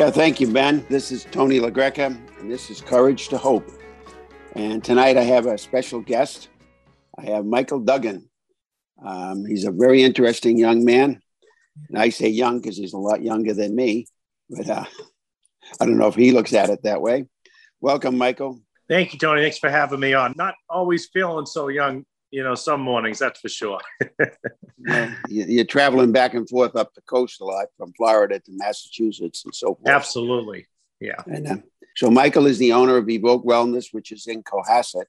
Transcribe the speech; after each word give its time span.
Yeah, 0.00 0.08
thank 0.08 0.40
you, 0.40 0.50
Ben. 0.50 0.86
This 0.88 1.12
is 1.12 1.26
Tony 1.30 1.60
LaGreca, 1.60 2.18
and 2.40 2.50
this 2.50 2.70
is 2.70 2.80
Courage 2.80 3.28
to 3.28 3.36
Hope. 3.36 3.70
And 4.56 4.82
tonight 4.82 5.18
I 5.18 5.24
have 5.24 5.44
a 5.44 5.58
special 5.58 6.00
guest. 6.00 6.48
I 7.18 7.26
have 7.26 7.44
Michael 7.44 7.80
Duggan. 7.80 8.26
Um, 9.04 9.44
he's 9.44 9.66
a 9.66 9.70
very 9.70 10.02
interesting 10.02 10.56
young 10.56 10.86
man. 10.86 11.20
And 11.90 11.98
I 11.98 12.08
say 12.08 12.28
young 12.28 12.62
because 12.62 12.78
he's 12.78 12.94
a 12.94 12.98
lot 12.98 13.22
younger 13.22 13.52
than 13.52 13.76
me, 13.76 14.06
but 14.48 14.70
uh, 14.70 14.86
I 15.78 15.84
don't 15.84 15.98
know 15.98 16.08
if 16.08 16.14
he 16.14 16.32
looks 16.32 16.54
at 16.54 16.70
it 16.70 16.82
that 16.84 17.02
way. 17.02 17.26
Welcome, 17.82 18.16
Michael. 18.16 18.58
Thank 18.88 19.12
you, 19.12 19.18
Tony. 19.18 19.42
Thanks 19.42 19.58
for 19.58 19.68
having 19.68 20.00
me 20.00 20.14
on. 20.14 20.32
Not 20.34 20.54
always 20.70 21.10
feeling 21.12 21.44
so 21.44 21.68
young 21.68 22.06
you 22.30 22.42
know, 22.42 22.54
some 22.54 22.80
mornings, 22.80 23.18
that's 23.18 23.40
for 23.40 23.48
sure. 23.48 23.80
yeah, 24.78 25.14
you're 25.28 25.64
traveling 25.64 26.12
back 26.12 26.34
and 26.34 26.48
forth 26.48 26.76
up 26.76 26.94
the 26.94 27.02
coast 27.02 27.40
a 27.40 27.44
lot 27.44 27.66
from 27.76 27.92
Florida 27.94 28.38
to 28.38 28.50
Massachusetts 28.52 29.44
and 29.44 29.54
so 29.54 29.74
forth. 29.74 29.88
Absolutely. 29.88 30.66
Yeah. 31.00 31.22
And 31.26 31.46
uh, 31.46 31.56
so 31.96 32.10
Michael 32.10 32.46
is 32.46 32.58
the 32.58 32.72
owner 32.72 32.96
of 32.96 33.08
Evoke 33.08 33.44
Wellness, 33.44 33.86
which 33.92 34.12
is 34.12 34.26
in 34.26 34.42
Cohasset. 34.42 35.06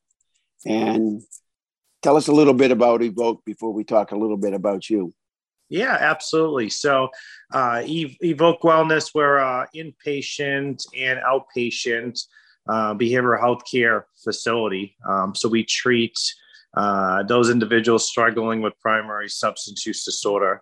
And 0.66 1.22
tell 2.02 2.18
us 2.18 2.28
a 2.28 2.34
little 2.34 2.54
bit 2.54 2.72
about 2.72 3.02
Evoke 3.02 3.44
before 3.46 3.72
we 3.72 3.84
talk 3.84 4.12
a 4.12 4.18
little 4.18 4.38
bit 4.38 4.54
about 4.54 4.90
you. 4.90 5.14
Yeah, 5.70 5.98
absolutely. 6.00 6.70
So, 6.70 7.10
uh, 7.54 7.82
Evoke 7.86 8.62
Wellness, 8.62 9.12
we're 9.16 9.40
uh, 9.40 9.68
inpatient 9.74 10.86
and 10.98 11.20
outpatient 11.22 12.20
uh, 12.68 12.94
behavioral 12.94 13.40
health 13.40 13.62
care 13.70 14.06
facility. 14.22 14.96
Um, 15.08 15.34
so 15.34 15.48
we 15.48 15.64
treat 15.64 16.18
uh, 16.76 17.24
those 17.24 17.50
individuals 17.50 18.08
struggling 18.08 18.62
with 18.62 18.80
primary 18.80 19.30
substance 19.30 19.86
use 19.86 20.04
disorder. 20.04 20.62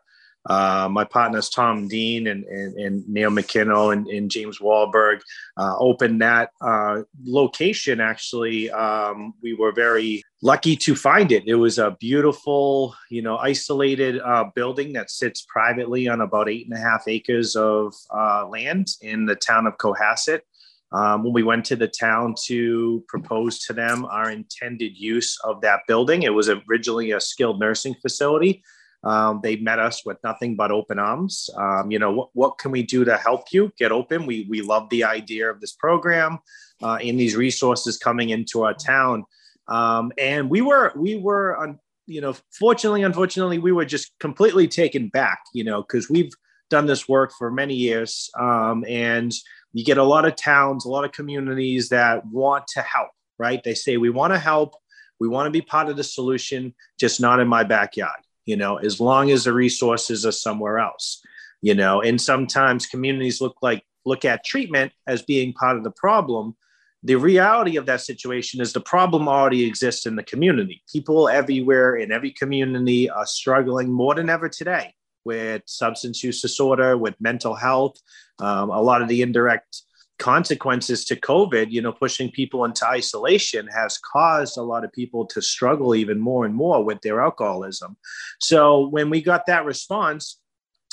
Uh, 0.49 0.88
my 0.89 1.03
partners 1.03 1.49
Tom 1.49 1.88
Dean 1.88 2.27
and, 2.27 2.45
and, 2.45 2.73
and 2.75 3.09
Neil 3.09 3.29
McKinnell 3.29 3.91
and, 3.93 4.07
and 4.07 4.31
James 4.31 4.59
Wahlberg 4.59 5.19
uh, 5.57 5.75
opened 5.77 6.21
that 6.21 6.52
uh, 6.61 7.02
location. 7.25 7.99
Actually, 7.99 8.71
um, 8.71 9.33
we 9.43 9.53
were 9.53 9.73
very 9.73 10.23
lucky 10.41 10.77
to 10.77 10.95
find 10.95 11.33
it. 11.33 11.43
It 11.45 11.55
was 11.55 11.77
a 11.77 11.97
beautiful, 11.99 12.95
you 13.09 13.21
know, 13.21 13.37
isolated 13.37 14.21
uh, 14.21 14.45
building 14.55 14.93
that 14.93 15.11
sits 15.11 15.45
privately 15.47 16.07
on 16.07 16.21
about 16.21 16.49
eight 16.49 16.67
and 16.67 16.75
a 16.75 16.81
half 16.81 17.03
acres 17.07 17.57
of 17.57 17.93
uh, 18.15 18.47
land 18.47 18.87
in 19.02 19.25
the 19.25 19.35
town 19.35 19.67
of 19.67 19.77
Cohasset. 19.77 20.41
Um, 20.92 21.23
when 21.23 21.34
we 21.34 21.44
went 21.44 21.66
to 21.66 21.76
the 21.76 21.88
town 21.88 22.34
to 22.45 23.04
propose 23.08 23.59
to 23.66 23.73
them 23.73 24.06
our 24.06 24.32
intended 24.32 24.98
use 24.98 25.38
of 25.44 25.62
that 25.62 25.82
building, 25.88 26.23
it 26.23 26.34
was 26.34 26.50
originally 26.50 27.12
a 27.12 27.20
skilled 27.20 27.59
nursing 27.59 27.95
facility. 28.02 28.64
Um, 29.04 29.40
they 29.42 29.56
met 29.56 29.80
us 29.80 30.06
with 30.06 30.17
nothing 30.23 30.56
but 30.56 30.72
open 30.72 31.00
arms. 31.00 31.50
Um, 31.56 31.90
you 31.92 32.00
know, 32.00 32.12
what, 32.12 32.30
what 32.34 32.58
can 32.58 32.72
we 32.72 32.84
do 32.84 33.06
to 33.06 33.17
help 33.17 33.45
you 33.52 33.72
get 33.78 33.92
open? 33.92 34.26
We, 34.26 34.45
we 34.50 34.62
love 34.62 34.90
the 34.90 35.04
idea 35.04 35.50
of 35.50 35.62
this 35.62 35.73
program 35.73 36.40
uh, 36.84 36.95
and 36.95 37.20
these 37.20 37.36
resources 37.36 37.98
coming 37.98 38.32
into 38.32 38.64
our 38.64 38.73
town. 38.73 39.23
Um, 39.67 40.11
and 40.17 40.49
we 40.49 40.61
were, 40.61 40.92
we 40.98 41.16
were, 41.16 41.78
you 42.08 42.20
know, 42.20 42.36
fortunately, 42.52 43.04
unfortunately, 43.04 43.60
we 43.60 43.72
were 43.72 43.86
just 43.86 44.11
completely 44.20 44.67
taken 44.67 45.08
back, 45.10 45.39
you 45.54 45.64
know, 45.64 45.82
because 45.82 46.10
we've 46.10 46.33
done 46.70 46.86
this 46.86 47.08
work 47.08 47.32
for 47.38 47.52
many 47.52 47.76
years. 47.76 48.30
Um, 48.38 48.83
and 48.88 49.32
you 49.73 49.85
get 49.85 49.97
a 49.97 50.03
lot 50.03 50.25
of 50.25 50.35
towns, 50.35 50.85
a 50.85 50.89
lot 50.89 51.05
of 51.05 51.11
communities 51.11 51.89
that 51.89 52.25
want 52.25 52.67
to 52.67 52.81
help, 52.81 53.09
right? 53.37 53.63
They 53.63 53.73
say, 53.73 53.97
we 53.97 54.09
want 54.09 54.33
to 54.33 54.39
help, 54.39 54.75
we 55.19 55.27
want 55.27 55.47
to 55.47 55.52
be 55.52 55.61
part 55.61 55.89
of 55.89 55.97
the 55.97 56.03
solution, 56.03 56.73
just 56.99 57.21
not 57.21 57.39
in 57.39 57.47
my 57.47 57.63
backyard, 57.63 58.19
you 58.45 58.57
know, 58.57 58.77
as 58.77 58.99
long 58.99 59.31
as 59.31 59.43
the 59.43 59.53
resources 59.53 60.25
are 60.25 60.31
somewhere 60.31 60.80
else, 60.80 61.21
you 61.61 61.75
know, 61.75 62.02
and 62.02 62.19
sometimes 62.19 62.87
communities 62.87 63.41
look 63.41 63.57
like, 63.61 63.83
look 64.05 64.25
at 64.25 64.45
treatment 64.45 64.91
as 65.07 65.21
being 65.21 65.53
part 65.53 65.77
of 65.77 65.83
the 65.83 65.91
problem. 65.91 66.55
The 67.03 67.15
reality 67.15 67.77
of 67.77 67.86
that 67.86 68.01
situation 68.01 68.59
is 68.59 68.73
the 68.73 68.81
problem 68.81 69.27
already 69.27 69.65
exists 69.65 70.05
in 70.05 70.15
the 70.15 70.23
community. 70.23 70.83
People 70.91 71.30
everywhere 71.30 71.95
in 71.95 72.11
every 72.11 72.31
community 72.31 73.09
are 73.09 73.25
struggling 73.25 73.91
more 73.91 74.15
than 74.15 74.30
ever 74.30 74.49
today 74.49 74.95
with 75.30 75.62
substance 75.67 76.23
use 76.23 76.42
disorder, 76.42 76.98
with 76.98 77.14
mental 77.20 77.54
health, 77.54 77.95
um, 78.40 78.72
a 78.72 78.82
lot 78.82 79.04
of 79.04 79.08
the 79.08 79.22
indirect 79.22 79.84
consequences 80.17 81.06
to 81.06 81.16
COVID, 81.16 81.67
you 81.70 81.84
know, 81.84 81.92
pushing 81.92 82.32
people 82.32 82.66
into 82.66 82.84
isolation 82.88 83.67
has 83.67 84.00
caused 84.00 84.58
a 84.58 84.64
lot 84.64 84.84
of 84.84 84.92
people 84.92 85.28
to 85.28 85.40
struggle 85.40 85.94
even 85.94 86.20
more 86.20 86.45
and 86.48 86.56
more 86.56 86.84
with 86.84 87.00
their 87.02 87.22
alcoholism. 87.22 87.95
So 88.40 88.88
when 88.88 89.12
we 89.12 89.22
got 89.22 89.45
that 89.45 89.66
response, 89.66 90.40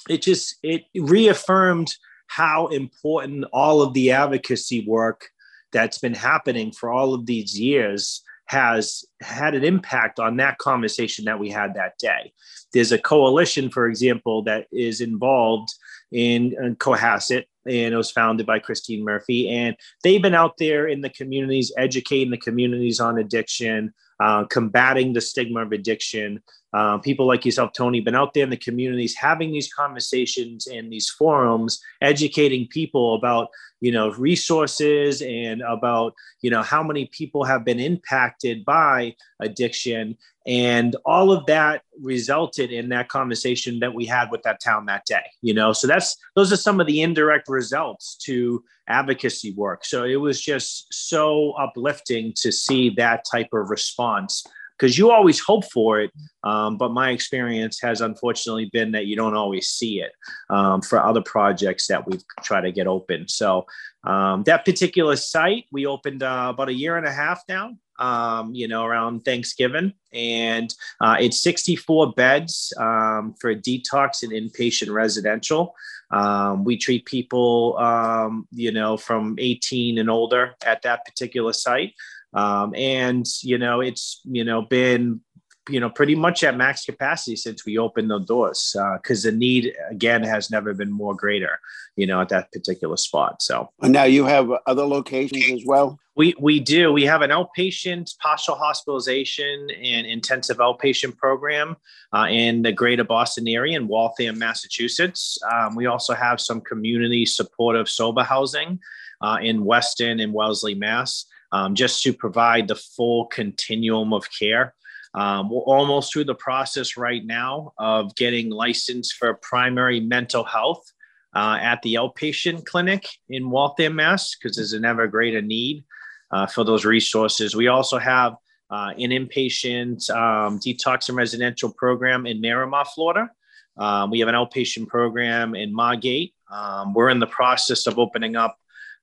it 0.06 0.20
just 0.20 0.56
it 0.62 0.82
reaffirmed 0.94 1.88
how 2.26 2.66
important 2.66 3.46
all 3.54 3.80
of 3.80 3.94
the 3.94 4.12
advocacy 4.12 4.84
work 4.86 5.30
that's 5.72 5.98
been 5.98 6.18
happening 6.30 6.72
for 6.72 6.92
all 6.92 7.14
of 7.14 7.24
these 7.24 7.58
years 7.58 8.22
has 8.46 9.04
had 9.20 9.54
an 9.54 9.64
impact 9.64 10.18
on 10.18 10.36
that 10.36 10.58
conversation 10.58 11.24
that 11.24 11.38
we 11.38 11.50
had 11.50 11.74
that 11.74 11.98
day. 11.98 12.32
There's 12.72 12.92
a 12.92 12.98
coalition, 12.98 13.70
for 13.70 13.88
example, 13.88 14.42
that 14.44 14.66
is 14.72 15.00
involved 15.00 15.68
in, 16.12 16.54
in 16.62 16.76
Cohasset, 16.76 17.44
and 17.66 17.94
it 17.94 17.96
was 17.96 18.12
founded 18.12 18.46
by 18.46 18.60
Christine 18.60 19.04
Murphy. 19.04 19.48
And 19.48 19.76
they've 20.04 20.22
been 20.22 20.34
out 20.34 20.54
there 20.58 20.86
in 20.86 21.00
the 21.00 21.10
communities, 21.10 21.72
educating 21.76 22.30
the 22.30 22.36
communities 22.38 23.00
on 23.00 23.18
addiction, 23.18 23.92
uh, 24.20 24.44
combating 24.44 25.12
the 25.12 25.20
stigma 25.20 25.62
of 25.62 25.72
addiction. 25.72 26.40
Uh, 26.76 26.98
people 26.98 27.26
like 27.26 27.46
yourself, 27.46 27.70
Tony, 27.72 28.00
been 28.00 28.14
out 28.14 28.34
there 28.34 28.44
in 28.44 28.50
the 28.50 28.56
communities 28.56 29.16
having 29.16 29.50
these 29.50 29.72
conversations 29.72 30.66
and 30.66 30.92
these 30.92 31.08
forums, 31.08 31.80
educating 32.02 32.68
people 32.68 33.14
about 33.14 33.48
you 33.80 33.92
know 33.92 34.10
resources 34.12 35.22
and 35.22 35.62
about 35.62 36.12
you 36.42 36.50
know 36.50 36.62
how 36.62 36.82
many 36.82 37.06
people 37.06 37.44
have 37.44 37.64
been 37.64 37.80
impacted 37.80 38.64
by 38.64 39.14
addiction. 39.40 40.16
And 40.46 40.94
all 41.04 41.32
of 41.32 41.46
that 41.46 41.82
resulted 42.00 42.70
in 42.70 42.90
that 42.90 43.08
conversation 43.08 43.80
that 43.80 43.94
we 43.94 44.04
had 44.04 44.30
with 44.30 44.42
that 44.42 44.60
town 44.62 44.86
that 44.86 45.04
day 45.04 45.24
you 45.46 45.54
know? 45.54 45.72
So 45.72 45.86
that's 45.86 46.16
those 46.34 46.52
are 46.52 46.56
some 46.56 46.80
of 46.80 46.88
the 46.88 47.02
indirect 47.02 47.48
results 47.48 48.16
to 48.24 48.64
advocacy 48.88 49.52
work. 49.54 49.84
So 49.84 50.04
it 50.04 50.16
was 50.16 50.40
just 50.40 50.92
so 50.92 51.52
uplifting 51.52 52.32
to 52.38 52.50
see 52.52 52.90
that 52.96 53.24
type 53.30 53.48
of 53.52 53.70
response 53.70 54.44
because 54.78 54.98
you 54.98 55.10
always 55.10 55.40
hope 55.40 55.64
for 55.72 56.00
it. 56.00 56.10
Um, 56.44 56.76
but 56.76 56.92
my 56.92 57.10
experience 57.10 57.80
has 57.80 58.00
unfortunately 58.00 58.70
been 58.72 58.92
that 58.92 59.06
you 59.06 59.16
don't 59.16 59.34
always 59.34 59.68
see 59.68 60.00
it 60.00 60.12
um, 60.50 60.80
for 60.82 61.02
other 61.02 61.22
projects 61.22 61.86
that 61.88 62.06
we've 62.06 62.22
tried 62.42 62.62
to 62.62 62.72
get 62.72 62.86
open. 62.86 63.26
So 63.28 63.66
um, 64.04 64.44
that 64.44 64.64
particular 64.64 65.16
site 65.16 65.64
we 65.72 65.86
opened 65.86 66.22
uh, 66.22 66.52
about 66.54 66.68
a 66.68 66.74
year 66.74 66.96
and 66.96 67.06
a 67.06 67.12
half 67.12 67.42
now. 67.48 67.74
Um, 67.98 68.54
you 68.54 68.68
know, 68.68 68.84
around 68.84 69.24
Thanksgiving, 69.24 69.94
and 70.12 70.68
uh, 71.00 71.16
it's 71.18 71.40
64 71.40 72.12
beds 72.12 72.70
um, 72.78 73.34
for 73.40 73.54
detox 73.54 74.22
and 74.22 74.32
inpatient 74.32 74.92
residential. 74.92 75.74
Um, 76.10 76.62
we 76.64 76.76
treat 76.76 77.06
people, 77.06 77.74
um, 77.78 78.46
you 78.52 78.70
know, 78.70 78.98
from 78.98 79.36
18 79.38 79.96
and 79.96 80.10
older 80.10 80.54
at 80.62 80.82
that 80.82 81.06
particular 81.06 81.54
site. 81.54 81.94
Um, 82.34 82.74
and 82.74 83.26
you 83.42 83.58
know, 83.58 83.80
it's 83.80 84.20
you 84.24 84.44
know 84.44 84.62
been 84.62 85.20
you 85.68 85.80
know 85.80 85.90
pretty 85.90 86.14
much 86.14 86.44
at 86.44 86.56
max 86.56 86.84
capacity 86.84 87.36
since 87.36 87.64
we 87.64 87.78
opened 87.78 88.10
the 88.10 88.20
doors 88.20 88.76
because 88.98 89.26
uh, 89.26 89.30
the 89.30 89.36
need 89.36 89.74
again 89.90 90.22
has 90.22 90.50
never 90.50 90.72
been 90.74 90.90
more 90.90 91.14
greater 91.14 91.58
you 91.96 92.06
know 92.06 92.20
at 92.20 92.28
that 92.28 92.52
particular 92.52 92.96
spot. 92.96 93.42
So 93.42 93.70
and 93.82 93.92
now 93.92 94.04
you 94.04 94.24
have 94.24 94.50
other 94.66 94.84
locations 94.84 95.44
as 95.50 95.66
well? 95.66 95.98
We 96.14 96.34
we 96.38 96.60
do. 96.60 96.92
We 96.92 97.04
have 97.04 97.22
an 97.22 97.30
outpatient 97.30 98.16
partial 98.18 98.54
hospitalization 98.54 99.68
and 99.70 100.06
intensive 100.06 100.58
outpatient 100.58 101.16
program 101.16 101.76
uh, 102.14 102.26
in 102.30 102.62
the 102.62 102.72
greater 102.72 103.04
boston 103.04 103.48
area 103.48 103.76
in 103.76 103.88
waltham 103.88 104.38
massachusetts. 104.38 105.38
Um, 105.52 105.74
we 105.74 105.86
also 105.86 106.14
have 106.14 106.40
some 106.40 106.60
community 106.60 107.26
supportive 107.26 107.88
sober 107.88 108.22
housing 108.22 108.78
uh, 109.20 109.38
in 109.42 109.64
weston 109.64 110.20
and 110.20 110.32
wellesley 110.32 110.74
mass 110.74 111.26
um, 111.52 111.74
just 111.74 112.02
to 112.02 112.12
provide 112.12 112.68
the 112.68 112.74
full 112.74 113.26
continuum 113.26 114.12
of 114.12 114.26
care. 114.30 114.74
Um, 115.14 115.48
we're 115.48 115.60
almost 115.60 116.12
through 116.12 116.24
the 116.24 116.34
process 116.34 116.96
right 116.96 117.24
now 117.24 117.72
of 117.78 118.14
getting 118.16 118.50
licensed 118.50 119.14
for 119.14 119.32
primary 119.34 119.98
mental 120.00 120.44
health 120.44 120.92
uh, 121.34 121.58
at 121.60 121.80
the 121.82 121.94
outpatient 121.94 122.66
clinic 122.66 123.06
in 123.28 123.50
Waltham, 123.50 123.96
Mass, 123.96 124.34
because 124.34 124.56
there's 124.56 124.74
a 124.74 124.80
never 124.80 125.06
greater 125.06 125.40
need 125.40 125.84
uh, 126.30 126.46
for 126.46 126.64
those 126.64 126.84
resources. 126.84 127.56
We 127.56 127.68
also 127.68 127.98
have 127.98 128.36
uh, 128.70 128.92
an 128.98 129.10
inpatient 129.10 130.10
um, 130.10 130.58
detox 130.58 131.08
and 131.08 131.16
residential 131.16 131.72
program 131.72 132.26
in 132.26 132.40
Miramar, 132.40 132.84
Florida. 132.84 133.30
Um, 133.78 134.10
we 134.10 134.20
have 134.20 134.28
an 134.28 134.34
outpatient 134.34 134.88
program 134.88 135.54
in 135.54 135.74
Margate. 135.74 136.34
Um, 136.50 136.94
we're 136.94 137.10
in 137.10 137.20
the 137.20 137.26
process 137.26 137.86
of 137.86 137.98
opening 137.98 138.36
up 138.36 138.58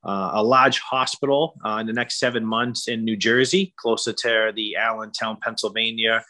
uh, 0.05 0.31
a 0.33 0.44
large 0.44 0.79
hospital 0.79 1.55
uh, 1.65 1.77
in 1.77 1.88
the 1.88 1.94
next 1.94 2.19
seven 2.19 2.45
months 2.45 2.88
in 2.88 3.03
New 3.03 3.15
Jersey, 3.15 3.73
closer 3.77 4.13
to 4.13 4.51
the 4.55 4.75
Allentown, 4.75 5.38
Pennsylvania 5.41 6.23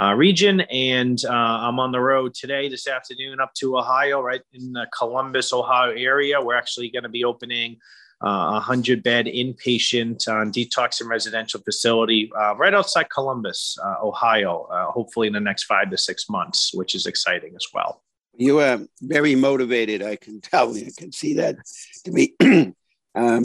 uh, 0.00 0.14
region. 0.14 0.60
And 0.62 1.18
uh, 1.24 1.32
I'm 1.32 1.80
on 1.80 1.90
the 1.90 2.00
road 2.00 2.34
today, 2.34 2.68
this 2.68 2.86
afternoon, 2.86 3.40
up 3.40 3.52
to 3.54 3.78
Ohio, 3.78 4.20
right 4.20 4.42
in 4.52 4.72
the 4.72 4.86
Columbus, 4.96 5.52
Ohio 5.52 5.90
area. 5.90 6.40
We're 6.40 6.56
actually 6.56 6.90
going 6.90 7.02
to 7.02 7.08
be 7.08 7.24
opening 7.24 7.78
uh, 8.24 8.28
a 8.28 8.52
100 8.52 9.02
bed 9.02 9.26
inpatient 9.26 10.26
uh, 10.28 10.48
detox 10.50 11.00
and 11.00 11.10
residential 11.10 11.60
facility 11.60 12.30
right 12.56 12.74
outside 12.74 13.10
Columbus, 13.10 13.76
Ohio, 14.02 14.68
hopefully 14.92 15.26
in 15.26 15.32
the 15.32 15.40
next 15.40 15.64
five 15.64 15.90
to 15.90 15.98
six 15.98 16.28
months, 16.30 16.72
which 16.72 16.94
is 16.94 17.06
exciting 17.06 17.54
as 17.56 17.66
well. 17.74 18.02
You 18.38 18.60
are 18.60 18.80
very 19.00 19.34
motivated. 19.34 20.02
I 20.02 20.16
can 20.16 20.40
tell. 20.40 20.76
I 20.76 20.90
can 20.96 21.10
see 21.12 21.34
that 21.34 21.56
to 22.04 22.12
be 22.12 22.34
um, 23.16 23.44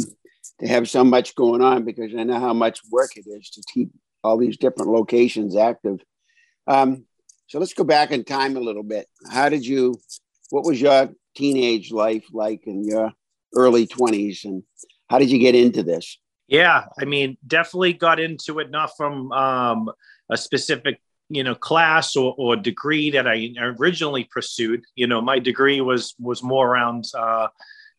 to 0.60 0.68
have 0.68 0.90
so 0.90 1.04
much 1.04 1.36
going 1.36 1.62
on 1.62 1.86
because 1.86 2.12
I 2.16 2.24
know 2.24 2.40
how 2.40 2.54
much 2.54 2.82
work 2.92 3.12
it 3.16 3.26
is 3.28 3.50
to 3.52 3.64
keep 3.74 3.90
all 4.24 4.38
these 4.38 4.58
different 4.58 4.92
locations 4.92 5.56
active. 5.56 6.00
Um, 6.68 7.06
so 7.48 7.60
let's 7.60 7.74
go 7.74 7.84
back 7.84 8.12
in 8.12 8.24
time 8.24 8.56
a 8.56 8.62
little 8.62 8.84
bit. 8.84 9.08
How 9.32 9.50
did 9.50 9.66
you? 9.66 9.96
What 10.52 10.66
was 10.66 10.80
your 10.82 11.10
teenage 11.36 11.92
life 11.92 12.26
like 12.32 12.68
in 12.68 12.84
your 12.84 13.12
early 13.56 13.88
20s 13.88 14.46
and 14.46 14.64
how 15.10 15.20
did 15.20 15.30
you 15.30 15.40
get 15.40 15.56
into 15.56 15.84
this 15.84 16.18
yeah 16.48 16.86
i 17.00 17.06
mean 17.06 17.38
definitely 17.46 17.94
got 17.94 18.20
into 18.20 18.60
it 18.60 18.70
not 18.70 18.96
from 18.96 19.32
um, 19.32 19.90
a 20.30 20.38
specific 20.38 21.02
you 21.30 21.44
know 21.44 21.56
class 21.56 22.16
or, 22.16 22.34
or 22.38 22.56
degree 22.56 23.12
that 23.12 23.28
i 23.28 23.50
originally 23.60 24.24
pursued 24.26 24.84
you 24.96 25.08
know 25.08 25.22
my 25.22 25.40
degree 25.40 25.82
was 25.82 26.14
was 26.20 26.44
more 26.44 26.70
around 26.70 27.06
uh, 27.18 27.48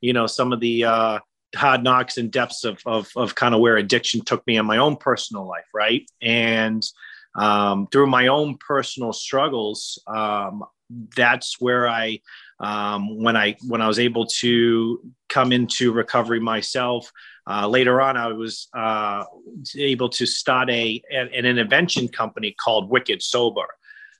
you 0.00 0.12
know 0.12 0.26
some 0.26 0.52
of 0.52 0.60
the 0.60 0.84
uh, 0.84 1.18
hard 1.54 1.82
knocks 1.82 2.18
and 2.18 2.30
depths 2.30 2.64
of, 2.64 2.80
of, 2.86 3.10
of 3.16 3.34
kind 3.34 3.54
of 3.54 3.60
where 3.60 3.76
addiction 3.76 4.24
took 4.24 4.46
me 4.46 4.56
in 4.56 4.66
my 4.66 4.78
own 4.78 4.96
personal 4.96 5.46
life 5.46 5.66
right 5.74 6.10
and 6.20 6.84
um, 7.34 7.86
through 7.90 8.06
my 8.06 8.28
own 8.28 8.56
personal 8.58 9.12
struggles 9.12 9.98
um, 10.06 10.64
that's 11.14 11.60
where 11.60 11.88
i 11.88 12.18
um, 12.62 13.18
when 13.20 13.36
I 13.36 13.56
when 13.66 13.82
I 13.82 13.88
was 13.88 13.98
able 13.98 14.24
to 14.26 15.00
come 15.28 15.52
into 15.52 15.92
recovery 15.92 16.40
myself. 16.40 17.10
Uh, 17.44 17.66
later 17.66 18.00
on, 18.00 18.16
I 18.16 18.28
was 18.28 18.68
uh, 18.72 19.24
able 19.76 20.08
to 20.10 20.26
start 20.26 20.70
a 20.70 21.02
an, 21.10 21.28
intervention 21.28 22.06
company 22.06 22.52
called 22.52 22.88
Wicked 22.88 23.20
Sober, 23.20 23.66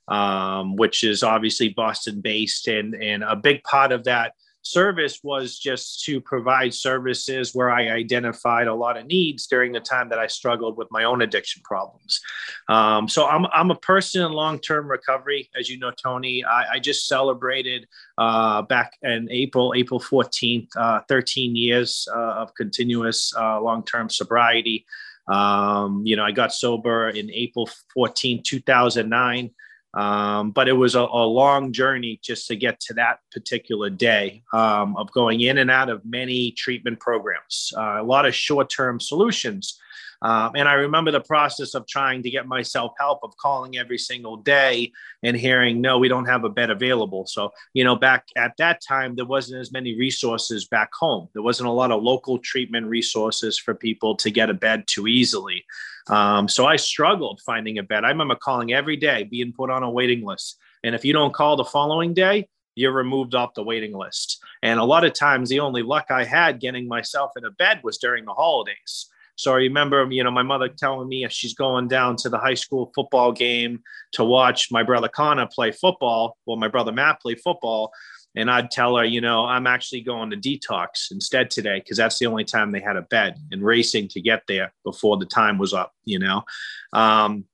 um, 0.09 0.75
which 0.75 1.05
is 1.05 1.23
obviously 1.23 1.69
Boston 1.69 2.21
based, 2.21 2.67
and 2.67 2.97
and 2.97 3.23
a 3.23 3.37
big 3.37 3.63
part 3.63 3.93
of 3.93 4.05
that 4.05 4.33
service 4.63 5.21
was 5.23 5.59
just 5.59 6.05
to 6.05 6.21
provide 6.21 6.73
services 6.73 7.55
where 7.55 7.71
I 7.71 7.89
identified 7.91 8.69
a 8.69 8.75
lot 8.75 8.97
of 8.97 9.07
needs 9.07 9.47
during 9.47 9.73
the 9.73 9.81
time 9.81 10.09
that 10.09 10.19
I 10.19 10.29
struggled 10.29 10.77
with 10.77 10.89
my 10.91 11.05
own 11.05 11.23
addiction 11.23 11.63
problems. 11.65 12.21
Um, 12.69 13.09
so 13.09 13.27
I'm, 13.27 13.47
I'm 13.53 13.71
a 13.71 13.77
person 13.77 14.23
in 14.23 14.33
long 14.33 14.59
term 14.61 14.89
recovery. 14.89 15.51
As 15.59 15.69
you 15.69 15.79
know, 15.79 15.91
Tony, 15.91 16.45
I, 16.45 16.75
I 16.75 16.79
just 16.79 17.07
celebrated 17.07 17.87
uh, 18.19 18.63
back 18.63 18.95
in 19.03 19.29
April, 19.31 19.75
April 19.77 20.01
14th, 20.01 20.69
uh, 20.77 21.01
13 21.09 21.57
years 21.57 22.09
uh, 22.15 22.19
of 22.19 22.55
continuous 22.55 23.35
uh, 23.37 23.61
long 23.61 23.85
term 23.85 24.09
sobriety. 24.09 24.87
Um, 25.29 26.03
you 26.05 26.17
know, 26.17 26.25
I 26.25 26.33
got 26.33 26.53
sober 26.53 27.09
in 27.09 27.31
April 27.31 27.69
14, 27.95 28.43
2009. 28.43 29.51
Um, 29.95 30.53
but 30.53 30.69
it 30.69 30.73
was 30.73 30.95
a, 30.95 31.01
a, 31.01 31.27
long 31.27 31.71
journey 31.71 32.19
just 32.23 32.47
to 32.47 32.57
get 32.57 32.81
to 32.81 32.95
that 32.95 33.19
particular 33.31 33.91
day 33.91 34.43
um, 34.55 34.97
of 34.97 35.13
going 35.13 35.43
in 35.43 35.59
and 35.59 35.71
out 35.71 35.91
of 35.91 36.03
many 36.07 36.53
treatment 36.53 36.99
programs, 36.99 37.75
uh, 37.77 37.99
a 38.01 38.03
lot 38.03 38.25
of 38.25 38.35
short 38.35 38.71
term 38.71 39.01
solutions. 39.01 39.79
Um, 40.23 40.53
and 40.55 40.69
I 40.69 40.75
remember 40.75 41.11
the 41.11 41.21
process 41.21 41.75
of 41.75 41.87
trying 41.87 42.23
to 42.23 42.31
get 42.31 42.47
myself 42.47 42.93
help, 42.99 43.21
of 43.23 43.37
calling 43.37 43.77
every 43.77 43.99
single 43.99 44.37
day 44.37 44.93
and 45.23 45.37
hearing, 45.37 45.81
no, 45.81 45.99
we 45.99 46.09
don't 46.09 46.27
have 46.27 46.45
a 46.45 46.49
bed 46.49 46.71
available. 46.71 47.27
So, 47.27 47.53
you 47.75 47.83
know, 47.83 47.97
back 47.97 48.29
at 48.37 48.57
that 48.59 48.81
time, 48.87 49.17
there 49.17 49.27
wasn't 49.27 49.61
as 49.61 49.73
many 49.73 49.99
resources 49.99 50.67
back 50.67 50.91
home. 50.95 51.29
There 51.33 51.43
wasn't 51.43 51.69
a 51.69 51.73
lot 51.73 51.91
of 51.91 52.03
local 52.03 52.39
treatment 52.39 52.87
resources 52.87 53.59
for 53.59 53.75
people 53.75 54.17
to 54.17 54.31
get 54.31 54.49
a 54.49 54.55
bed 54.55 54.85
too 54.87 55.09
easily. 55.09 55.65
Um, 56.09 56.49
so 56.49 56.67
I 56.67 56.77
struggled 56.77 57.41
finding 57.45 57.79
a 57.79 57.83
bed. 57.83 58.05
I 58.05 58.09
remember 58.09 58.37
calling 58.37 58.73
every 58.73 58.97
day, 58.97 59.25
being 59.25 59.53
put 59.53 59.71
on 59.71 59.83
a 59.83 59.91
waiting 59.91 60.25
list. 60.25 60.59
And 60.85 60.95
if 60.95 61.05
you 61.05 61.13
don't 61.13 61.35
call 61.35 61.57
the 61.57 61.65
following 61.65 62.15
day, 62.15 62.49
you're 62.75 62.93
removed 62.93 63.35
off 63.35 63.55
the 63.55 63.63
waiting 63.63 63.93
list. 63.93 64.41
And 64.63 64.81
a 64.81 64.85
lot 64.85 65.05
of 65.05 65.13
times, 65.13 65.49
the 65.49 65.61
only 65.61 65.83
luck 65.83 66.07
I 66.11 66.25
had 66.25 66.61
getting 66.61 66.89
myself 66.89 67.33
in 67.37 67.45
a 67.45 67.51
bed 67.51 67.81
was 67.83 67.99
during 67.99 68.25
the 68.25 68.33
holidays. 68.33 69.09
So 69.37 69.53
I 69.53 69.57
remember, 69.57 70.07
you 70.11 70.23
know, 70.23 70.31
my 70.31 70.43
mother 70.43 70.69
telling 70.69 71.09
me 71.09 71.27
she's 71.31 71.55
going 71.55 71.89
down 71.89 72.17
to 72.17 72.29
the 72.29 72.39
high 72.39 72.55
school 72.55 72.93
football 72.95 73.33
game 73.33 73.81
to 74.13 74.25
watch 74.25 74.71
my 74.71 74.83
brother 74.83 75.09
Connor 75.09 75.49
play 75.53 75.73
football, 75.73 76.37
well, 76.47 76.57
my 76.57 76.69
brother 76.69 76.93
Matt 76.93 77.21
play 77.21 77.35
football, 77.35 77.93
and 78.35 78.51
I'd 78.51 78.71
tell 78.71 78.97
her, 78.97 79.05
you 79.05 79.21
know, 79.21 79.45
I'm 79.45 79.67
actually 79.67 80.03
going 80.03 80.31
to 80.31 80.37
detox 80.37 81.11
instead 81.11 81.51
today 81.51 81.81
because 81.81 81.97
that's 81.97 82.19
the 82.19 82.27
only 82.27 82.45
time 82.45 82.73
they 82.73 82.81
had 82.81 82.97
a 82.97 83.03
bed 83.03 83.37
and 83.51 83.63
racing 83.63 84.09
to 84.09 84.21
get 84.21 84.43
there 84.49 84.73
before 84.85 85.17
the 85.17 85.27
time 85.27 85.59
was 85.59 85.75
up, 85.75 85.93
you 86.05 86.19
know. 86.19 86.43
Um, 86.93 87.45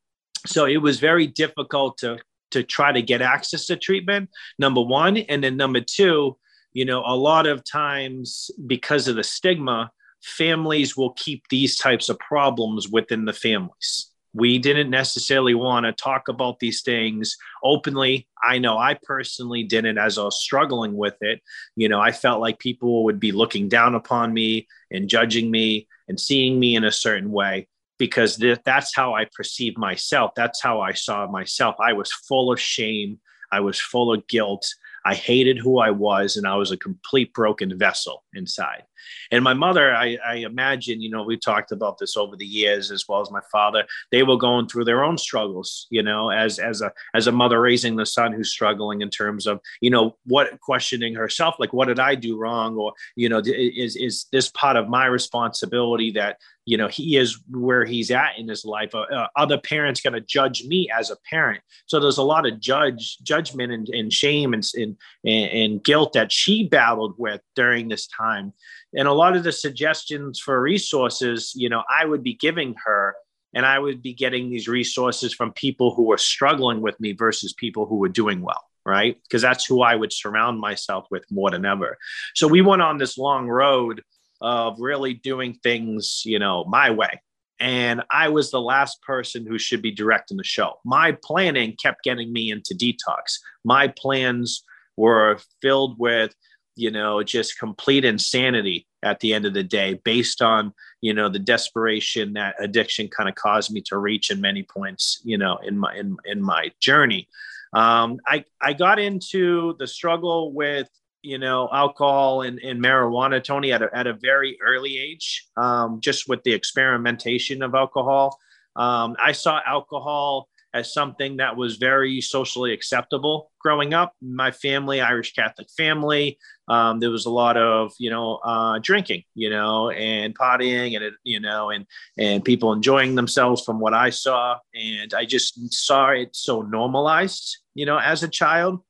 so 0.47 0.67
it 0.67 0.79
was 0.79 1.01
very 1.01 1.27
difficult 1.27 1.99
to 1.99 2.19
to 2.51 2.63
try 2.63 2.93
to 2.93 3.03
get 3.03 3.21
access 3.21 3.67
to 3.67 3.77
treatment. 3.77 4.31
Number 4.59 4.81
one, 4.81 5.19
and 5.19 5.45
then 5.45 5.57
number 5.57 5.83
two, 5.83 6.39
you 6.73 6.85
know, 6.85 7.03
a 7.05 7.15
lot 7.15 7.47
of 7.47 7.63
times 7.63 8.51
because 8.67 9.07
of 9.07 9.17
the 9.17 9.25
stigma, 9.25 9.91
families 10.23 10.97
will 10.97 11.13
keep 11.13 11.43
these 11.49 11.77
types 11.77 12.09
of 12.09 12.19
problems 12.19 12.89
within 12.89 13.25
the 13.25 13.33
families 13.33 14.09
we 14.35 14.59
didn't 14.59 14.91
necessarily 14.91 15.55
want 15.55 15.85
to 15.87 15.93
talk 15.93 16.29
about 16.29 16.61
these 16.61 16.83
things 16.83 17.37
openly. 17.63 18.29
I 18.43 18.59
know 18.59 18.79
I 18.79 18.95
personally 19.03 19.65
didn't 19.65 19.99
as 19.99 20.19
I 20.19 20.25
was 20.25 20.43
struggling 20.43 20.95
with 20.95 21.17
it. 21.21 21.41
You 21.77 21.89
know, 21.89 22.01
I 22.01 22.13
felt 22.13 22.41
like 22.41 22.59
people 22.59 23.05
would 23.05 23.19
be 23.19 23.33
looking 23.33 23.69
down 23.69 23.95
upon 23.95 24.33
me 24.33 24.69
and 24.91 25.09
judging 25.09 25.51
me 25.51 25.89
and 26.09 26.21
seeing 26.21 26.61
me 26.61 26.77
in 26.77 26.85
a 26.85 26.93
certain 26.93 27.33
way 27.33 27.69
because 27.99 28.37
th- 28.37 28.61
that's 28.65 28.95
how 28.95 29.15
I 29.15 29.27
perceived 29.35 29.79
myself. 29.79 30.33
That's 30.37 30.63
how 30.63 30.81
I 30.81 30.93
saw 30.93 31.27
myself. 31.27 31.77
I 31.81 31.95
was 31.95 32.13
full 32.13 32.53
of 32.53 32.61
shame. 32.61 33.19
I 33.51 33.61
was 33.61 33.81
full 33.81 34.13
of 34.13 34.27
guilt. 34.29 34.67
I 35.05 35.15
hated 35.15 35.59
who 35.59 35.79
I 35.79 35.91
was, 35.91 36.37
and 36.37 36.47
I 36.47 36.57
was 36.57 36.71
a 36.71 36.77
complete 36.77 37.33
broken 37.33 37.79
vessel 37.79 38.25
inside. 38.35 38.83
And 39.31 39.45
my 39.45 39.55
mother, 39.55 39.95
I, 39.95 40.19
I 40.27 40.35
imagine, 40.37 41.01
you 41.01 41.11
know, 41.11 41.23
we've 41.23 41.41
talked 41.41 41.73
about 41.73 41.99
this 41.99 42.17
over 42.17 42.37
the 42.37 42.47
years, 42.47 42.91
as 42.91 43.05
well 43.09 43.21
as 43.21 43.31
my 43.31 43.41
father. 43.53 43.85
They 44.11 44.23
were 44.23 44.37
going 44.37 44.69
through 44.69 44.85
their 44.85 45.05
own 45.05 45.19
struggles, 45.19 45.87
you 45.91 46.03
know, 46.03 46.31
as 46.31 46.59
as 46.59 46.81
a 46.81 46.93
as 47.15 47.27
a 47.27 47.33
mother 47.33 47.61
raising 47.61 47.97
the 47.97 48.07
son 48.07 48.33
who's 48.33 48.51
struggling 48.51 49.03
in 49.03 49.11
terms 49.11 49.47
of, 49.47 49.61
you 49.81 49.91
know, 49.91 50.17
what 50.25 50.61
questioning 50.61 51.15
herself, 51.15 51.57
like, 51.59 51.73
what 51.73 51.89
did 51.89 52.01
I 52.01 52.15
do 52.15 52.39
wrong, 52.39 52.77
or 52.77 52.93
you 53.17 53.29
know, 53.29 53.43
is 53.45 53.97
is 53.97 54.27
this 54.33 54.49
part 54.51 54.77
of 54.77 54.89
my 54.89 55.07
responsibility 55.07 56.13
that 56.13 56.39
you 56.65 56.77
know 56.77 56.89
he 56.89 57.17
is 57.17 57.39
where 57.51 57.85
he's 57.85 58.11
at 58.11 58.39
in 58.39 58.49
his 58.49 58.65
life? 58.65 58.95
Uh, 58.95 59.01
uh, 59.01 59.27
other 59.37 59.59
parents 59.59 60.01
going 60.01 60.15
to 60.15 60.21
judge 60.21 60.65
me 60.65 60.89
as 60.97 61.11
a 61.11 61.17
parent? 61.29 61.61
So 61.87 62.01
there's 62.01 62.19
a 62.19 62.23
lot 62.23 62.47
of 62.47 62.61
judge 62.61 63.19
judgment 63.23 63.73
and, 63.73 63.89
and 63.89 64.13
shame 64.13 64.55
and, 64.55 64.65
and, 64.75 64.97
and 65.25 65.85
guilt 65.85 66.13
that 66.13 66.33
she 66.33 66.65
battled 66.65 67.15
with 67.19 67.41
during 67.55 67.89
this 67.89 68.07
time 68.07 68.53
and 68.95 69.09
a 69.09 69.13
lot 69.13 69.37
of 69.37 69.45
the 69.45 69.53
suggestions 69.53 70.39
for 70.39 70.61
resources 70.61 71.53
you 71.55 71.69
know 71.69 71.83
i 71.91 72.05
would 72.05 72.23
be 72.23 72.35
giving 72.35 72.75
her 72.85 73.15
and 73.55 73.67
i 73.67 73.79
would 73.79 74.03
be 74.03 74.15
getting 74.15 74.51
these 74.51 74.69
resources 74.69 75.33
from 75.33 75.53
people 75.53 75.95
who 75.95 76.05
were 76.05 76.19
struggling 76.19 76.81
with 76.81 76.99
me 77.01 77.13
versus 77.13 77.53
people 77.53 77.87
who 77.87 77.97
were 77.97 78.09
doing 78.09 78.41
well 78.41 78.65
right 78.85 79.19
because 79.25 79.43
that's 79.43 79.65
who 79.65 79.83
i 79.83 79.95
would 79.95 80.13
surround 80.13 80.61
myself 80.61 81.07
with 81.11 81.25
more 81.31 81.51
than 81.51 81.65
ever 81.65 81.99
so 82.35 82.49
we 82.49 82.63
went 82.63 82.83
on 82.83 82.99
this 82.99 83.19
long 83.19 83.47
road 83.47 84.03
of 84.41 84.77
really 84.79 85.15
doing 85.15 85.55
things, 85.63 86.23
you 86.25 86.39
know, 86.39 86.65
my 86.65 86.91
way. 86.91 87.21
And 87.61 88.03
I 88.11 88.29
was 88.29 88.51
the 88.51 88.61
last 88.61 89.03
person 89.03 89.45
who 89.45 89.59
should 89.59 89.83
be 89.83 89.91
directing 89.91 90.37
the 90.37 90.45
show. 90.45 90.75
My 90.85 91.17
planning 91.25 91.77
kept 91.83 92.05
getting 92.05 92.33
me 92.33 92.51
into 92.51 92.75
detox. 92.75 93.39
My 93.65 93.89
plans 93.89 94.63
were 94.97 95.39
filled 95.61 95.99
with, 95.99 96.35
you 96.79 96.91
know, 96.91 97.23
just 97.23 97.59
complete 97.59 98.05
insanity 98.05 98.87
at 99.03 99.21
the 99.21 99.35
end 99.35 99.45
of 99.45 99.55
the 99.55 99.63
day 99.63 100.01
based 100.05 100.41
on, 100.41 100.73
you 101.01 101.13
know, 101.13 101.29
the 101.29 101.39
desperation 101.39 102.35
that 102.35 102.55
addiction 102.61 103.09
kind 103.09 103.29
of 103.29 103.35
caused 103.35 103.73
me 103.73 103.81
to 103.83 103.99
reach 103.99 104.31
in 104.31 104.41
many 104.41 104.63
points, 104.63 105.21
you 105.25 105.37
know, 105.37 105.57
in 105.59 105.79
my 105.79 105.95
in, 105.97 106.17
in 106.25 106.41
my 106.41 106.71
journey. 106.81 107.29
Um, 107.73 108.21
I, 108.27 108.45
I 108.63 108.73
got 108.73 108.99
into 108.99 109.75
the 109.79 109.87
struggle 109.87 110.53
with 110.53 110.89
you 111.23 111.37
know, 111.37 111.69
alcohol 111.73 112.43
and, 112.43 112.61
and 112.61 112.81
marijuana, 112.81 113.43
Tony, 113.43 113.73
at 113.73 113.83
a, 113.83 113.91
at 113.93 114.07
a 114.07 114.15
very 114.15 114.57
early 114.63 114.99
age, 114.99 115.47
um, 115.57 116.01
just 116.01 116.29
with 116.29 116.43
the 116.45 116.53
experimentation 116.53 117.61
of 117.63 117.75
alcohol. 117.75 118.39
Um, 118.77 119.17
I 119.23 119.33
saw 119.33 119.61
alcohol 119.67 120.49
as 120.75 120.93
something 120.93 121.39
that 121.39 121.57
was 121.57 121.77
very 121.77 122.21
socially 122.21 122.73
acceptable 122.73 123.51
growing 123.61 123.95
up. 123.95 124.13
My 124.21 124.51
family, 124.51 125.01
Irish 125.01 125.33
Catholic 125.33 125.69
family, 125.77 126.39
um, 126.69 127.01
there 127.01 127.11
was 127.11 127.27
a 127.27 127.31
lot 127.31 127.57
of 127.57 127.93
you 127.99 128.11
know 128.11 128.37
uh, 128.45 128.79
drinking, 128.81 129.25
you 129.35 129.51
know, 129.51 129.91
and 129.91 130.37
partying, 130.39 130.97
and 130.97 131.13
you 131.25 131.41
know, 131.41 131.71
and 131.71 131.87
and 132.19 132.45
people 132.45 132.73
enjoying 132.73 133.15
themselves 133.15 133.65
from 133.65 133.81
what 133.81 133.95
I 133.95 134.11
saw, 134.11 134.59
and 134.75 135.15
I 135.15 135.25
just 135.25 135.73
saw 135.73 136.11
it 136.11 136.37
so 136.37 136.63
normalized, 136.63 137.59
you 137.75 137.87
know, 137.87 137.99
as 137.99 138.23
a 138.23 138.29
child. 138.29 138.81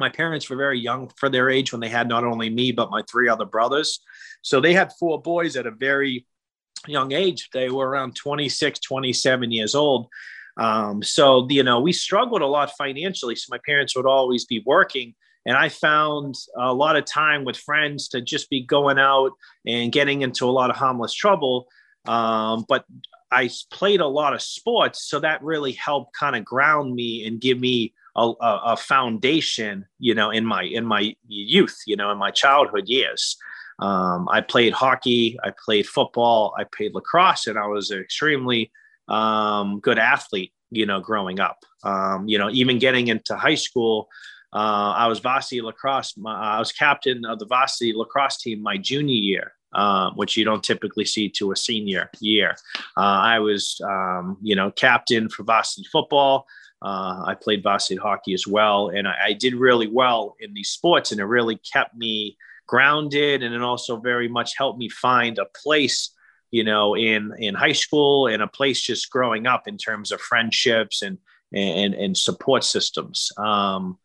My 0.00 0.08
parents 0.08 0.48
were 0.48 0.56
very 0.56 0.80
young 0.80 1.10
for 1.16 1.28
their 1.28 1.50
age 1.50 1.70
when 1.70 1.80
they 1.80 1.88
had 1.88 2.08
not 2.08 2.24
only 2.24 2.48
me 2.48 2.72
but 2.72 2.90
my 2.90 3.02
three 3.10 3.28
other 3.28 3.44
brothers. 3.44 4.00
So 4.40 4.60
they 4.60 4.72
had 4.72 4.92
four 4.98 5.20
boys 5.20 5.54
at 5.54 5.66
a 5.66 5.70
very 5.70 6.26
young 6.88 7.12
age. 7.12 7.50
They 7.52 7.68
were 7.68 7.88
around 7.88 8.16
26 8.16 8.80
27 8.80 9.52
years 9.52 9.74
old 9.74 10.08
um, 10.56 11.02
so 11.02 11.46
you 11.50 11.62
know 11.62 11.80
we 11.80 11.92
struggled 11.92 12.42
a 12.42 12.46
lot 12.46 12.70
financially 12.76 13.36
so 13.36 13.46
my 13.50 13.58
parents 13.64 13.96
would 13.96 14.06
always 14.06 14.44
be 14.44 14.62
working 14.66 15.14
and 15.46 15.56
i 15.56 15.68
found 15.68 16.34
a 16.56 16.72
lot 16.72 16.96
of 16.96 17.04
time 17.04 17.44
with 17.44 17.56
friends 17.56 18.08
to 18.08 18.20
just 18.20 18.50
be 18.50 18.62
going 18.62 18.98
out 18.98 19.32
and 19.66 19.92
getting 19.92 20.22
into 20.22 20.46
a 20.46 20.52
lot 20.52 20.70
of 20.70 20.76
harmless 20.76 21.14
trouble 21.14 21.68
um, 22.06 22.64
but 22.68 22.84
i 23.30 23.48
played 23.70 24.00
a 24.00 24.06
lot 24.06 24.34
of 24.34 24.42
sports 24.42 25.08
so 25.08 25.20
that 25.20 25.42
really 25.42 25.72
helped 25.72 26.14
kind 26.14 26.36
of 26.36 26.44
ground 26.44 26.94
me 26.94 27.26
and 27.26 27.40
give 27.40 27.58
me 27.58 27.92
a, 28.16 28.32
a, 28.40 28.76
foundation, 28.76 29.86
you 29.98 30.14
know, 30.14 30.30
in 30.30 30.44
my 30.44 30.62
in 30.62 30.84
my 30.84 31.14
youth, 31.26 31.78
you 31.86 31.96
know, 31.96 32.10
in 32.10 32.18
my 32.18 32.30
childhood 32.30 32.88
years. 32.88 33.36
Um, 33.78 34.28
I 34.30 34.42
played 34.42 34.72
hockey, 34.72 35.38
I 35.42 35.52
played 35.64 35.86
football, 35.86 36.54
I 36.58 36.64
played 36.64 36.94
lacrosse, 36.94 37.46
and 37.46 37.58
I 37.58 37.66
was 37.66 37.90
extremely 37.90 38.70
um, 39.12 39.78
good 39.80 39.98
athlete, 39.98 40.52
you 40.70 40.86
know, 40.86 41.00
growing 41.00 41.38
up. 41.38 41.58
Um, 41.84 42.26
you 42.28 42.38
know, 42.38 42.50
even 42.50 42.78
getting 42.78 43.08
into 43.08 43.36
high 43.36 43.54
school, 43.54 44.08
uh, 44.52 44.94
I 44.96 45.06
was 45.06 45.20
varsity 45.20 45.60
lacrosse. 45.60 46.16
My, 46.16 46.56
I 46.56 46.58
was 46.58 46.72
captain 46.72 47.24
of 47.24 47.38
the 47.38 47.46
varsity 47.46 47.92
lacrosse 47.92 48.38
team 48.38 48.62
my 48.62 48.76
junior 48.76 49.14
year. 49.14 49.52
Um, 49.74 50.16
which 50.16 50.36
you 50.36 50.44
don't 50.44 50.62
typically 50.62 51.06
see 51.06 51.30
to 51.30 51.50
a 51.50 51.56
senior 51.56 52.10
year. 52.20 52.56
Uh, 52.94 53.00
I 53.00 53.38
was, 53.38 53.80
um, 53.82 54.36
you 54.42 54.54
know, 54.54 54.70
captain 54.70 55.30
for 55.30 55.44
varsity 55.44 55.88
football. 55.90 56.46
Uh, 56.82 57.24
I 57.26 57.36
played 57.40 57.62
varsity 57.62 57.96
hockey 57.96 58.34
as 58.34 58.46
well, 58.46 58.90
and 58.90 59.08
I, 59.08 59.14
I, 59.28 59.32
did 59.32 59.54
really 59.54 59.86
well 59.86 60.36
in 60.40 60.52
these 60.52 60.68
sports, 60.68 61.10
and 61.10 61.22
it 61.22 61.24
really 61.24 61.56
kept 61.56 61.96
me 61.96 62.36
grounded, 62.66 63.42
and 63.42 63.54
it 63.54 63.62
also 63.62 63.96
very 63.96 64.28
much 64.28 64.58
helped 64.58 64.78
me 64.78 64.88
find 64.88 65.38
a 65.38 65.46
place, 65.62 66.10
you 66.52 66.62
know, 66.62 66.94
in 66.94 67.32
in 67.38 67.54
high 67.54 67.72
school 67.72 68.28
and 68.28 68.42
a 68.42 68.46
place 68.46 68.80
just 68.80 69.10
growing 69.10 69.48
up 69.48 69.66
in 69.66 69.76
terms 69.76 70.12
of 70.12 70.20
friendships 70.20 71.02
and 71.02 71.18
and 71.52 71.94
and 71.94 72.16
support 72.16 72.62
systems. 72.62 73.32
Um, 73.36 73.98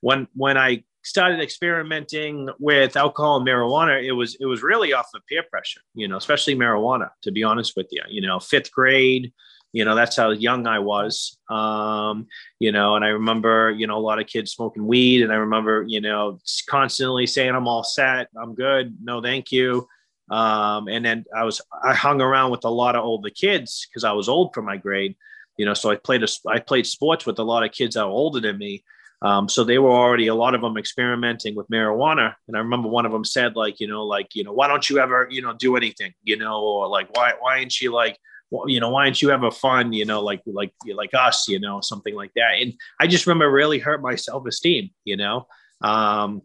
when 0.00 0.26
when 0.34 0.56
I 0.56 0.84
started 1.02 1.40
experimenting 1.40 2.48
with 2.58 2.96
alcohol 2.96 3.36
and 3.36 3.46
marijuana, 3.46 4.02
it 4.02 4.12
was 4.12 4.36
it 4.40 4.46
was 4.46 4.62
really 4.62 4.94
off 4.94 5.10
of 5.14 5.26
peer 5.26 5.42
pressure, 5.50 5.80
you 5.94 6.08
know, 6.08 6.16
especially 6.16 6.54
marijuana. 6.54 7.10
To 7.22 7.32
be 7.32 7.42
honest 7.42 7.74
with 7.76 7.88
you, 7.90 8.02
you 8.08 8.22
know, 8.22 8.40
fifth 8.40 8.72
grade 8.72 9.32
you 9.72 9.84
know 9.84 9.94
that's 9.94 10.16
how 10.16 10.30
young 10.30 10.66
i 10.66 10.78
was 10.78 11.38
um, 11.48 12.26
you 12.58 12.72
know 12.72 12.96
and 12.96 13.04
i 13.04 13.08
remember 13.08 13.70
you 13.70 13.86
know 13.86 13.96
a 13.96 14.00
lot 14.00 14.20
of 14.20 14.26
kids 14.26 14.52
smoking 14.52 14.86
weed 14.86 15.22
and 15.22 15.32
i 15.32 15.36
remember 15.36 15.84
you 15.86 16.00
know 16.00 16.38
constantly 16.68 17.26
saying 17.26 17.54
i'm 17.54 17.68
all 17.68 17.84
set 17.84 18.28
i'm 18.40 18.54
good 18.54 18.96
no 19.02 19.20
thank 19.20 19.52
you 19.52 19.86
um, 20.30 20.88
and 20.88 21.04
then 21.04 21.24
i 21.36 21.44
was 21.44 21.60
i 21.82 21.94
hung 21.94 22.20
around 22.20 22.50
with 22.50 22.64
a 22.64 22.70
lot 22.70 22.96
of 22.96 23.04
older 23.04 23.30
kids 23.30 23.86
because 23.88 24.04
i 24.04 24.12
was 24.12 24.28
old 24.28 24.52
for 24.54 24.62
my 24.62 24.76
grade 24.76 25.16
you 25.56 25.64
know 25.64 25.74
so 25.74 25.90
i 25.90 25.96
played 25.96 26.22
a, 26.22 26.28
i 26.48 26.58
played 26.58 26.86
sports 26.86 27.26
with 27.26 27.38
a 27.38 27.44
lot 27.44 27.64
of 27.64 27.72
kids 27.72 27.94
that 27.94 28.06
were 28.06 28.12
older 28.12 28.40
than 28.40 28.58
me. 28.58 28.84
Um, 29.22 29.50
so 29.50 29.64
they 29.64 29.78
were 29.78 29.90
already 29.90 30.28
a 30.28 30.34
lot 30.34 30.54
of 30.54 30.62
them 30.62 30.78
experimenting 30.78 31.54
with 31.54 31.68
marijuana. 31.68 32.34
And 32.48 32.56
i 32.56 32.60
remember 32.60 32.88
one 32.88 33.04
of 33.04 33.12
them 33.12 33.24
said 33.24 33.54
like 33.54 33.78
you 33.78 33.86
know 33.86 34.06
like 34.06 34.34
you 34.34 34.44
know 34.44 34.54
why 34.54 34.66
don't 34.66 34.88
you 34.88 34.98
ever 34.98 35.28
you 35.30 35.42
know 35.42 35.52
do 35.52 35.76
anything 35.76 36.14
you 36.22 36.38
know 36.38 36.60
or 36.62 36.88
like 36.88 37.14
why 37.14 37.34
why 37.38 37.58
ain't 37.58 37.70
she 37.70 37.90
like 37.90 38.18
you 38.66 38.80
know, 38.80 38.90
why 38.90 39.04
don't 39.04 39.20
you 39.20 39.32
a 39.32 39.50
fun, 39.50 39.92
you 39.92 40.04
know, 40.04 40.22
like 40.22 40.42
like 40.46 40.72
like 40.92 41.14
us, 41.14 41.48
you 41.48 41.60
know, 41.60 41.80
something 41.80 42.14
like 42.14 42.32
that. 42.34 42.54
And 42.60 42.74
I 42.98 43.06
just 43.06 43.26
remember 43.26 43.50
really 43.50 43.78
hurt 43.78 44.02
my 44.02 44.16
self 44.16 44.46
esteem, 44.46 44.90
you 45.04 45.16
know, 45.16 45.46
um, 45.80 46.42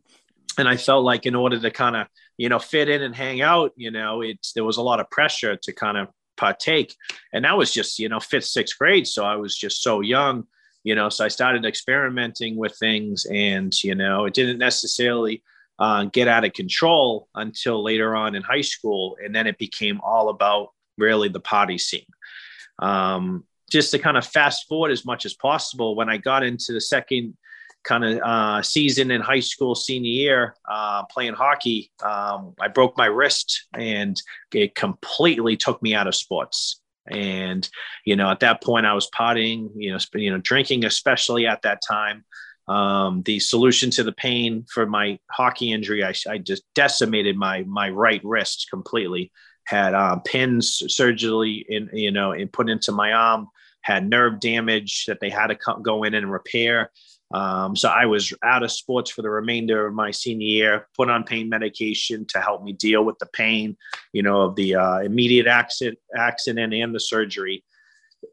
and 0.58 0.68
I 0.68 0.78
felt 0.78 1.04
like 1.04 1.26
in 1.26 1.36
order 1.36 1.60
to 1.60 1.72
kind 1.72 1.96
of 1.96 2.08
you 2.38 2.50
know 2.50 2.60
fit 2.60 2.90
in 2.90 3.02
and 3.02 3.16
hang 3.16 3.42
out, 3.42 3.72
you 3.76 3.92
know, 3.92 4.22
it's 4.22 4.54
there 4.54 4.64
was 4.64 4.78
a 4.78 4.82
lot 4.82 5.00
of 5.00 5.10
pressure 5.10 5.56
to 5.56 5.74
kind 5.74 5.98
of 5.98 6.08
partake, 6.38 6.96
and 7.34 7.46
that 7.46 7.58
was 7.58 7.72
just 7.72 8.00
you 8.00 8.10
know 8.10 8.20
fifth 8.20 8.46
sixth 8.46 8.78
grade, 8.78 9.08
so 9.08 9.24
I 9.24 9.36
was 9.36 9.58
just 9.58 9.82
so 9.82 10.02
young, 10.02 10.46
you 10.84 10.96
know, 10.96 11.10
so 11.10 11.26
I 11.26 11.30
started 11.30 11.66
experimenting 11.66 12.58
with 12.58 12.78
things, 12.78 13.26
and 13.26 13.74
you 13.84 13.96
know, 13.96 14.26
it 14.26 14.34
didn't 14.34 14.60
necessarily. 14.60 15.44
Uh, 15.78 16.06
get 16.06 16.30
out 16.30 16.46
of 16.46 16.54
control 16.54 17.28
until 17.36 17.84
later 17.84 18.16
on 18.16 18.34
in 18.34 18.42
high 18.42 18.62
school. 18.62 19.18
And 19.22 19.36
then 19.36 19.46
it 19.46 19.58
became 19.58 20.00
all 20.02 20.30
about 20.30 20.70
really 20.98 21.28
the 21.28 21.42
party 21.42 21.78
scene. 21.78 22.06
Um, 22.80 23.44
just 23.70 23.92
to 23.92 24.00
kind 24.00 24.18
of 24.18 24.26
fast 24.26 24.68
forward 24.68 24.92
as 24.92 25.06
much 25.06 25.26
as 25.26 25.34
possible, 25.34 25.96
when 25.96 26.10
I 26.10 26.18
got 26.18 26.44
into 26.44 26.72
the 26.72 26.82
second 26.82 27.36
kind 27.86 28.04
of 28.04 28.20
uh, 28.24 28.62
season 28.62 29.12
in 29.12 29.22
high 29.22 29.40
school, 29.40 29.76
senior 29.76 30.10
year, 30.10 30.56
uh, 30.70 31.04
playing 31.06 31.34
hockey, 31.34 31.92
um, 32.04 32.54
I 32.60 32.68
broke 32.68 32.98
my 32.98 33.06
wrist 33.06 33.68
and 33.74 34.22
it 34.54 34.76
completely 34.76 35.56
took 35.56 35.82
me 35.82 35.94
out 35.94 36.08
of 36.08 36.16
sports. 36.16 36.82
And 37.08 37.68
you 38.04 38.16
know, 38.16 38.30
at 38.32 38.40
that 38.40 38.64
point, 38.64 38.88
I 38.88 38.94
was 38.94 39.10
partying, 39.12 39.70
you 39.76 39.92
know, 39.92 40.00
you 40.16 40.32
know, 40.32 40.40
drinking, 40.40 40.86
especially 40.86 41.46
at 41.46 41.62
that 41.62 41.82
time. 41.88 42.26
Um, 42.68 43.22
the 43.22 43.40
solution 43.40 43.92
to 43.92 44.04
the 44.04 44.12
pain 44.12 44.66
for 44.74 44.88
my 44.88 45.20
hockey 45.30 45.72
injury, 45.72 46.04
I, 46.04 46.16
I 46.28 46.40
just 46.40 46.64
decimated 46.74 47.38
my 47.38 47.62
my 47.64 47.90
right 47.90 48.22
wrist 48.24 48.68
completely 48.72 49.32
had 49.66 49.94
um, 49.94 50.22
pins 50.22 50.82
surgically 50.88 51.66
in 51.70 51.90
you 51.94 52.12
know 52.12 52.32
and 52.32 52.52
put 52.52 52.70
into 52.70 52.92
my 52.92 53.14
arm 53.14 53.48
had 53.82 54.10
nerve 54.10 54.40
damage 54.40 55.06
that 55.06 55.20
they 55.20 55.30
had 55.30 55.48
to 55.48 55.58
go 55.84 56.04
in 56.04 56.16
and 56.16 56.32
repair 56.32 56.92
um, 57.36 57.76
so 57.76 57.90
i 57.90 58.06
was 58.06 58.34
out 58.44 58.64
of 58.64 58.72
sports 58.72 59.12
for 59.12 59.22
the 59.22 59.30
remainder 59.30 59.86
of 59.86 59.94
my 59.94 60.12
senior 60.12 60.46
year 60.46 60.88
put 60.96 61.10
on 61.10 61.24
pain 61.24 61.50
medication 61.50 62.26
to 62.26 62.40
help 62.40 62.64
me 62.64 62.74
deal 62.74 63.04
with 63.04 63.18
the 63.20 63.26
pain 63.28 63.76
you 64.14 64.24
know 64.24 64.42
of 64.42 64.56
the 64.56 64.76
uh, 64.76 65.00
immediate 65.00 65.48
accident 65.48 65.98
accident 66.18 66.74
and 66.74 66.94
the 66.94 67.00
surgery 67.00 67.64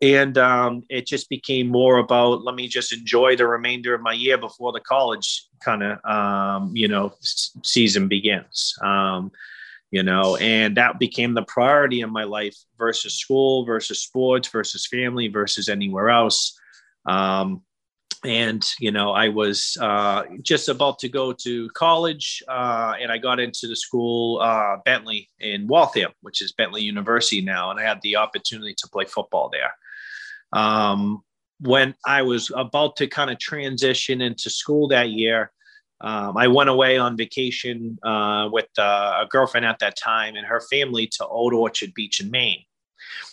and 0.01 0.39
um, 0.39 0.83
it 0.89 1.07
just 1.07 1.29
became 1.29 1.67
more 1.69 1.99
about 1.99 2.45
let 2.45 2.55
me 2.55 2.67
just 2.67 2.93
enjoy 2.93 3.37
the 3.37 3.47
remainder 3.47 3.95
of 3.95 4.01
my 4.01 4.13
year 4.13 4.39
before 4.39 4.73
the 4.73 4.81
college 4.81 5.47
kind 5.63 5.83
of 5.83 6.05
um, 6.05 6.71
you 6.75 6.89
know 6.89 7.13
season 7.63 8.09
begins 8.09 8.75
um, 8.83 9.31
you 9.93 10.03
know, 10.03 10.37
and 10.37 10.79
that 10.79 10.99
became 10.99 11.35
the 11.35 11.43
priority 11.43 12.01
in 12.01 12.11
my 12.11 12.25
life 12.25 12.57
versus 12.79 13.15
school, 13.15 13.67
versus 13.67 14.01
sports, 14.01 14.49
versus 14.49 14.87
family, 14.87 15.29
versus 15.29 15.69
anywhere 15.69 16.09
else. 16.09 16.59
Um, 17.05 17.63
and 18.25 18.65
you 18.79 18.91
know, 18.93 19.13
I 19.13 19.29
was 19.29 19.77
uh, 19.81 20.25
just 20.43 20.69
about 20.69 20.99
to 21.01 21.09
go 21.09 21.33
to 21.33 21.69
college, 21.71 22.43
uh, 22.49 22.95
and 23.01 23.11
I 23.11 23.19
got 23.19 23.41
into 23.41 23.67
the 23.67 23.77
school 23.77 24.41
uh, 24.41 24.77
Bentley 24.85 25.29
in 25.41 25.67
Waltham, 25.67 26.13
which 26.21 26.41
is 26.43 26.53
Bentley 26.53 26.83
University 26.83 27.41
now, 27.41 27.71
and 27.71 27.81
I 27.81 27.83
had 27.83 28.01
the 28.03 28.17
opportunity 28.17 28.75
to 28.79 28.89
play 28.89 29.05
football 29.05 29.51
there. 29.51 29.73
Um, 30.53 31.23
when 31.61 31.95
I 32.07 32.23
was 32.23 32.51
about 32.57 32.97
to 32.97 33.07
kind 33.07 33.31
of 33.31 33.39
transition 33.39 34.21
into 34.21 34.51
school 34.51 34.89
that 34.89 35.11
year, 35.11 35.53
um, 36.01 36.37
I 36.37 36.49
went 36.49 36.69
away 36.69 36.99
on 36.99 37.17
vacation 37.17 37.99
uh, 38.03 38.49
with 38.53 38.67
uh, 38.79 39.21
a 39.23 39.27
girlfriend 39.29 39.67
at 39.67 39.79
that 39.79 39.97
time 39.97 40.35
and 40.35 40.47
her 40.47 40.61
family 40.61 41.07
to 41.07 41.27
Old 41.27 41.55
Orchard 41.55 41.95
Beach 41.95 42.21
in 42.21 42.31
Maine. 42.31 42.65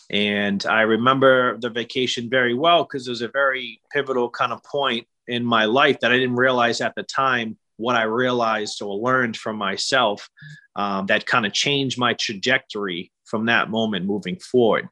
And 0.10 0.66
I 0.66 0.82
remember 0.82 1.58
the 1.60 1.70
vacation 1.70 2.30
very 2.30 2.54
well 2.54 2.84
because 2.84 3.08
it 3.08 3.12
was 3.12 3.22
a 3.22 3.28
very 3.28 3.82
pivotal 3.92 4.30
kind 4.30 4.52
of 4.52 4.64
point 4.64 5.08
in 5.28 5.46
my 5.46 5.66
life 5.66 6.00
that 6.00 6.12
I 6.12 6.18
didn't 6.18 6.36
realize 6.36 6.82
at 6.82 6.96
the 6.96 7.04
time 7.04 7.58
what 7.78 7.96
I 7.96 8.04
realized 8.04 8.82
or 8.82 8.96
learned 8.96 9.38
from 9.38 9.56
myself 9.56 10.30
um, 10.76 11.06
that 11.06 11.26
kind 11.26 11.46
of 11.46 11.54
changed 11.54 11.98
my 11.98 12.14
trajectory 12.14 13.12
from 13.26 13.46
that 13.46 13.70
moment 13.70 14.06
moving 14.06 14.38
forward. 14.38 14.90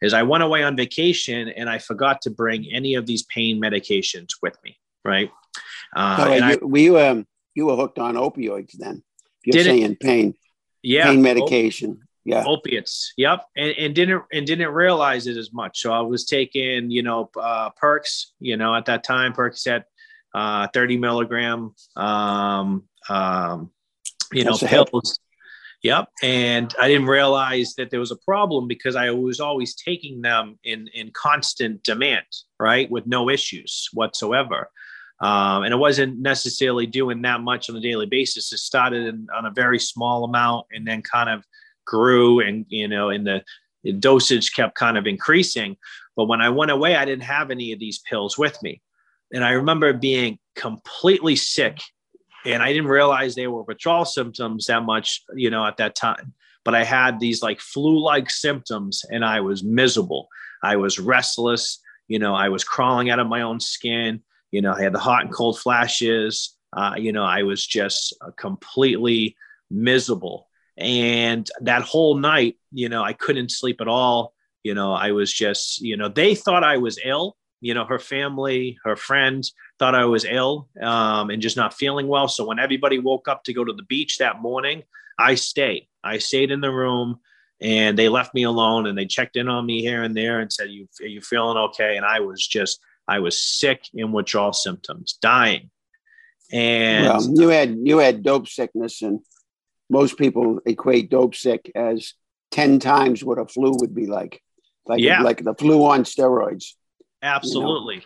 Is 0.00 0.14
I 0.14 0.22
went 0.22 0.42
away 0.42 0.62
on 0.62 0.76
vacation 0.76 1.48
and 1.48 1.68
I 1.68 1.78
forgot 1.78 2.22
to 2.22 2.30
bring 2.30 2.72
any 2.72 2.94
of 2.94 3.04
these 3.06 3.24
pain 3.24 3.60
medications 3.60 4.28
with 4.42 4.56
me, 4.64 4.78
right? 5.04 5.30
Uh, 5.94 6.24
so, 6.24 6.32
you, 6.32 6.42
I, 6.42 6.56
were 6.62 6.78
you 6.78 6.98
um 6.98 7.26
you 7.54 7.66
were 7.66 7.76
hooked 7.76 7.98
on 7.98 8.14
opioids 8.14 8.72
then? 8.72 9.02
You're 9.44 9.64
saying 9.64 9.92
it, 9.92 10.00
pain, 10.00 10.34
yeah, 10.82 11.06
pain 11.06 11.20
medication, 11.20 12.00
yeah, 12.24 12.44
opiates, 12.46 13.12
yep, 13.16 13.44
and, 13.56 13.72
and 13.78 13.94
didn't 13.94 14.22
and 14.32 14.46
didn't 14.46 14.72
realize 14.72 15.26
it 15.26 15.36
as 15.36 15.52
much. 15.52 15.80
So 15.80 15.92
I 15.92 16.00
was 16.00 16.24
taking 16.26 16.90
you 16.90 17.02
know 17.02 17.30
uh, 17.40 17.70
perks, 17.70 18.32
you 18.40 18.56
know, 18.56 18.74
at 18.74 18.86
that 18.86 19.04
time 19.04 19.32
Percocet, 19.32 19.84
uh, 20.34 20.68
30 20.72 20.96
milligram, 20.98 21.74
um, 21.96 22.84
um, 23.08 23.70
you 24.32 24.44
That's 24.44 24.62
know, 24.62 24.68
pills. 24.68 25.18
Yep. 25.82 26.08
And 26.22 26.74
I 26.78 26.88
didn't 26.88 27.06
realize 27.06 27.74
that 27.76 27.90
there 27.90 28.00
was 28.00 28.10
a 28.10 28.16
problem 28.16 28.68
because 28.68 28.96
I 28.96 29.10
was 29.10 29.40
always 29.40 29.74
taking 29.74 30.20
them 30.20 30.58
in, 30.62 30.88
in 30.92 31.10
constant 31.12 31.82
demand, 31.82 32.26
right? 32.58 32.90
With 32.90 33.06
no 33.06 33.30
issues 33.30 33.88
whatsoever. 33.94 34.68
Um, 35.20 35.64
and 35.64 35.72
it 35.72 35.78
wasn't 35.78 36.18
necessarily 36.18 36.86
doing 36.86 37.22
that 37.22 37.40
much 37.40 37.70
on 37.70 37.76
a 37.76 37.80
daily 37.80 38.06
basis. 38.06 38.52
It 38.52 38.58
started 38.58 39.06
in, 39.06 39.26
on 39.34 39.46
a 39.46 39.50
very 39.50 39.78
small 39.78 40.24
amount 40.24 40.66
and 40.70 40.86
then 40.86 41.02
kind 41.02 41.30
of 41.30 41.44
grew 41.90 42.40
and, 42.40 42.64
you 42.68 42.88
know, 42.88 43.10
in 43.10 43.24
the, 43.24 43.42
dosage 43.98 44.52
kept 44.52 44.74
kind 44.74 44.98
of 44.98 45.06
increasing. 45.06 45.74
But 46.14 46.28
when 46.28 46.42
I 46.42 46.50
went 46.50 46.70
away, 46.70 46.96
I 46.96 47.06
didn't 47.06 47.22
have 47.24 47.50
any 47.50 47.72
of 47.72 47.80
these 47.80 47.98
pills 48.10 48.36
with 48.36 48.62
me. 48.62 48.82
And 49.32 49.42
I 49.42 49.52
remember 49.52 49.94
being 49.94 50.38
completely 50.54 51.34
sick 51.34 51.80
and 52.44 52.62
I 52.62 52.72
didn't 52.72 52.88
realize 52.88 53.34
they 53.34 53.46
were 53.46 53.62
withdrawal 53.62 54.04
symptoms 54.04 54.66
that 54.66 54.84
much, 54.84 55.22
you 55.34 55.50
know, 55.50 55.66
at 55.66 55.76
that 55.78 55.94
time. 55.94 56.34
But 56.64 56.74
I 56.74 56.84
had 56.84 57.20
these 57.20 57.42
like 57.42 57.60
flu-like 57.60 58.30
symptoms, 58.30 59.02
and 59.10 59.24
I 59.24 59.40
was 59.40 59.64
miserable. 59.64 60.28
I 60.62 60.76
was 60.76 60.98
restless. 60.98 61.80
You 62.08 62.18
know, 62.18 62.34
I 62.34 62.48
was 62.48 62.64
crawling 62.64 63.10
out 63.10 63.18
of 63.18 63.28
my 63.28 63.42
own 63.42 63.60
skin. 63.60 64.22
You 64.50 64.62
know, 64.62 64.72
I 64.72 64.82
had 64.82 64.92
the 64.92 64.98
hot 64.98 65.24
and 65.24 65.32
cold 65.32 65.58
flashes. 65.58 66.56
Uh, 66.72 66.94
you 66.98 67.12
know, 67.12 67.24
I 67.24 67.42
was 67.42 67.66
just 67.66 68.14
uh, 68.20 68.30
completely 68.36 69.36
miserable. 69.70 70.48
And 70.80 71.48
that 71.60 71.82
whole 71.82 72.16
night, 72.16 72.56
you 72.72 72.88
know, 72.88 73.02
I 73.02 73.12
couldn't 73.12 73.50
sleep 73.50 73.80
at 73.80 73.88
all. 73.88 74.32
You 74.62 74.74
know, 74.74 74.92
I 74.92 75.12
was 75.12 75.32
just, 75.32 75.80
you 75.80 75.96
know, 75.96 76.08
they 76.08 76.34
thought 76.34 76.64
I 76.64 76.78
was 76.78 76.98
ill. 77.04 77.36
You 77.60 77.74
know, 77.74 77.84
her 77.84 77.98
family, 77.98 78.78
her 78.84 78.96
friends 78.96 79.52
thought 79.78 79.94
I 79.94 80.06
was 80.06 80.24
ill 80.24 80.68
um, 80.80 81.28
and 81.28 81.42
just 81.42 81.58
not 81.58 81.74
feeling 81.74 82.08
well. 82.08 82.26
So 82.26 82.46
when 82.46 82.58
everybody 82.58 82.98
woke 82.98 83.28
up 83.28 83.44
to 83.44 83.52
go 83.52 83.64
to 83.64 83.72
the 83.72 83.82
beach 83.82 84.18
that 84.18 84.40
morning, 84.40 84.82
I 85.18 85.34
stayed. 85.34 85.86
I 86.02 86.18
stayed 86.18 86.50
in 86.50 86.62
the 86.62 86.72
room 86.72 87.20
and 87.60 87.98
they 87.98 88.08
left 88.08 88.32
me 88.34 88.44
alone 88.44 88.86
and 88.86 88.96
they 88.96 89.04
checked 89.04 89.36
in 89.36 89.48
on 89.48 89.66
me 89.66 89.82
here 89.82 90.02
and 90.02 90.16
there 90.16 90.40
and 90.40 90.50
said, 90.50 90.70
you, 90.70 90.88
are 91.02 91.06
you 91.06 91.20
feeling 91.20 91.58
okay? 91.58 91.98
And 91.98 92.06
I 92.06 92.20
was 92.20 92.46
just, 92.46 92.80
I 93.06 93.18
was 93.18 93.38
sick 93.38 93.88
in 93.92 94.12
withdrawal 94.12 94.54
symptoms, 94.54 95.18
dying. 95.20 95.70
And 96.52 97.06
Well, 97.06 97.34
you 97.34 97.48
had 97.48 97.76
you 97.82 97.98
had 97.98 98.22
dope 98.22 98.48
sickness, 98.48 99.02
and 99.02 99.20
most 99.90 100.16
people 100.16 100.60
equate 100.66 101.10
dope 101.10 101.34
sick 101.34 101.70
as 101.74 102.14
ten 102.50 102.78
times 102.78 103.22
what 103.22 103.38
a 103.38 103.46
flu 103.46 103.72
would 103.80 103.94
be 103.94 104.06
like, 104.06 104.40
like 104.86 105.00
Yeah. 105.00 105.22
like 105.22 105.44
the 105.44 105.54
flu 105.54 105.84
on 105.86 106.04
steroids. 106.04 106.74
absolutely. 107.22 108.02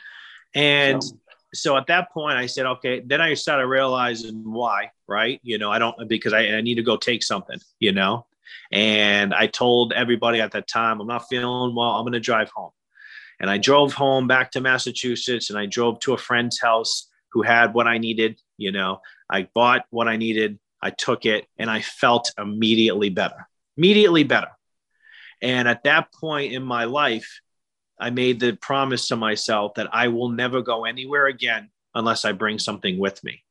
And 0.54 1.02
So, 1.02 1.18
so 1.54 1.76
at 1.76 1.86
that 1.86 2.10
point 2.12 2.36
i 2.36 2.46
said 2.46 2.66
okay 2.66 3.00
then 3.06 3.20
i 3.20 3.32
started 3.34 3.66
realizing 3.68 4.42
why 4.44 4.90
right 5.06 5.38
you 5.44 5.56
know 5.56 5.70
i 5.70 5.78
don't 5.78 5.96
because 6.08 6.32
I, 6.32 6.40
I 6.58 6.60
need 6.62 6.74
to 6.76 6.82
go 6.82 6.96
take 6.96 7.22
something 7.22 7.60
you 7.78 7.92
know 7.92 8.26
and 8.72 9.32
i 9.32 9.46
told 9.46 9.92
everybody 9.92 10.40
at 10.40 10.50
that 10.52 10.66
time 10.66 11.00
i'm 11.00 11.06
not 11.06 11.28
feeling 11.28 11.74
well 11.76 11.90
i'm 11.96 12.02
going 12.02 12.12
to 12.12 12.18
drive 12.20 12.50
home 12.54 12.72
and 13.40 13.48
i 13.48 13.56
drove 13.58 13.92
home 13.94 14.26
back 14.26 14.50
to 14.52 14.60
massachusetts 14.60 15.48
and 15.50 15.56
i 15.58 15.66
drove 15.66 16.00
to 16.00 16.12
a 16.12 16.18
friend's 16.18 16.60
house 16.60 17.08
who 17.32 17.42
had 17.42 17.72
what 17.72 17.86
i 17.86 17.98
needed 17.98 18.36
you 18.56 18.72
know 18.72 19.00
i 19.30 19.46
bought 19.54 19.84
what 19.90 20.08
i 20.08 20.16
needed 20.16 20.58
i 20.84 20.90
took 20.90 21.26
it 21.26 21.46
and 21.58 21.68
i 21.68 21.80
felt 21.80 22.30
immediately 22.38 23.08
better 23.08 23.48
immediately 23.76 24.22
better 24.22 24.50
and 25.42 25.66
at 25.66 25.82
that 25.82 26.12
point 26.12 26.52
in 26.52 26.62
my 26.62 26.84
life 26.84 27.40
I 27.98 28.10
made 28.10 28.40
the 28.40 28.54
promise 28.54 29.08
to 29.08 29.16
myself 29.16 29.74
that 29.74 29.94
I 29.94 30.08
will 30.08 30.28
never 30.28 30.62
go 30.62 30.84
anywhere 30.84 31.26
again 31.26 31.70
unless 31.94 32.24
I 32.24 32.32
bring 32.32 32.58
something 32.58 32.98
with 32.98 33.22
me. 33.22 33.42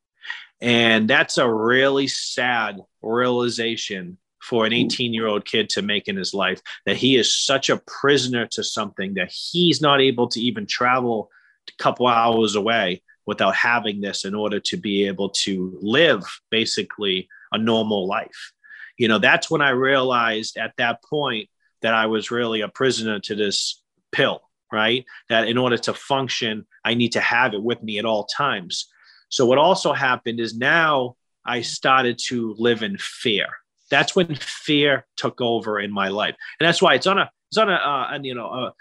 And 0.62 1.10
that's 1.10 1.38
a 1.38 1.52
really 1.52 2.08
sad 2.08 2.80
realization 3.02 4.18
for 4.42 4.66
an 4.66 4.74
18 4.74 5.14
year 5.14 5.28
old 5.28 5.46
kid 5.46 5.70
to 5.70 5.82
make 5.82 6.08
in 6.08 6.18
his 6.18 6.34
life 6.34 6.62
that 6.86 6.98
he 6.98 7.16
is 7.16 7.34
such 7.34 7.70
a 7.70 7.82
prisoner 7.88 8.46
to 8.48 8.64
something 8.64 9.14
that 9.14 9.32
he's 9.32 9.82
not 9.82 10.02
able 10.02 10.28
to 10.28 10.42
even 10.42 10.66
travel 10.66 11.30
a 11.70 11.84
couple 11.84 12.08
hours 12.08 12.56
away 12.56 13.02
without 13.26 13.56
having 13.56 14.02
this 14.02 14.26
in 14.26 14.36
order 14.36 14.60
to 14.60 14.78
be 14.78 15.08
able 15.08 15.30
to 15.30 15.78
live 15.82 16.24
basically 16.50 17.28
a 17.52 17.58
normal 17.58 18.08
life. 18.08 18.54
You 18.98 19.08
know, 19.08 19.20
that's 19.20 19.50
when 19.50 19.62
I 19.62 19.70
realized 19.70 20.58
at 20.58 20.74
that 20.78 21.04
point 21.04 21.50
that 21.82 21.94
I 21.94 22.08
was 22.08 22.32
really 22.32 22.62
a 22.62 22.68
prisoner 22.68 23.20
to 23.22 23.36
this 23.36 23.82
pill, 24.12 24.42
right? 24.72 25.06
That 25.30 25.48
in 25.48 25.58
order 25.58 25.78
to 25.78 25.94
function, 25.94 26.66
I 26.86 26.94
need 26.94 27.14
to 27.14 27.22
have 27.22 27.54
it 27.54 27.64
with 27.64 27.82
me 27.82 28.00
at 28.00 28.06
all 28.06 28.26
times. 28.26 28.88
So 29.30 29.46
what 29.46 29.58
also 29.58 29.94
happened 29.94 30.40
is 30.40 30.56
now 30.56 31.16
I 31.46 31.62
started 31.62 32.20
to 32.28 32.56
live 32.58 32.84
in 32.84 32.98
fear. 32.98 33.48
That's 33.90 34.16
when 34.16 34.36
fear 34.36 35.06
took 35.18 35.42
over 35.42 35.80
in 35.80 35.92
my 35.92 36.10
life, 36.10 36.36
and 36.60 36.68
that's 36.68 36.82
why 36.82 36.96
it's 36.96 37.08
on 37.08 37.18
a 37.18 37.30
it's 37.52 37.58
on 37.58 37.70
a, 37.70 37.76
uh, 37.76 38.08
and 38.12 38.26
you 38.26 38.34
know 38.34 38.48
a 38.48 38.74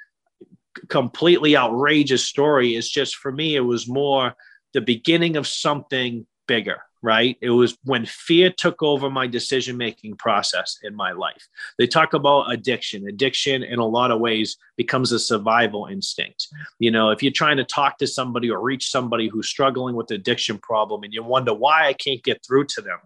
completely 0.88 1.56
outrageous 1.56 2.24
story. 2.24 2.76
It's 2.76 2.88
just 2.90 3.16
for 3.16 3.32
me, 3.32 3.56
it 3.56 3.60
was 3.60 3.88
more 3.88 4.34
the 4.72 4.80
beginning 4.80 5.36
of 5.36 5.46
something 5.46 6.26
bigger, 6.46 6.82
right? 7.02 7.36
It 7.40 7.50
was 7.50 7.76
when 7.84 8.06
fear 8.06 8.50
took 8.50 8.82
over 8.82 9.10
my 9.10 9.26
decision 9.26 9.76
making 9.76 10.16
process 10.16 10.78
in 10.82 10.94
my 10.94 11.12
life. 11.12 11.46
They 11.78 11.86
talk 11.86 12.14
about 12.14 12.52
addiction. 12.52 13.06
Addiction, 13.08 13.62
in 13.62 13.78
a 13.78 13.86
lot 13.86 14.10
of 14.10 14.20
ways, 14.20 14.56
becomes 14.76 15.12
a 15.12 15.18
survival 15.18 15.86
instinct. 15.86 16.48
You 16.78 16.90
know, 16.90 17.10
if 17.10 17.22
you're 17.22 17.32
trying 17.32 17.58
to 17.58 17.64
talk 17.64 17.98
to 17.98 18.06
somebody 18.06 18.50
or 18.50 18.60
reach 18.60 18.90
somebody 18.90 19.28
who's 19.28 19.48
struggling 19.48 19.94
with 19.94 20.10
addiction 20.10 20.58
problem 20.58 21.02
and 21.02 21.12
you 21.12 21.22
wonder 21.22 21.54
why 21.54 21.86
I 21.86 21.92
can't 21.92 22.22
get 22.22 22.44
through 22.46 22.66
to 22.66 22.80
them. 22.80 22.98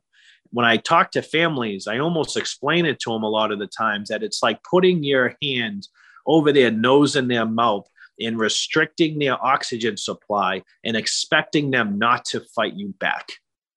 When 0.51 0.65
I 0.65 0.77
talk 0.77 1.11
to 1.11 1.23
families, 1.23 1.87
I 1.87 1.99
almost 1.99 2.37
explain 2.37 2.87
it 2.87 3.01
to 3.01 3.13
them 3.13 3.25
a 3.25 3.29
lot 3.29 3.51
of 3.51 3.59
the 3.59 3.67
times 3.67 4.09
that 4.09 4.23
it's 4.23 4.43
like 4.43 4.63
putting 4.63 5.03
your 5.03 5.35
hand 5.43 5.89
over 6.27 6.53
their 6.53 6.71
nose 6.71 7.17
and 7.17 7.31
their 7.31 7.47
mouth 7.47 7.89
and 8.21 8.39
restricting 8.39 9.19
their 9.19 9.43
oxygen 9.45 9.97
supply 9.97 10.63
and 10.85 10.97
expecting 10.97 11.71
them 11.71 11.99
not 11.99 12.25
to 12.27 12.41
fight 12.55 12.75
you 12.75 12.95
back 12.99 13.29